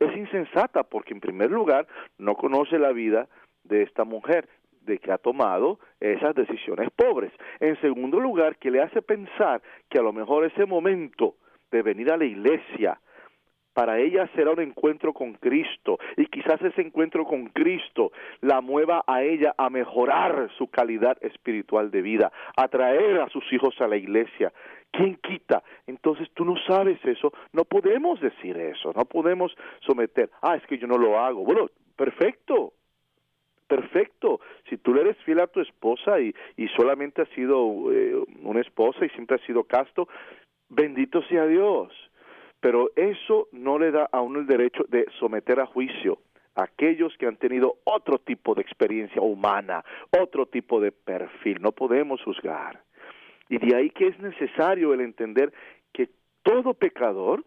es 0.00 0.16
insensata 0.16 0.82
porque 0.82 1.14
en 1.14 1.20
primer 1.20 1.50
lugar 1.50 1.86
no 2.18 2.34
conoce 2.34 2.78
la 2.78 2.92
vida 2.92 3.28
de 3.64 3.82
esta 3.82 4.04
mujer, 4.04 4.48
de 4.88 4.98
que 4.98 5.12
ha 5.12 5.18
tomado 5.18 5.78
esas 6.00 6.34
decisiones 6.34 6.90
pobres. 6.96 7.32
En 7.60 7.80
segundo 7.80 8.18
lugar, 8.18 8.56
que 8.56 8.70
le 8.70 8.82
hace 8.82 9.02
pensar 9.02 9.62
que 9.88 9.98
a 9.98 10.02
lo 10.02 10.12
mejor 10.12 10.44
ese 10.44 10.66
momento 10.66 11.36
de 11.70 11.82
venir 11.82 12.10
a 12.10 12.16
la 12.16 12.24
iglesia, 12.24 12.98
para 13.78 14.00
ella 14.00 14.28
será 14.34 14.50
un 14.50 14.60
encuentro 14.60 15.12
con 15.12 15.34
Cristo 15.34 16.00
y 16.16 16.26
quizás 16.26 16.60
ese 16.62 16.80
encuentro 16.82 17.24
con 17.24 17.46
Cristo 17.50 18.10
la 18.40 18.60
mueva 18.60 19.04
a 19.06 19.22
ella 19.22 19.54
a 19.56 19.70
mejorar 19.70 20.50
su 20.58 20.66
calidad 20.66 21.16
espiritual 21.20 21.92
de 21.92 22.02
vida, 22.02 22.32
a 22.56 22.66
traer 22.66 23.20
a 23.20 23.28
sus 23.28 23.44
hijos 23.52 23.80
a 23.80 23.86
la 23.86 23.96
iglesia. 23.96 24.52
¿Quién 24.90 25.14
quita? 25.22 25.62
Entonces 25.86 26.28
tú 26.34 26.44
no 26.44 26.56
sabes 26.66 26.98
eso, 27.04 27.32
no 27.52 27.64
podemos 27.64 28.20
decir 28.20 28.56
eso, 28.56 28.92
no 28.96 29.04
podemos 29.04 29.54
someter, 29.86 30.28
ah, 30.42 30.56
es 30.56 30.66
que 30.66 30.78
yo 30.78 30.88
no 30.88 30.98
lo 30.98 31.16
hago. 31.16 31.44
Bueno, 31.44 31.68
perfecto, 31.94 32.72
perfecto. 33.68 34.40
Si 34.68 34.78
tú 34.78 34.94
le 34.94 35.02
eres 35.02 35.16
fiel 35.18 35.40
a 35.40 35.46
tu 35.46 35.60
esposa 35.60 36.20
y, 36.20 36.34
y 36.56 36.66
solamente 36.68 37.22
has 37.22 37.28
sido 37.30 37.92
eh, 37.92 38.16
una 38.42 38.60
esposa 38.60 39.04
y 39.04 39.10
siempre 39.10 39.36
has 39.36 39.42
sido 39.42 39.64
casto, 39.64 40.08
bendito 40.68 41.22
sea 41.24 41.46
Dios. 41.46 41.92
Pero 42.60 42.90
eso 42.96 43.48
no 43.52 43.78
le 43.78 43.92
da 43.92 44.08
a 44.10 44.20
uno 44.20 44.40
el 44.40 44.46
derecho 44.46 44.84
de 44.88 45.06
someter 45.20 45.60
a 45.60 45.66
juicio 45.66 46.18
a 46.56 46.64
aquellos 46.64 47.16
que 47.18 47.26
han 47.26 47.36
tenido 47.36 47.76
otro 47.84 48.18
tipo 48.18 48.54
de 48.54 48.62
experiencia 48.62 49.22
humana, 49.22 49.84
otro 50.10 50.46
tipo 50.46 50.80
de 50.80 50.90
perfil. 50.90 51.62
No 51.62 51.70
podemos 51.70 52.20
juzgar. 52.24 52.82
Y 53.48 53.58
de 53.58 53.76
ahí 53.76 53.90
que 53.90 54.08
es 54.08 54.18
necesario 54.18 54.92
el 54.92 55.00
entender 55.00 55.52
que 55.92 56.10
todo 56.42 56.74
pecador, 56.74 57.44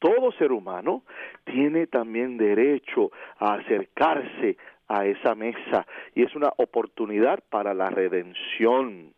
todo 0.00 0.32
ser 0.32 0.50
humano, 0.50 1.04
tiene 1.44 1.86
también 1.86 2.36
derecho 2.36 3.12
a 3.38 3.54
acercarse 3.54 4.56
a 4.92 5.06
esa 5.06 5.34
mesa 5.34 5.86
y 6.14 6.22
es 6.22 6.34
una 6.34 6.52
oportunidad 6.56 7.42
para 7.48 7.74
la 7.74 7.90
redención. 7.90 9.14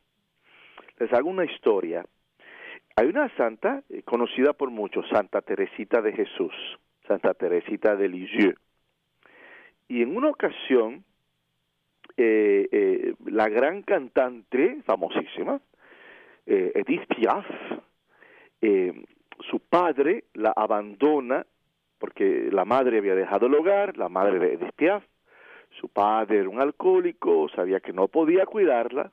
Les 0.99 1.12
hago 1.12 1.29
una 1.29 1.45
historia 1.45 2.05
hay 2.97 3.09
una 3.09 3.29
santa 3.37 3.83
eh, 3.89 4.03
conocida 4.03 4.53
por 4.53 4.70
muchos, 4.70 5.09
Santa 5.09 5.41
Teresita 5.41 6.01
de 6.01 6.12
Jesús, 6.12 6.53
Santa 7.09 7.35
Teresita 7.35 7.97
de 7.97 8.09
Lisieux. 8.09 8.57
Y 9.89 10.03
en 10.03 10.16
una 10.16 10.29
ocasión, 10.29 11.05
eh, 12.16 12.68
eh, 12.70 13.14
la 13.27 13.49
gran 13.49 13.83
cantante, 13.83 14.81
famosísima, 14.87 15.61
Edith 16.47 17.07
Piaf, 17.07 17.47
su 19.51 19.61
padre 19.61 20.25
la 20.35 20.53
abandona 20.55 21.47
porque 21.99 22.51
la 22.53 22.66
madre 22.66 22.99
había 22.99 23.14
dejado 23.14 23.47
el 23.47 23.55
hogar, 23.55 23.97
la 23.97 24.11
madre 24.11 24.39
de 24.39 24.53
Edith 24.55 24.75
Piaf, 24.77 25.05
su 25.81 25.89
padre 25.89 26.39
era 26.39 26.49
un 26.49 26.61
alcohólico, 26.61 27.49
sabía 27.51 27.81
que 27.81 27.93
no 27.93 28.09
podía 28.09 28.47
cuidarla, 28.47 29.11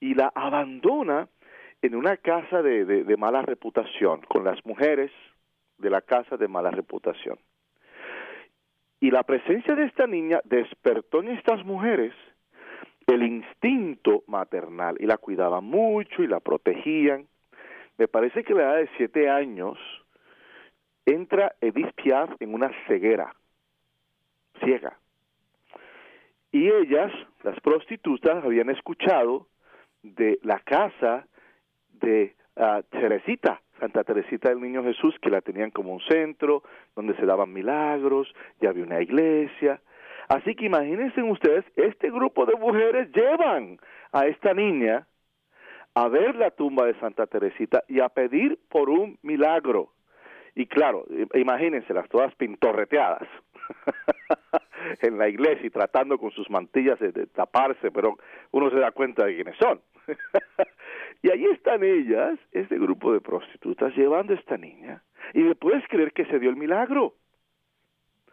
y 0.00 0.14
la 0.14 0.30
abandona 0.34 1.28
en 1.82 1.94
una 1.94 2.16
casa 2.16 2.62
de, 2.62 2.84
de, 2.84 3.16
mala 3.16 3.42
reputación, 3.42 4.20
con 4.22 4.44
las 4.44 4.64
mujeres 4.66 5.12
de 5.78 5.90
la 5.90 6.00
casa 6.00 6.36
de 6.36 6.48
mala 6.48 6.70
reputación. 6.70 7.38
Y 9.00 9.10
la 9.10 9.22
presencia 9.22 9.74
de 9.76 9.84
esta 9.84 10.06
niña 10.06 10.40
despertó 10.44 11.20
en 11.20 11.28
estas 11.28 11.64
mujeres 11.64 12.12
el 13.06 13.22
instinto 13.22 14.24
maternal 14.26 14.96
y 14.98 15.06
la 15.06 15.18
cuidaban 15.18 15.64
mucho 15.64 16.22
y 16.22 16.26
la 16.26 16.40
protegían. 16.40 17.26
Me 17.96 18.08
parece 18.08 18.42
que 18.42 18.52
a 18.52 18.56
la 18.56 18.62
edad 18.62 18.76
de 18.76 18.90
siete 18.96 19.30
años 19.30 19.78
entra 21.06 21.54
Edith 21.60 21.92
Piaf 21.94 22.30
en 22.40 22.54
una 22.54 22.70
ceguera, 22.86 23.34
ciega. 24.62 24.98
Y 26.50 26.68
ellas, 26.68 27.12
las 27.42 27.58
prostitutas, 27.60 28.44
habían 28.44 28.70
escuchado 28.70 29.48
de 30.02 30.38
la 30.42 30.60
casa 30.60 31.26
de 32.00 32.34
uh, 32.56 32.82
Teresita, 32.90 33.60
Santa 33.78 34.04
Teresita 34.04 34.48
del 34.48 34.60
Niño 34.60 34.82
Jesús, 34.82 35.14
que 35.20 35.30
la 35.30 35.40
tenían 35.40 35.70
como 35.70 35.92
un 35.92 36.00
centro 36.00 36.62
donde 36.96 37.14
se 37.16 37.26
daban 37.26 37.52
milagros, 37.52 38.32
ya 38.60 38.70
había 38.70 38.84
una 38.84 39.00
iglesia. 39.00 39.80
Así 40.28 40.54
que 40.54 40.66
imagínense 40.66 41.22
ustedes, 41.22 41.64
este 41.76 42.10
grupo 42.10 42.46
de 42.46 42.54
mujeres 42.56 43.10
llevan 43.12 43.78
a 44.12 44.26
esta 44.26 44.54
niña 44.54 45.06
a 45.94 46.08
ver 46.08 46.36
la 46.36 46.50
tumba 46.50 46.86
de 46.86 46.98
Santa 47.00 47.26
Teresita 47.26 47.82
y 47.88 48.00
a 48.00 48.08
pedir 48.08 48.58
por 48.68 48.88
un 48.88 49.18
milagro. 49.22 49.92
Y 50.54 50.66
claro, 50.66 51.04
imagínenselas 51.34 52.08
todas 52.08 52.34
pintorreteadas 52.34 53.28
en 55.00 55.18
la 55.18 55.28
iglesia 55.28 55.66
y 55.66 55.70
tratando 55.70 56.18
con 56.18 56.30
sus 56.30 56.48
mantillas 56.50 56.98
de 56.98 57.26
taparse, 57.26 57.90
pero 57.90 58.16
uno 58.50 58.70
se 58.70 58.78
da 58.78 58.90
cuenta 58.92 59.24
de 59.24 59.34
quiénes 59.34 59.56
son. 59.56 59.80
y 61.22 61.30
ahí 61.30 61.44
están 61.46 61.82
ellas, 61.84 62.38
este 62.52 62.78
grupo 62.78 63.12
de 63.12 63.20
prostitutas, 63.20 63.94
llevando 63.96 64.32
a 64.32 64.36
esta 64.36 64.56
niña. 64.56 65.02
Y 65.34 65.40
me 65.40 65.54
puedes 65.54 65.86
creer 65.88 66.12
que 66.12 66.24
se 66.26 66.38
dio 66.38 66.50
el 66.50 66.56
milagro. 66.56 67.14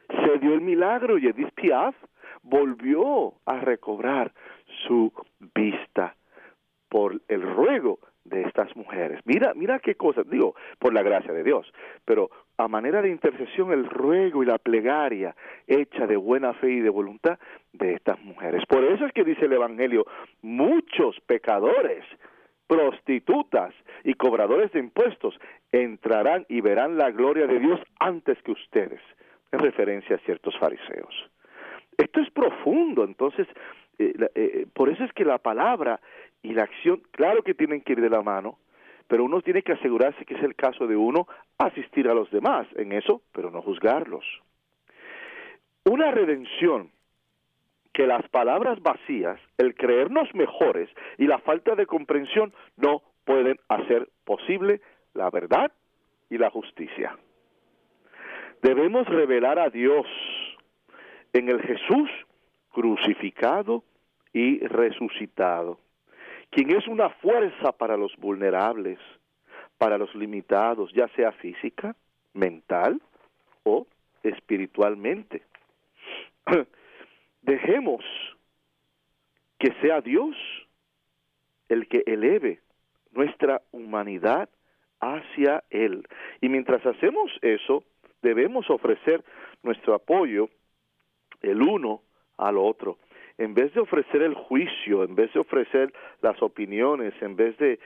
Se 0.08 0.40
dio 0.40 0.54
el 0.54 0.62
milagro 0.62 1.18
y 1.18 1.28
Edith 1.28 1.54
Piaf 1.56 1.96
volvió 2.44 3.34
a 3.46 3.60
recobrar 3.60 4.32
su 4.88 5.12
vista 5.56 6.16
por 6.90 7.22
el 7.28 7.42
ruego 7.42 8.00
de 8.26 8.42
estas 8.42 8.76
mujeres. 8.76 9.20
Mira, 9.24 9.54
mira 9.56 9.80
qué 9.80 9.96
cosa, 9.96 10.24
digo, 10.24 10.56
por 10.80 10.94
la 10.94 11.04
gracia 11.04 11.32
de 11.32 11.44
Dios, 11.44 11.72
pero 12.04 12.30
a 12.58 12.68
manera 12.68 13.02
de 13.02 13.10
intercesión 13.10 13.72
el 13.72 13.86
ruego 13.86 14.44
y 14.44 14.46
la 14.48 14.58
plegaria 14.58 15.36
hecha 15.68 16.08
de 16.08 16.18
buena 16.18 16.54
fe 16.54 16.72
y 16.72 16.80
de 16.80 16.90
voluntad 16.90 17.40
de 17.74 17.94
estas 17.94 18.20
mujeres. 18.22 18.64
Por 18.68 18.84
eso 18.84 19.06
es 19.06 19.14
que 19.14 19.24
dice 19.24 19.46
el 19.46 19.54
Evangelio, 19.54 20.06
muchos 20.42 21.20
pecadores, 21.28 22.04
prostitutas 22.68 23.74
y 24.04 24.16
cobradores 24.16 24.72
de 24.72 24.80
impuestos 24.80 25.40
entrarán 25.72 26.46
y 26.50 26.62
verán 26.62 26.98
la 26.98 27.12
gloria 27.12 27.46
de 27.46 27.60
Dios 27.60 27.80
antes 28.00 28.42
que 28.42 28.52
ustedes, 28.52 29.02
en 29.52 29.60
referencia 29.60 30.16
a 30.16 30.20
ciertos 30.20 30.58
fariseos. 30.58 31.14
Esto 31.98 32.20
es 32.20 32.30
profundo, 32.32 33.04
entonces, 33.04 33.48
eh, 33.98 34.14
eh, 34.36 34.68
por 34.74 34.90
eso 34.90 35.04
es 35.04 35.14
que 35.14 35.26
la 35.26 35.38
palabra 35.38 36.00
y 36.42 36.54
la 36.54 36.64
acción, 36.64 37.02
claro 37.12 37.44
que 37.44 37.54
tienen 37.54 37.82
que 37.82 37.94
ir 37.94 38.02
de 38.02 38.10
la 38.10 38.22
mano, 38.22 38.60
pero 39.08 39.24
uno 39.24 39.42
tiene 39.42 39.62
que 39.62 39.74
asegurarse 39.74 40.26
que 40.26 40.36
es 40.36 40.44
el 40.44 40.56
caso 40.56 40.88
de 40.88 40.96
uno 40.96 41.28
asistir 41.58 42.10
a 42.10 42.14
los 42.14 42.30
demás 42.32 42.68
en 42.76 42.92
eso, 42.92 43.22
pero 43.32 43.52
no 43.52 43.62
juzgarlos. 43.62 44.26
Una 45.86 46.12
redención 46.12 46.90
que 47.94 48.08
las 48.08 48.28
palabras 48.30 48.82
vacías, 48.82 49.40
el 49.58 49.76
creernos 49.76 50.34
mejores 50.34 50.90
y 51.18 51.28
la 51.28 51.40
falta 51.40 51.76
de 51.76 51.86
comprensión 51.86 52.54
no 52.76 53.02
pueden 53.24 53.58
hacer 53.70 54.10
posible 54.26 54.82
la 55.14 55.30
verdad 55.30 55.72
y 56.30 56.38
la 56.38 56.50
justicia. 56.50 57.18
Debemos 58.62 59.08
revelar 59.08 59.60
a 59.60 59.70
Dios 59.70 60.08
en 61.34 61.50
el 61.50 61.62
Jesús 61.62 62.10
crucificado 62.76 63.84
y 64.34 64.60
resucitado 64.60 65.80
quien 66.56 66.72
es 66.72 66.88
una 66.88 67.10
fuerza 67.10 67.74
para 67.74 67.98
los 67.98 68.16
vulnerables, 68.16 68.98
para 69.78 69.98
los 69.98 70.16
limitados, 70.16 70.90
ya 70.94 71.10
sea 71.10 71.34
física, 71.34 71.96
mental 72.34 73.02
o 73.64 73.86
espiritualmente. 74.24 75.44
Dejemos 77.42 78.04
que 79.60 79.74
sea 79.82 80.00
Dios 80.00 80.36
el 81.68 81.90
que 81.90 82.04
eleve 82.06 82.62
nuestra 83.12 83.62
humanidad 83.72 84.50
hacia 85.02 85.64
Él. 85.70 86.08
Y 86.40 86.48
mientras 86.48 86.86
hacemos 86.86 87.32
eso, 87.42 87.84
debemos 88.22 88.70
ofrecer 88.70 89.26
nuestro 89.62 89.94
apoyo 89.94 90.50
el 91.42 91.62
uno 91.62 92.02
al 92.38 92.58
otro 92.58 92.98
en 93.38 93.54
vez 93.54 93.74
de 93.74 93.82
ofrecer 93.82 94.22
el 94.22 94.34
juicio, 94.34 95.04
en 95.04 95.16
vez 95.16 95.34
de 95.34 95.40
ofrecer 95.40 95.94
las 96.22 96.42
opiniones, 96.42 97.14
en 97.22 97.36
vez 97.36 97.58
de... 97.58 97.80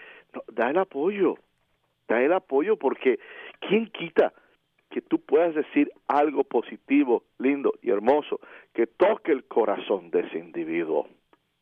da 0.47 0.69
el 0.69 0.77
apoyo, 0.77 1.37
da 2.07 2.21
el 2.21 2.33
apoyo 2.33 2.77
porque 2.77 3.19
¿quién 3.59 3.87
quita 3.87 4.33
que 4.89 5.01
tú 5.01 5.19
puedas 5.21 5.53
decir 5.53 5.91
algo 6.07 6.43
positivo, 6.43 7.23
lindo 7.37 7.73
y 7.81 7.91
hermoso, 7.91 8.39
que 8.73 8.87
toque 8.87 9.31
el 9.31 9.45
corazón 9.45 10.09
de 10.09 10.21
ese 10.21 10.39
individuo, 10.39 11.07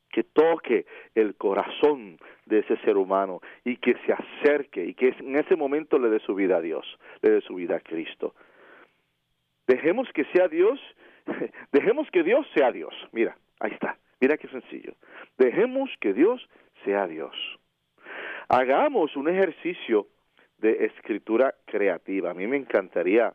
que 0.10 0.24
toque 0.24 0.86
el 1.14 1.36
corazón 1.36 2.18
de 2.46 2.60
ese 2.60 2.78
ser 2.78 2.96
humano 2.96 3.42
y 3.66 3.78
que 3.78 3.96
se 4.06 4.14
acerque 4.14 4.86
y 4.86 4.94
que 4.94 5.10
en 5.20 5.36
ese 5.38 5.58
momento 5.58 6.00
le 6.00 6.10
dé 6.10 6.20
su 6.20 6.36
vida 6.36 6.58
a 6.58 6.62
Dios, 6.62 6.86
le 7.22 7.32
dé 7.32 7.42
su 7.42 7.56
vida 7.56 7.76
a 7.76 7.82
Cristo. 7.82 8.34
Dejemos 9.68 10.08
que 10.14 10.24
sea 10.34 10.48
Dios, 10.48 10.80
dejemos 11.72 12.10
que 12.12 12.24
Dios 12.24 12.48
sea 12.54 12.72
Dios. 12.72 12.94
Mira, 13.12 13.36
Ahí 13.60 13.72
está. 13.72 13.98
Mira 14.20 14.38
qué 14.38 14.48
sencillo. 14.48 14.94
Dejemos 15.38 15.90
que 16.00 16.14
Dios 16.14 16.48
sea 16.84 17.08
Dios. 17.08 17.36
Hagamos 18.50 19.16
un 19.16 19.30
ejercicio 19.30 20.08
de 20.60 20.86
escritura 20.86 21.56
creativa. 21.66 22.32
A 22.32 22.34
mí 22.34 22.48
me 22.48 22.58
encantaría 22.58 23.34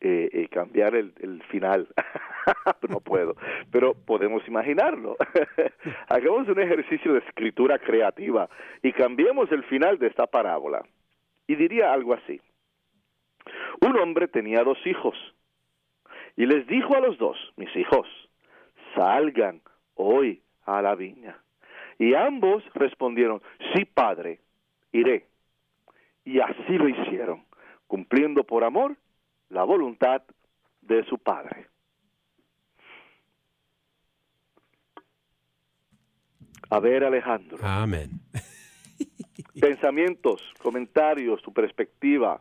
eh, 0.00 0.28
eh, 0.32 0.48
cambiar 0.48 0.94
el, 0.94 1.12
el 1.20 1.42
final. 1.44 1.88
no 2.88 3.00
puedo, 3.00 3.36
pero 3.70 3.94
podemos 3.94 4.46
imaginarlo. 4.48 5.16
Hagamos 6.08 6.48
un 6.48 6.60
ejercicio 6.60 7.12
de 7.12 7.20
escritura 7.20 7.78
creativa 7.78 8.48
y 8.82 8.92
cambiemos 8.92 9.50
el 9.52 9.64
final 9.64 9.98
de 9.98 10.08
esta 10.08 10.26
parábola. 10.26 10.84
Y 11.46 11.54
diría 11.54 11.92
algo 11.92 12.14
así. 12.14 12.40
Un 13.80 13.96
hombre 13.98 14.26
tenía 14.26 14.64
dos 14.64 14.78
hijos 14.86 15.16
y 16.36 16.46
les 16.46 16.66
dijo 16.66 16.94
a 16.94 17.00
los 17.00 17.18
dos, 17.18 17.36
mis 17.56 17.74
hijos, 17.76 18.06
salgan 18.94 19.62
hoy 19.94 20.42
a 20.64 20.82
la 20.82 20.94
viña. 20.94 21.38
Y 21.98 22.14
ambos 22.14 22.62
respondieron, 22.74 23.40
sí, 23.74 23.86
padre, 23.86 24.40
iré. 24.92 25.26
Y 26.24 26.40
así 26.40 26.76
lo 26.76 26.88
hicieron, 26.88 27.44
cumpliendo 27.86 28.44
por 28.44 28.64
amor 28.64 28.96
la 29.48 29.64
voluntad 29.64 30.22
de 30.82 31.04
su 31.04 31.18
padre. 31.18 31.68
A 36.68 36.80
ver, 36.80 37.04
Alejandro. 37.04 37.58
Amén. 37.62 38.10
Pensamientos, 39.60 40.42
comentarios, 40.60 41.40
tu 41.40 41.52
perspectiva. 41.52 42.40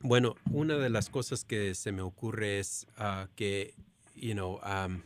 Bueno, 0.00 0.36
una 0.50 0.76
de 0.76 0.90
las 0.90 1.10
cosas 1.10 1.44
que 1.44 1.74
se 1.74 1.92
me 1.92 2.02
ocurre 2.02 2.60
es 2.60 2.86
ah, 2.96 3.28
que, 3.34 3.74
you 4.14 4.32
know, 4.32 4.60
um, 4.64 5.02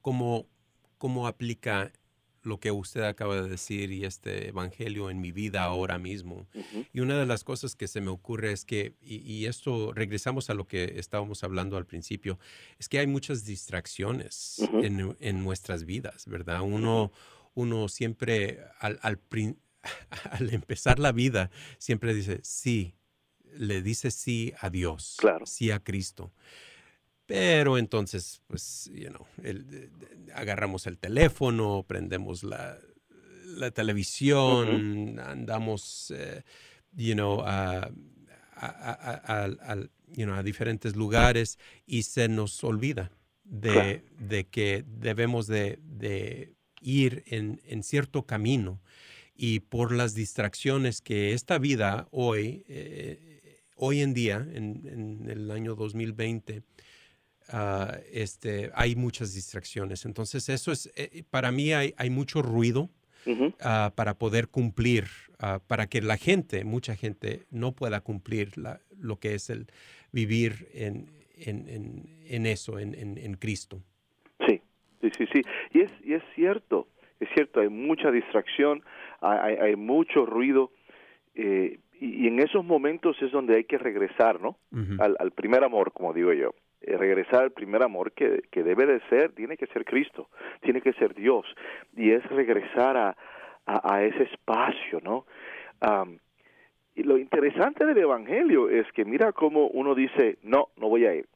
cómo, 0.00 0.46
cómo 0.98 1.26
aplica 1.26 1.92
lo 2.42 2.58
que 2.58 2.70
usted 2.70 3.02
acaba 3.02 3.40
de 3.40 3.48
decir 3.48 3.92
y 3.92 4.04
este 4.04 4.48
evangelio 4.48 5.10
en 5.10 5.20
mi 5.20 5.32
vida 5.32 5.62
ahora 5.62 5.98
mismo. 5.98 6.46
Y 6.92 7.00
una 7.00 7.18
de 7.18 7.26
las 7.26 7.44
cosas 7.44 7.76
que 7.76 7.88
se 7.88 8.00
me 8.00 8.08
ocurre 8.08 8.52
es 8.52 8.64
que, 8.64 8.94
y, 9.00 9.46
esto 9.46 9.92
regresamos 9.92 10.50
a 10.50 10.54
lo 10.54 10.66
que 10.66 10.94
estábamos 10.98 11.44
hablando 11.44 11.76
al 11.76 11.86
principio, 11.86 12.38
es 12.78 12.88
que 12.88 12.98
hay 12.98 13.06
muchas 13.06 13.44
distracciones 13.44 14.60
en, 14.72 15.44
nuestras 15.44 15.84
vidas, 15.84 16.26
¿verdad? 16.26 16.62
Uno, 16.62 17.12
uno 17.54 17.88
siempre 17.88 18.60
al, 18.80 18.98
al, 19.02 19.20
al, 20.30 20.52
empezar 20.52 20.98
la 20.98 21.12
vida, 21.12 21.50
siempre 21.78 22.14
dice 22.14 22.40
sí, 22.42 22.94
le 23.56 23.82
dice 23.82 24.10
sí 24.10 24.52
a 24.60 24.70
Dios, 24.70 25.16
claro. 25.18 25.46
sí 25.46 25.70
a 25.70 25.80
Cristo. 25.80 26.32
Pero 27.26 27.78
entonces, 27.78 28.42
pues, 28.46 28.90
you 28.92 29.08
know, 29.08 29.26
agarramos 30.34 30.86
el 30.86 30.98
teléfono, 30.98 31.84
prendemos 31.86 32.42
la, 32.42 32.78
la 33.56 33.70
televisión, 33.70 35.18
andamos, 35.18 36.12
eh, 36.16 36.42
you 36.92 37.14
know, 37.14 37.40
a, 37.42 37.90
a, 38.56 40.42
diferentes 40.42 40.96
lugares 40.96 41.58
y 41.86 42.02
se 42.02 42.28
nos 42.28 42.62
olvida 42.64 43.12
de, 43.44 44.04
de 44.18 44.44
que 44.44 44.84
debemos 44.86 45.46
de, 45.46 45.78
de 45.82 46.54
ir 46.80 47.22
en, 47.26 47.60
en, 47.64 47.82
cierto 47.82 48.26
camino 48.26 48.80
y 49.34 49.60
por 49.60 49.92
las 49.92 50.14
distracciones 50.14 51.00
que 51.00 51.32
esta 51.32 51.58
vida 51.58 52.08
hoy, 52.10 52.64
eh, 52.68 53.31
hoy 53.84 54.00
en 54.00 54.14
día, 54.14 54.46
en, 54.52 54.86
en 54.86 55.30
el 55.30 55.50
año 55.50 55.74
2020, 55.74 56.62
Ah, 57.50 57.98
este, 58.12 58.70
hay 58.74 58.94
muchas 58.96 59.34
distracciones. 59.34 60.04
Entonces, 60.04 60.48
eso 60.48 60.72
es, 60.72 60.92
eh, 60.96 61.24
para 61.30 61.50
mí 61.50 61.72
hay, 61.72 61.94
hay 61.96 62.10
mucho 62.10 62.42
ruido 62.42 62.88
ah, 63.60 63.92
para 63.94 64.14
poder 64.14 64.48
cumplir, 64.48 65.04
ah, 65.38 65.60
para 65.66 65.86
que 65.86 66.00
la 66.00 66.16
gente, 66.16 66.64
mucha 66.64 66.94
gente, 66.94 67.42
no 67.50 67.72
pueda 67.72 68.00
cumplir 68.00 68.52
lo 68.98 69.16
que 69.18 69.34
es 69.34 69.50
el 69.50 69.66
vivir 70.12 70.68
en, 70.72 71.10
en, 71.36 72.06
en, 72.26 72.46
eso, 72.46 72.78
en, 72.78 73.34
Cristo. 73.34 73.82
Sí, 74.46 74.60
sí, 75.00 75.10
sí, 75.18 75.26
sí. 75.32 75.42
Y 75.72 75.80
es, 75.80 75.92
y 76.04 76.14
es 76.14 76.22
cierto, 76.34 76.88
es 77.20 77.28
cierto, 77.34 77.60
hay 77.60 77.68
mucha 77.68 78.10
distracción, 78.10 78.82
hay, 79.20 79.56
hay 79.56 79.76
mucho 79.76 80.26
ruido. 80.26 80.70
Eh, 81.34 81.78
y, 82.02 82.26
en 82.26 82.40
esos 82.40 82.64
momentos 82.64 83.16
es 83.22 83.30
donde 83.30 83.56
hay 83.56 83.64
que 83.64 83.78
regresar, 83.78 84.40
¿no? 84.40 84.56
al, 84.98 85.16
al 85.18 85.30
primer 85.32 85.62
amor, 85.62 85.92
como 85.92 86.12
digo 86.12 86.32
yo. 86.32 86.54
Eh, 86.84 86.96
regresar 86.96 87.44
al 87.44 87.52
primer 87.52 87.82
amor 87.84 88.10
que, 88.10 88.42
que 88.50 88.64
debe 88.64 88.86
de 88.86 89.00
ser, 89.08 89.32
tiene 89.32 89.56
que 89.56 89.68
ser 89.68 89.84
Cristo, 89.84 90.28
tiene 90.62 90.80
que 90.80 90.92
ser 90.94 91.14
Dios, 91.14 91.46
y 91.96 92.10
es 92.10 92.24
regresar 92.26 92.96
a, 92.96 93.16
a, 93.66 94.02
ese 94.02 94.24
espacio, 94.24 95.00
¿no? 95.00 95.24
y 96.94 97.02
lo 97.04 97.18
interesante 97.18 97.86
del 97.86 97.98
Evangelio 97.98 98.68
es 98.68 98.90
que 98.92 99.04
mira 99.04 99.32
cómo 99.32 99.68
uno 99.68 99.94
dice, 99.94 100.38
no, 100.42 100.68
no 100.76 100.88
voy 100.88 101.06
a 101.06 101.14
ir, 101.14 101.26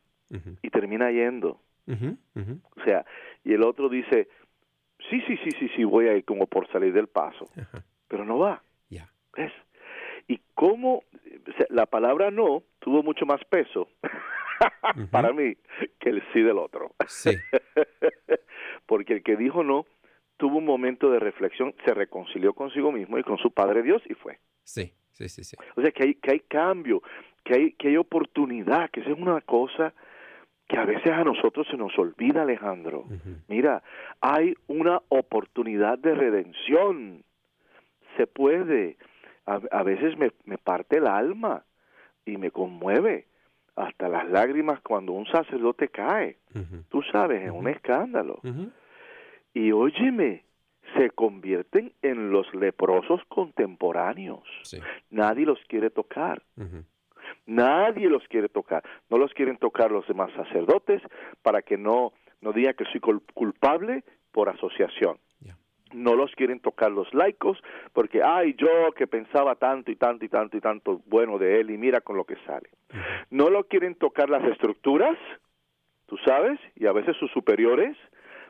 y 0.63 0.71
termina 0.71 1.11
yendo. 1.13 1.61
O 1.89 2.85
sea, 2.85 3.05
y 3.45 3.53
el 3.53 3.63
otro 3.63 3.89
dice, 3.89 4.29
sí, 5.09 5.21
sí, 5.29 5.37
sí, 5.45 5.51
sí, 5.59 5.69
sí, 5.77 5.85
voy 5.85 6.09
a 6.09 6.17
ir 6.17 6.25
como 6.25 6.47
por 6.47 6.69
salir 6.73 6.93
del 6.93 7.07
paso, 7.07 7.49
pero 8.09 8.25
no 8.25 8.39
va. 8.39 8.63
¿Ves? 9.37 9.53
Y 10.29 10.41
cómo 10.55 11.05
la 11.71 11.87
palabra 11.87 12.31
no 12.31 12.63
tuvo 12.81 13.03
mucho 13.03 13.27
más 13.27 13.45
peso 13.45 13.89
para 15.11 15.33
mí 15.33 15.57
que 15.99 16.11
el 16.11 16.23
sí 16.33 16.43
del 16.43 16.59
otro. 16.59 16.93
Sí. 17.07 17.31
porque 18.87 19.15
el 19.15 19.23
que 19.23 19.37
dijo 19.37 19.63
no 19.63 19.87
tuvo 20.37 20.59
un 20.59 20.65
momento 20.65 21.11
de 21.11 21.19
reflexión, 21.19 21.75
se 21.85 21.95
reconcilió 21.95 22.53
consigo 22.53 22.93
mismo 22.93 23.19
y 23.19 23.23
con 23.23 23.39
su 23.39 23.51
Padre 23.51 23.83
Dios 23.83 24.03
y 24.09 24.15
fue. 24.15 24.39
Sí, 24.65 24.93
sí, 25.13 25.29
sí, 25.29 25.45
sí. 25.45 25.57
O 25.77 25.83
sea, 25.83 25.91
que 25.93 26.05
hay, 26.05 26.15
que 26.15 26.33
hay 26.33 26.41
cambio, 26.41 27.03
que 27.45 27.55
hay, 27.55 27.73
que 27.73 27.89
hay 27.89 27.97
oportunidad, 27.97 28.91
que 28.91 29.01
esa 29.01 29.11
es 29.11 29.19
una 29.19 29.41
cosa 29.41 29.95
que 30.69 30.77
a 30.77 30.85
veces 30.85 31.13
a 31.13 31.23
nosotros 31.23 31.67
se 31.71 31.77
nos 31.77 31.97
olvida, 31.99 32.43
Alejandro. 32.43 33.05
Mira, 33.47 33.83
hay 34.21 34.55
una 34.67 35.01
oportunidad 35.09 35.99
de 35.99 36.15
redención. 36.15 37.23
Se 38.17 38.27
puede. 38.27 38.97
A, 39.47 39.83
veces 39.85 40.19
me, 40.19 40.33
me, 40.45 40.59
parte 40.59 40.99
el 40.99 41.07
alma 41.07 41.65
y 42.25 42.37
me 42.37 42.51
conmueve 42.51 43.27
hasta 43.77 44.09
las 44.09 44.29
lágrimas 44.29 44.81
cuando 44.81 45.13
un 45.13 45.27
sacerdote 45.27 45.89
cae. 45.89 46.39
Tú 46.89 47.03
sabes, 47.13 47.43
en 47.43 47.53
un 47.53 47.69
escándalo. 47.69 48.41
Y 49.55 49.71
óyeme, 49.73 50.43
se 50.97 51.11
convierten 51.11 51.93
en 52.03 52.31
los 52.31 52.53
leprosos 52.55 53.21
contemporáneos. 53.29 54.43
Nadie 55.11 55.47
los 55.47 55.61
quiere 55.69 55.91
tocar. 55.91 56.43
Nadie 57.47 58.09
los 58.09 58.27
quiere 58.29 58.49
tocar. 58.49 58.83
No 59.11 59.19
los 59.19 59.33
quieren 59.35 59.59
tocar 59.59 59.91
los 59.91 60.07
demás 60.09 60.33
sacerdotes 60.33 61.03
para 61.43 61.63
que 61.63 61.77
no, 61.77 62.13
no 62.41 62.53
digan 62.53 62.75
que 62.75 62.85
soy 62.87 63.01
culpable 63.01 64.05
por 64.33 64.49
asociación. 64.49 65.19
No 65.93 66.17
los 66.17 66.33
quieren 66.35 66.61
tocar 66.61 66.91
los 66.91 67.13
laicos 67.15 67.63
porque, 67.93 68.23
ay, 68.23 68.55
yo 68.59 68.93
que 68.97 69.07
pensaba 69.07 69.55
tanto 69.55 69.91
y 69.91 69.97
tanto 69.97 70.25
y 70.25 70.29
tanto 70.29 70.57
y 70.57 70.61
tanto 70.61 71.01
bueno 71.07 71.39
de 71.39 71.61
él 71.61 71.71
y 71.71 71.79
mira 71.79 72.01
con 72.01 72.17
lo 72.17 72.25
que 72.25 72.37
sale. 72.47 72.69
No 73.31 73.51
lo 73.51 73.65
quieren 73.65 73.95
tocar 73.95 74.29
las 74.29 74.45
estructuras, 74.45 75.17
tú 76.07 76.17
sabes, 76.25 76.59
y 76.75 76.87
a 76.87 76.93
veces 76.93 77.17
sus 77.17 77.31
superiores, 77.31 77.97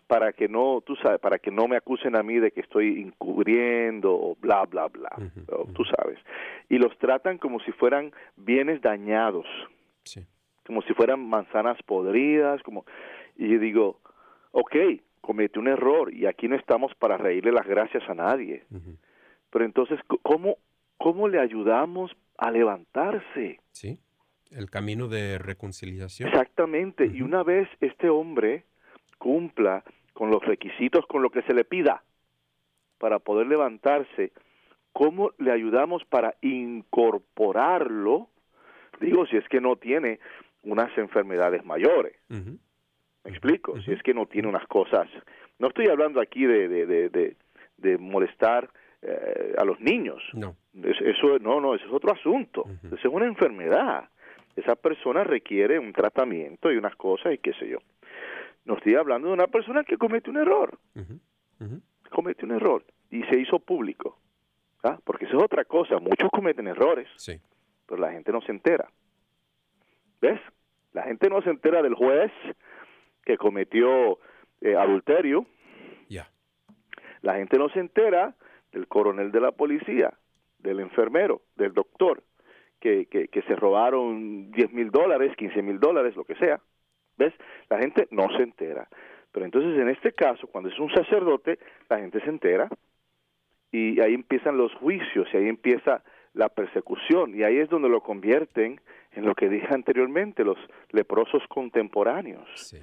para 0.07 0.32
que 0.32 0.49
no, 0.49 0.82
tú 0.87 0.97
sabes, 0.97 1.18
para 1.20 1.39
que 1.39 1.51
no 1.51 1.66
me 1.66 1.76
acusen 1.76 2.16
a 2.16 2.22
mí 2.22 2.39
de 2.39 2.53
que 2.53 2.61
estoy 2.61 3.03
encubriendo 3.03 4.14
o 4.14 4.37
bla, 4.37 4.64
bla, 4.64 4.87
bla, 4.89 5.11
tú 5.74 5.84
sabes. 5.84 6.18
Y 6.68 6.78
los 6.78 6.97
tratan 6.99 7.39
como 7.39 7.61
si 7.61 7.72
fueran 7.72 8.12
bienes 8.37 8.80
dañados, 8.80 9.47
como 10.64 10.82
si 10.82 10.95
fueran 10.95 11.28
manzanas 11.28 11.82
podridas, 11.82 12.62
como, 12.62 12.84
y 13.37 13.49
yo 13.49 13.59
digo, 13.59 14.01
ok, 14.53 14.76
comete 15.21 15.59
un 15.59 15.69
error 15.69 16.12
y 16.12 16.27
aquí 16.27 16.49
no 16.49 16.57
estamos 16.57 16.95
para 16.95 17.17
reírle 17.17 17.53
las 17.53 17.67
gracias 17.67 18.09
a 18.09 18.14
nadie. 18.14 18.64
Pero 19.51 19.64
entonces, 19.64 19.99
¿cómo, 20.23 20.59
¿cómo 20.97 21.29
le 21.29 21.41
ayudamos 21.41 22.12
a 22.39 22.51
levantarse? 22.51 23.61
Sí, 23.73 23.99
el 24.51 24.71
camino 24.71 25.09
de 25.09 25.39
reconciliación. 25.39 26.29
Exactamente, 26.29 27.07
y 27.07 27.23
una 27.23 27.43
vez 27.43 27.69
este 27.81 28.09
hombre 28.09 28.64
cumpla 29.19 29.83
con 30.12 30.31
los 30.31 30.45
requisitos, 30.45 31.07
con 31.07 31.23
lo 31.23 31.31
que 31.31 31.43
se 31.43 31.55
le 31.55 31.64
pida 31.64 32.03
para 32.99 33.19
poder 33.19 33.47
levantarse, 33.47 34.33
¿cómo 34.93 35.33
le 35.39 35.53
ayudamos 35.53 36.05
para 36.05 36.37
incorporarlo? 36.41 38.29
Digo, 39.01 39.27
si 39.27 39.37
es 39.37 39.47
que 39.49 39.61
no 39.61 39.77
tiene 39.77 40.21
unas 40.62 40.97
enfermedades 40.97 41.64
mayores. 41.64 42.17
¿Me 43.27 43.33
explico? 43.33 43.81
Si 43.83 43.93
es 43.93 44.03
que 44.03 44.14
no 44.14 44.27
tiene 44.27 44.49
unas 44.49 44.66
cosas. 44.68 45.09
No 45.59 45.68
estoy 45.68 45.89
hablando 45.89 46.20
aquí 46.20 46.47
de, 46.47 46.68
de, 46.68 47.37
de, 47.77 47.99
molestar 47.99 48.70
eh, 49.03 49.55
a 49.59 49.64
los 49.64 49.81
niños. 49.81 50.22
No. 50.33 50.57
Eso, 50.83 51.39
no, 51.41 51.61
no, 51.61 51.74
eso 51.74 51.87
es 51.87 51.93
otro 51.93 52.12
asunto. 52.12 52.64
Eso 52.85 52.95
es 52.95 53.05
una 53.05 53.27
enfermedad. 53.27 54.09
Esa 54.55 54.77
persona 54.77 55.24
requiere 55.24 55.79
un 55.79 55.93
tratamiento 55.93 56.70
y 56.70 56.77
unas 56.77 56.95
cosas 56.95 57.35
y 57.35 57.39
qué 57.39 57.53
sé 57.55 57.68
yo. 57.68 57.79
No 58.64 58.77
estoy 58.77 58.95
hablando 58.95 59.29
de 59.29 59.35
una 59.35 59.49
persona 59.49 59.83
que 59.83 59.99
comete 59.99 60.31
un 60.31 60.37
error. 60.37 60.79
Comete 62.11 62.45
un 62.45 62.53
error 62.53 62.85
y 63.11 63.22
se 63.24 63.41
hizo 63.41 63.59
público. 63.59 64.18
¿ah? 64.85 64.99
Porque 65.03 65.24
eso 65.24 65.39
es 65.39 65.43
otra 65.43 65.64
cosa. 65.64 65.99
Muchos 65.99 66.31
cometen 66.31 66.68
errores, 66.68 67.09
sí. 67.16 67.41
pero 67.87 68.01
la 68.01 68.12
gente 68.12 68.31
no 68.31 68.41
se 68.43 68.53
entera. 68.53 68.89
¿Ves? 70.20 70.41
La 70.93 71.03
gente 71.03 71.29
no 71.29 71.43
se 71.43 71.51
entera 71.51 71.83
del 71.83 71.95
juez 71.95 72.33
que 73.27 73.37
cometió 73.37 74.18
eh, 74.62 74.77
adulterio. 74.77 75.45
Ya. 76.09 76.31
La 77.20 77.35
gente 77.35 77.59
no 77.59 77.68
se 77.68 77.81
entera 77.81 78.35
del 78.72 78.87
coronel 78.87 79.33
de 79.33 79.41
la 79.41 79.53
policía, 79.53 80.14
del 80.59 80.81
enfermero, 80.81 81.43
del 81.57 81.74
doctor, 81.74 82.22
que, 82.81 83.07
que, 83.07 83.29
que 83.29 83.43
se 83.43 83.57
robaron 83.57 84.51
10 84.53 84.72
mil 84.72 84.91
dólares, 84.91 85.35
15 85.37 85.61
mil 85.61 85.81
dólares, 85.81 86.14
lo 86.16 86.24
que 86.24 86.37
sea. 86.37 86.61
¿Ves? 87.18 87.35
La 87.68 87.79
gente 87.79 88.07
no 88.11 88.29
se 88.37 88.43
entera. 88.43 88.89
Pero 89.33 89.45
entonces 89.45 89.79
en 89.79 89.89
este 89.89 90.12
caso, 90.12 90.47
cuando 90.47 90.70
es 90.70 90.79
un 90.79 90.91
sacerdote, 90.91 91.59
la 91.91 91.99
gente 91.99 92.20
se 92.20 92.29
entera 92.31 92.68
y 93.72 94.01
ahí 94.01 94.14
empiezan 94.14 94.57
los 94.57 94.72
juicios 94.74 95.27
y 95.33 95.37
ahí 95.37 95.49
empieza 95.49 96.03
la 96.33 96.49
persecución 96.49 97.35
y 97.35 97.43
ahí 97.43 97.59
es 97.59 97.68
donde 97.68 97.89
lo 97.89 98.03
convierten 98.03 98.81
en 99.12 99.24
lo 99.24 99.35
que 99.35 99.49
dije 99.49 99.68
anteriormente, 99.70 100.45
los 100.45 100.59
leprosos 100.91 101.43
contemporáneos. 101.49 102.74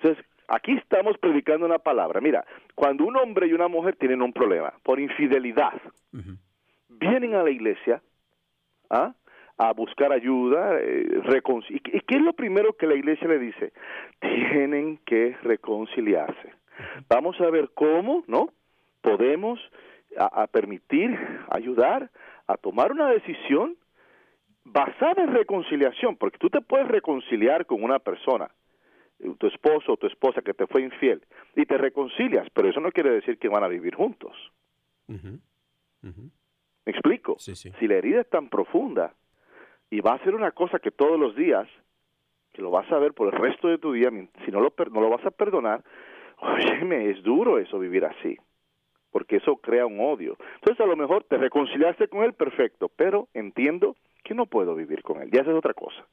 Entonces, 0.00 0.24
aquí 0.48 0.72
estamos 0.72 1.18
predicando 1.18 1.66
una 1.66 1.78
palabra. 1.78 2.20
Mira, 2.20 2.44
cuando 2.74 3.04
un 3.04 3.16
hombre 3.16 3.46
y 3.46 3.52
una 3.52 3.68
mujer 3.68 3.96
tienen 3.96 4.22
un 4.22 4.32
problema 4.32 4.72
por 4.82 4.98
infidelidad, 4.98 5.80
vienen 6.88 7.34
a 7.34 7.42
la 7.42 7.50
iglesia, 7.50 8.02
¿ah? 8.88 9.14
a 9.58 9.72
buscar 9.72 10.12
ayuda. 10.12 10.78
Eh, 10.80 11.20
¿Y 11.68 11.80
qué 11.80 12.16
es 12.16 12.22
lo 12.22 12.32
primero 12.32 12.76
que 12.76 12.86
la 12.86 12.94
iglesia 12.94 13.28
le 13.28 13.38
dice? 13.38 13.72
Tienen 14.20 14.98
que 15.04 15.36
reconciliarse. 15.42 16.54
Vamos 17.08 17.38
a 17.40 17.50
ver 17.50 17.70
cómo, 17.74 18.24
¿no? 18.26 18.48
Podemos 19.02 19.60
a, 20.16 20.46
permitir, 20.46 21.16
ayudar 21.50 22.10
a 22.46 22.56
tomar 22.56 22.90
una 22.90 23.10
decisión 23.10 23.76
basada 24.64 25.22
en 25.22 25.34
reconciliación, 25.34 26.16
porque 26.16 26.38
tú 26.38 26.48
te 26.48 26.60
puedes 26.60 26.88
reconciliar 26.88 27.66
con 27.66 27.82
una 27.82 27.98
persona, 27.98 28.50
tu 29.38 29.46
esposo 29.46 29.92
o 29.92 29.96
tu 29.96 30.06
esposa 30.06 30.42
que 30.42 30.54
te 30.54 30.66
fue 30.66 30.82
infiel, 30.82 31.22
y 31.56 31.66
te 31.66 31.76
reconcilias, 31.76 32.48
pero 32.54 32.68
eso 32.68 32.80
no 32.80 32.92
quiere 32.92 33.10
decir 33.10 33.38
que 33.38 33.48
van 33.48 33.64
a 33.64 33.68
vivir 33.68 33.94
juntos. 33.94 34.34
¿Me 35.08 36.92
explico? 36.92 37.38
Si 37.38 37.86
la 37.86 37.96
herida 37.96 38.20
es 38.20 38.30
tan 38.30 38.48
profunda, 38.48 39.14
y 39.90 40.00
va 40.00 40.14
a 40.14 40.24
ser 40.24 40.34
una 40.34 40.52
cosa 40.52 40.78
que 40.78 40.90
todos 40.90 41.18
los 41.18 41.34
días, 41.34 41.68
que 42.52 42.62
lo 42.62 42.70
vas 42.70 42.90
a 42.90 42.98
ver 42.98 43.12
por 43.12 43.32
el 43.32 43.40
resto 43.40 43.68
de 43.68 43.78
tu 43.78 43.92
día, 43.92 44.10
si 44.44 44.50
no 44.50 44.60
lo, 44.60 44.72
no 44.90 45.00
lo 45.00 45.10
vas 45.10 45.24
a 45.26 45.30
perdonar, 45.30 45.84
óyeme, 46.38 47.10
es 47.10 47.22
duro 47.22 47.58
eso 47.58 47.78
vivir 47.78 48.04
así, 48.04 48.38
porque 49.10 49.36
eso 49.36 49.56
crea 49.56 49.86
un 49.86 50.00
odio. 50.00 50.36
Entonces 50.56 50.80
a 50.80 50.86
lo 50.86 50.96
mejor 50.96 51.24
te 51.24 51.36
reconciliaste 51.36 52.08
con 52.08 52.24
él, 52.24 52.32
perfecto, 52.32 52.88
pero 52.88 53.28
entiendo 53.34 53.96
que 54.22 54.34
no 54.34 54.46
puedo 54.46 54.74
vivir 54.74 55.02
con 55.02 55.20
él, 55.20 55.30
ya 55.30 55.42
esa 55.42 55.50
es 55.50 55.56
otra 55.56 55.74
cosa. 55.74 56.06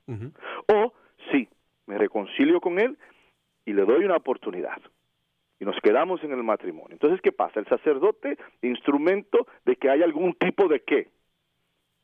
O 0.74 0.94
sí, 1.32 1.48
me 1.88 1.98
reconcilio 1.98 2.62
con 2.62 2.80
él 2.80 2.98
y 3.66 3.74
le 3.74 3.84
doy 3.84 4.06
una 4.06 4.18
oportunidad 4.18 4.80
y 5.60 5.66
nos 5.66 5.76
quedamos 5.82 6.24
en 6.24 6.32
el 6.32 6.44
matrimonio. 6.44 6.92
Entonces, 6.92 7.20
¿qué 7.22 7.32
pasa? 7.32 7.60
El 7.60 7.66
sacerdote, 7.66 8.38
instrumento 8.62 9.48
de 9.66 9.76
que 9.76 9.90
haya 9.90 10.06
algún 10.06 10.34
tipo 10.36 10.68
de 10.68 10.82
qué? 10.82 11.10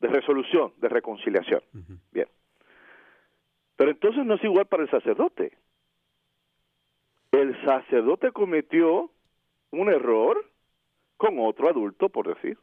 de 0.04 0.10
resolución, 0.10 0.70
de 0.82 0.88
reconciliación. 0.90 1.62
Bien. 2.12 2.28
Pero 3.76 3.90
entonces 3.90 4.26
no 4.26 4.34
es 4.34 4.44
igual 4.44 4.66
para 4.66 4.82
el 4.82 4.90
sacerdote. 4.90 5.56
El 7.32 7.58
sacerdote 7.64 8.30
cometió 8.30 9.10
un 9.70 9.88
error 9.88 10.44
con 11.16 11.38
otro 11.38 11.70
adulto, 11.70 12.10
por 12.10 12.28
decir. 12.28 12.58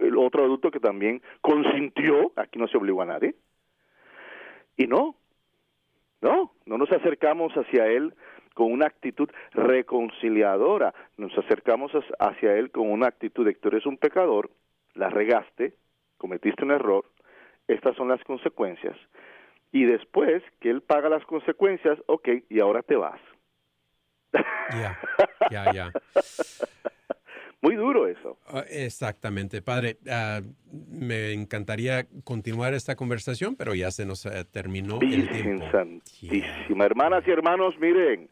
El 0.00 0.18
otro 0.18 0.42
adulto 0.42 0.72
que 0.72 0.80
también 0.80 1.22
consintió, 1.40 2.32
aquí 2.34 2.58
no 2.58 2.66
se 2.66 2.76
obligó 2.76 3.02
a 3.02 3.06
nadie. 3.06 3.36
Y 4.76 4.88
no, 4.88 5.14
no, 6.26 6.50
no 6.66 6.76
nos 6.76 6.90
acercamos 6.90 7.52
hacia 7.52 7.86
él 7.86 8.12
con 8.54 8.72
una 8.72 8.86
actitud 8.86 9.30
reconciliadora, 9.52 10.92
nos 11.16 11.36
acercamos 11.38 11.92
hacia 12.18 12.54
él 12.54 12.70
con 12.72 12.90
una 12.90 13.06
actitud 13.06 13.46
de 13.46 13.54
que 13.54 13.60
tú 13.60 13.68
eres 13.68 13.86
un 13.86 13.96
pecador, 13.96 14.50
la 14.94 15.08
regaste, 15.08 15.74
cometiste 16.16 16.64
un 16.64 16.72
error, 16.72 17.04
estas 17.68 17.94
son 17.96 18.08
las 18.08 18.22
consecuencias. 18.24 18.96
Y 19.70 19.84
después 19.84 20.42
que 20.60 20.70
él 20.70 20.80
paga 20.80 21.08
las 21.08 21.24
consecuencias, 21.26 21.98
ok, 22.06 22.28
y 22.48 22.58
ahora 22.60 22.82
te 22.82 22.96
vas. 22.96 23.20
Ya, 24.72 24.98
ya, 25.50 25.72
ya. 25.72 25.92
Muy 27.62 27.74
duro 27.74 28.06
eso. 28.06 28.38
Ah, 28.46 28.64
exactamente, 28.68 29.62
padre. 29.62 29.96
Ah, 30.08 30.40
me 30.70 31.32
encantaría 31.32 32.06
continuar 32.22 32.74
esta 32.74 32.96
conversación, 32.96 33.56
pero 33.56 33.74
ya 33.74 33.90
se 33.90 34.04
nos 34.06 34.26
eh, 34.26 34.44
terminó 34.44 34.98
el 35.00 35.28
tiempo. 35.28 35.64
Santísima. 35.70 36.84
Hermanas 36.84 37.24
y 37.26 37.30
hermanos, 37.30 37.74
miren, 37.80 38.28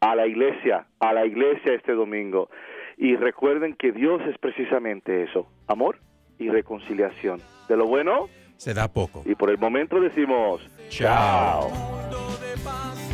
a 0.00 0.14
la 0.14 0.26
iglesia, 0.26 0.86
a 0.98 1.12
la 1.12 1.24
iglesia 1.26 1.74
este 1.74 1.92
domingo. 1.92 2.50
Y 2.98 3.16
recuerden 3.16 3.74
que 3.76 3.92
Dios 3.92 4.20
es 4.28 4.38
precisamente 4.38 5.22
eso, 5.22 5.48
amor 5.66 5.98
y 6.38 6.48
reconciliación. 6.48 7.40
De 7.68 7.76
lo 7.76 7.86
bueno 7.86 8.28
se 8.56 8.72
da 8.74 8.88
poco. 8.88 9.22
Y 9.26 9.34
por 9.34 9.50
el 9.50 9.58
momento 9.58 10.00
decimos 10.00 10.66
chao. 10.88 11.68
Mundo 11.68 12.38
de 12.40 12.62
paz, 12.64 13.10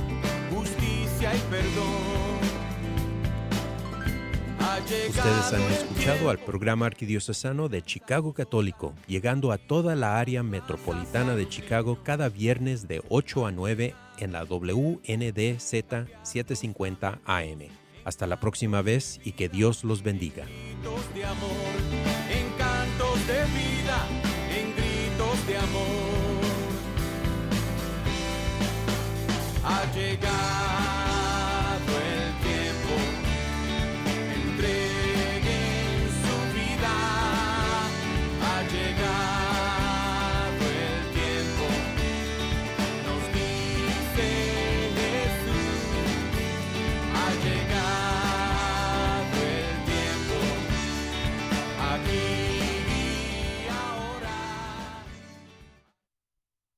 justicia 0.50 1.34
y 1.34 1.50
perdón. 1.50 1.91
Ustedes 4.82 5.52
han 5.52 5.62
escuchado 5.72 6.28
al 6.28 6.38
programa 6.38 6.86
arquidiocesano 6.86 7.68
de 7.68 7.82
Chicago 7.82 8.34
Católico, 8.34 8.94
llegando 9.06 9.52
a 9.52 9.58
toda 9.58 9.94
la 9.94 10.18
área 10.18 10.42
metropolitana 10.42 11.36
de 11.36 11.48
Chicago 11.48 12.00
cada 12.02 12.28
viernes 12.28 12.88
de 12.88 13.00
8 13.08 13.46
a 13.46 13.52
9 13.52 13.94
en 14.18 14.32
la 14.32 14.44
WNDZ 14.44 16.08
750 16.22 17.20
AM. 17.24 17.60
Hasta 18.04 18.26
la 18.26 18.40
próxima 18.40 18.82
vez 18.82 19.20
y 19.24 19.32
que 19.32 19.48
Dios 19.48 19.84
los 19.84 20.02
bendiga. 20.02 20.46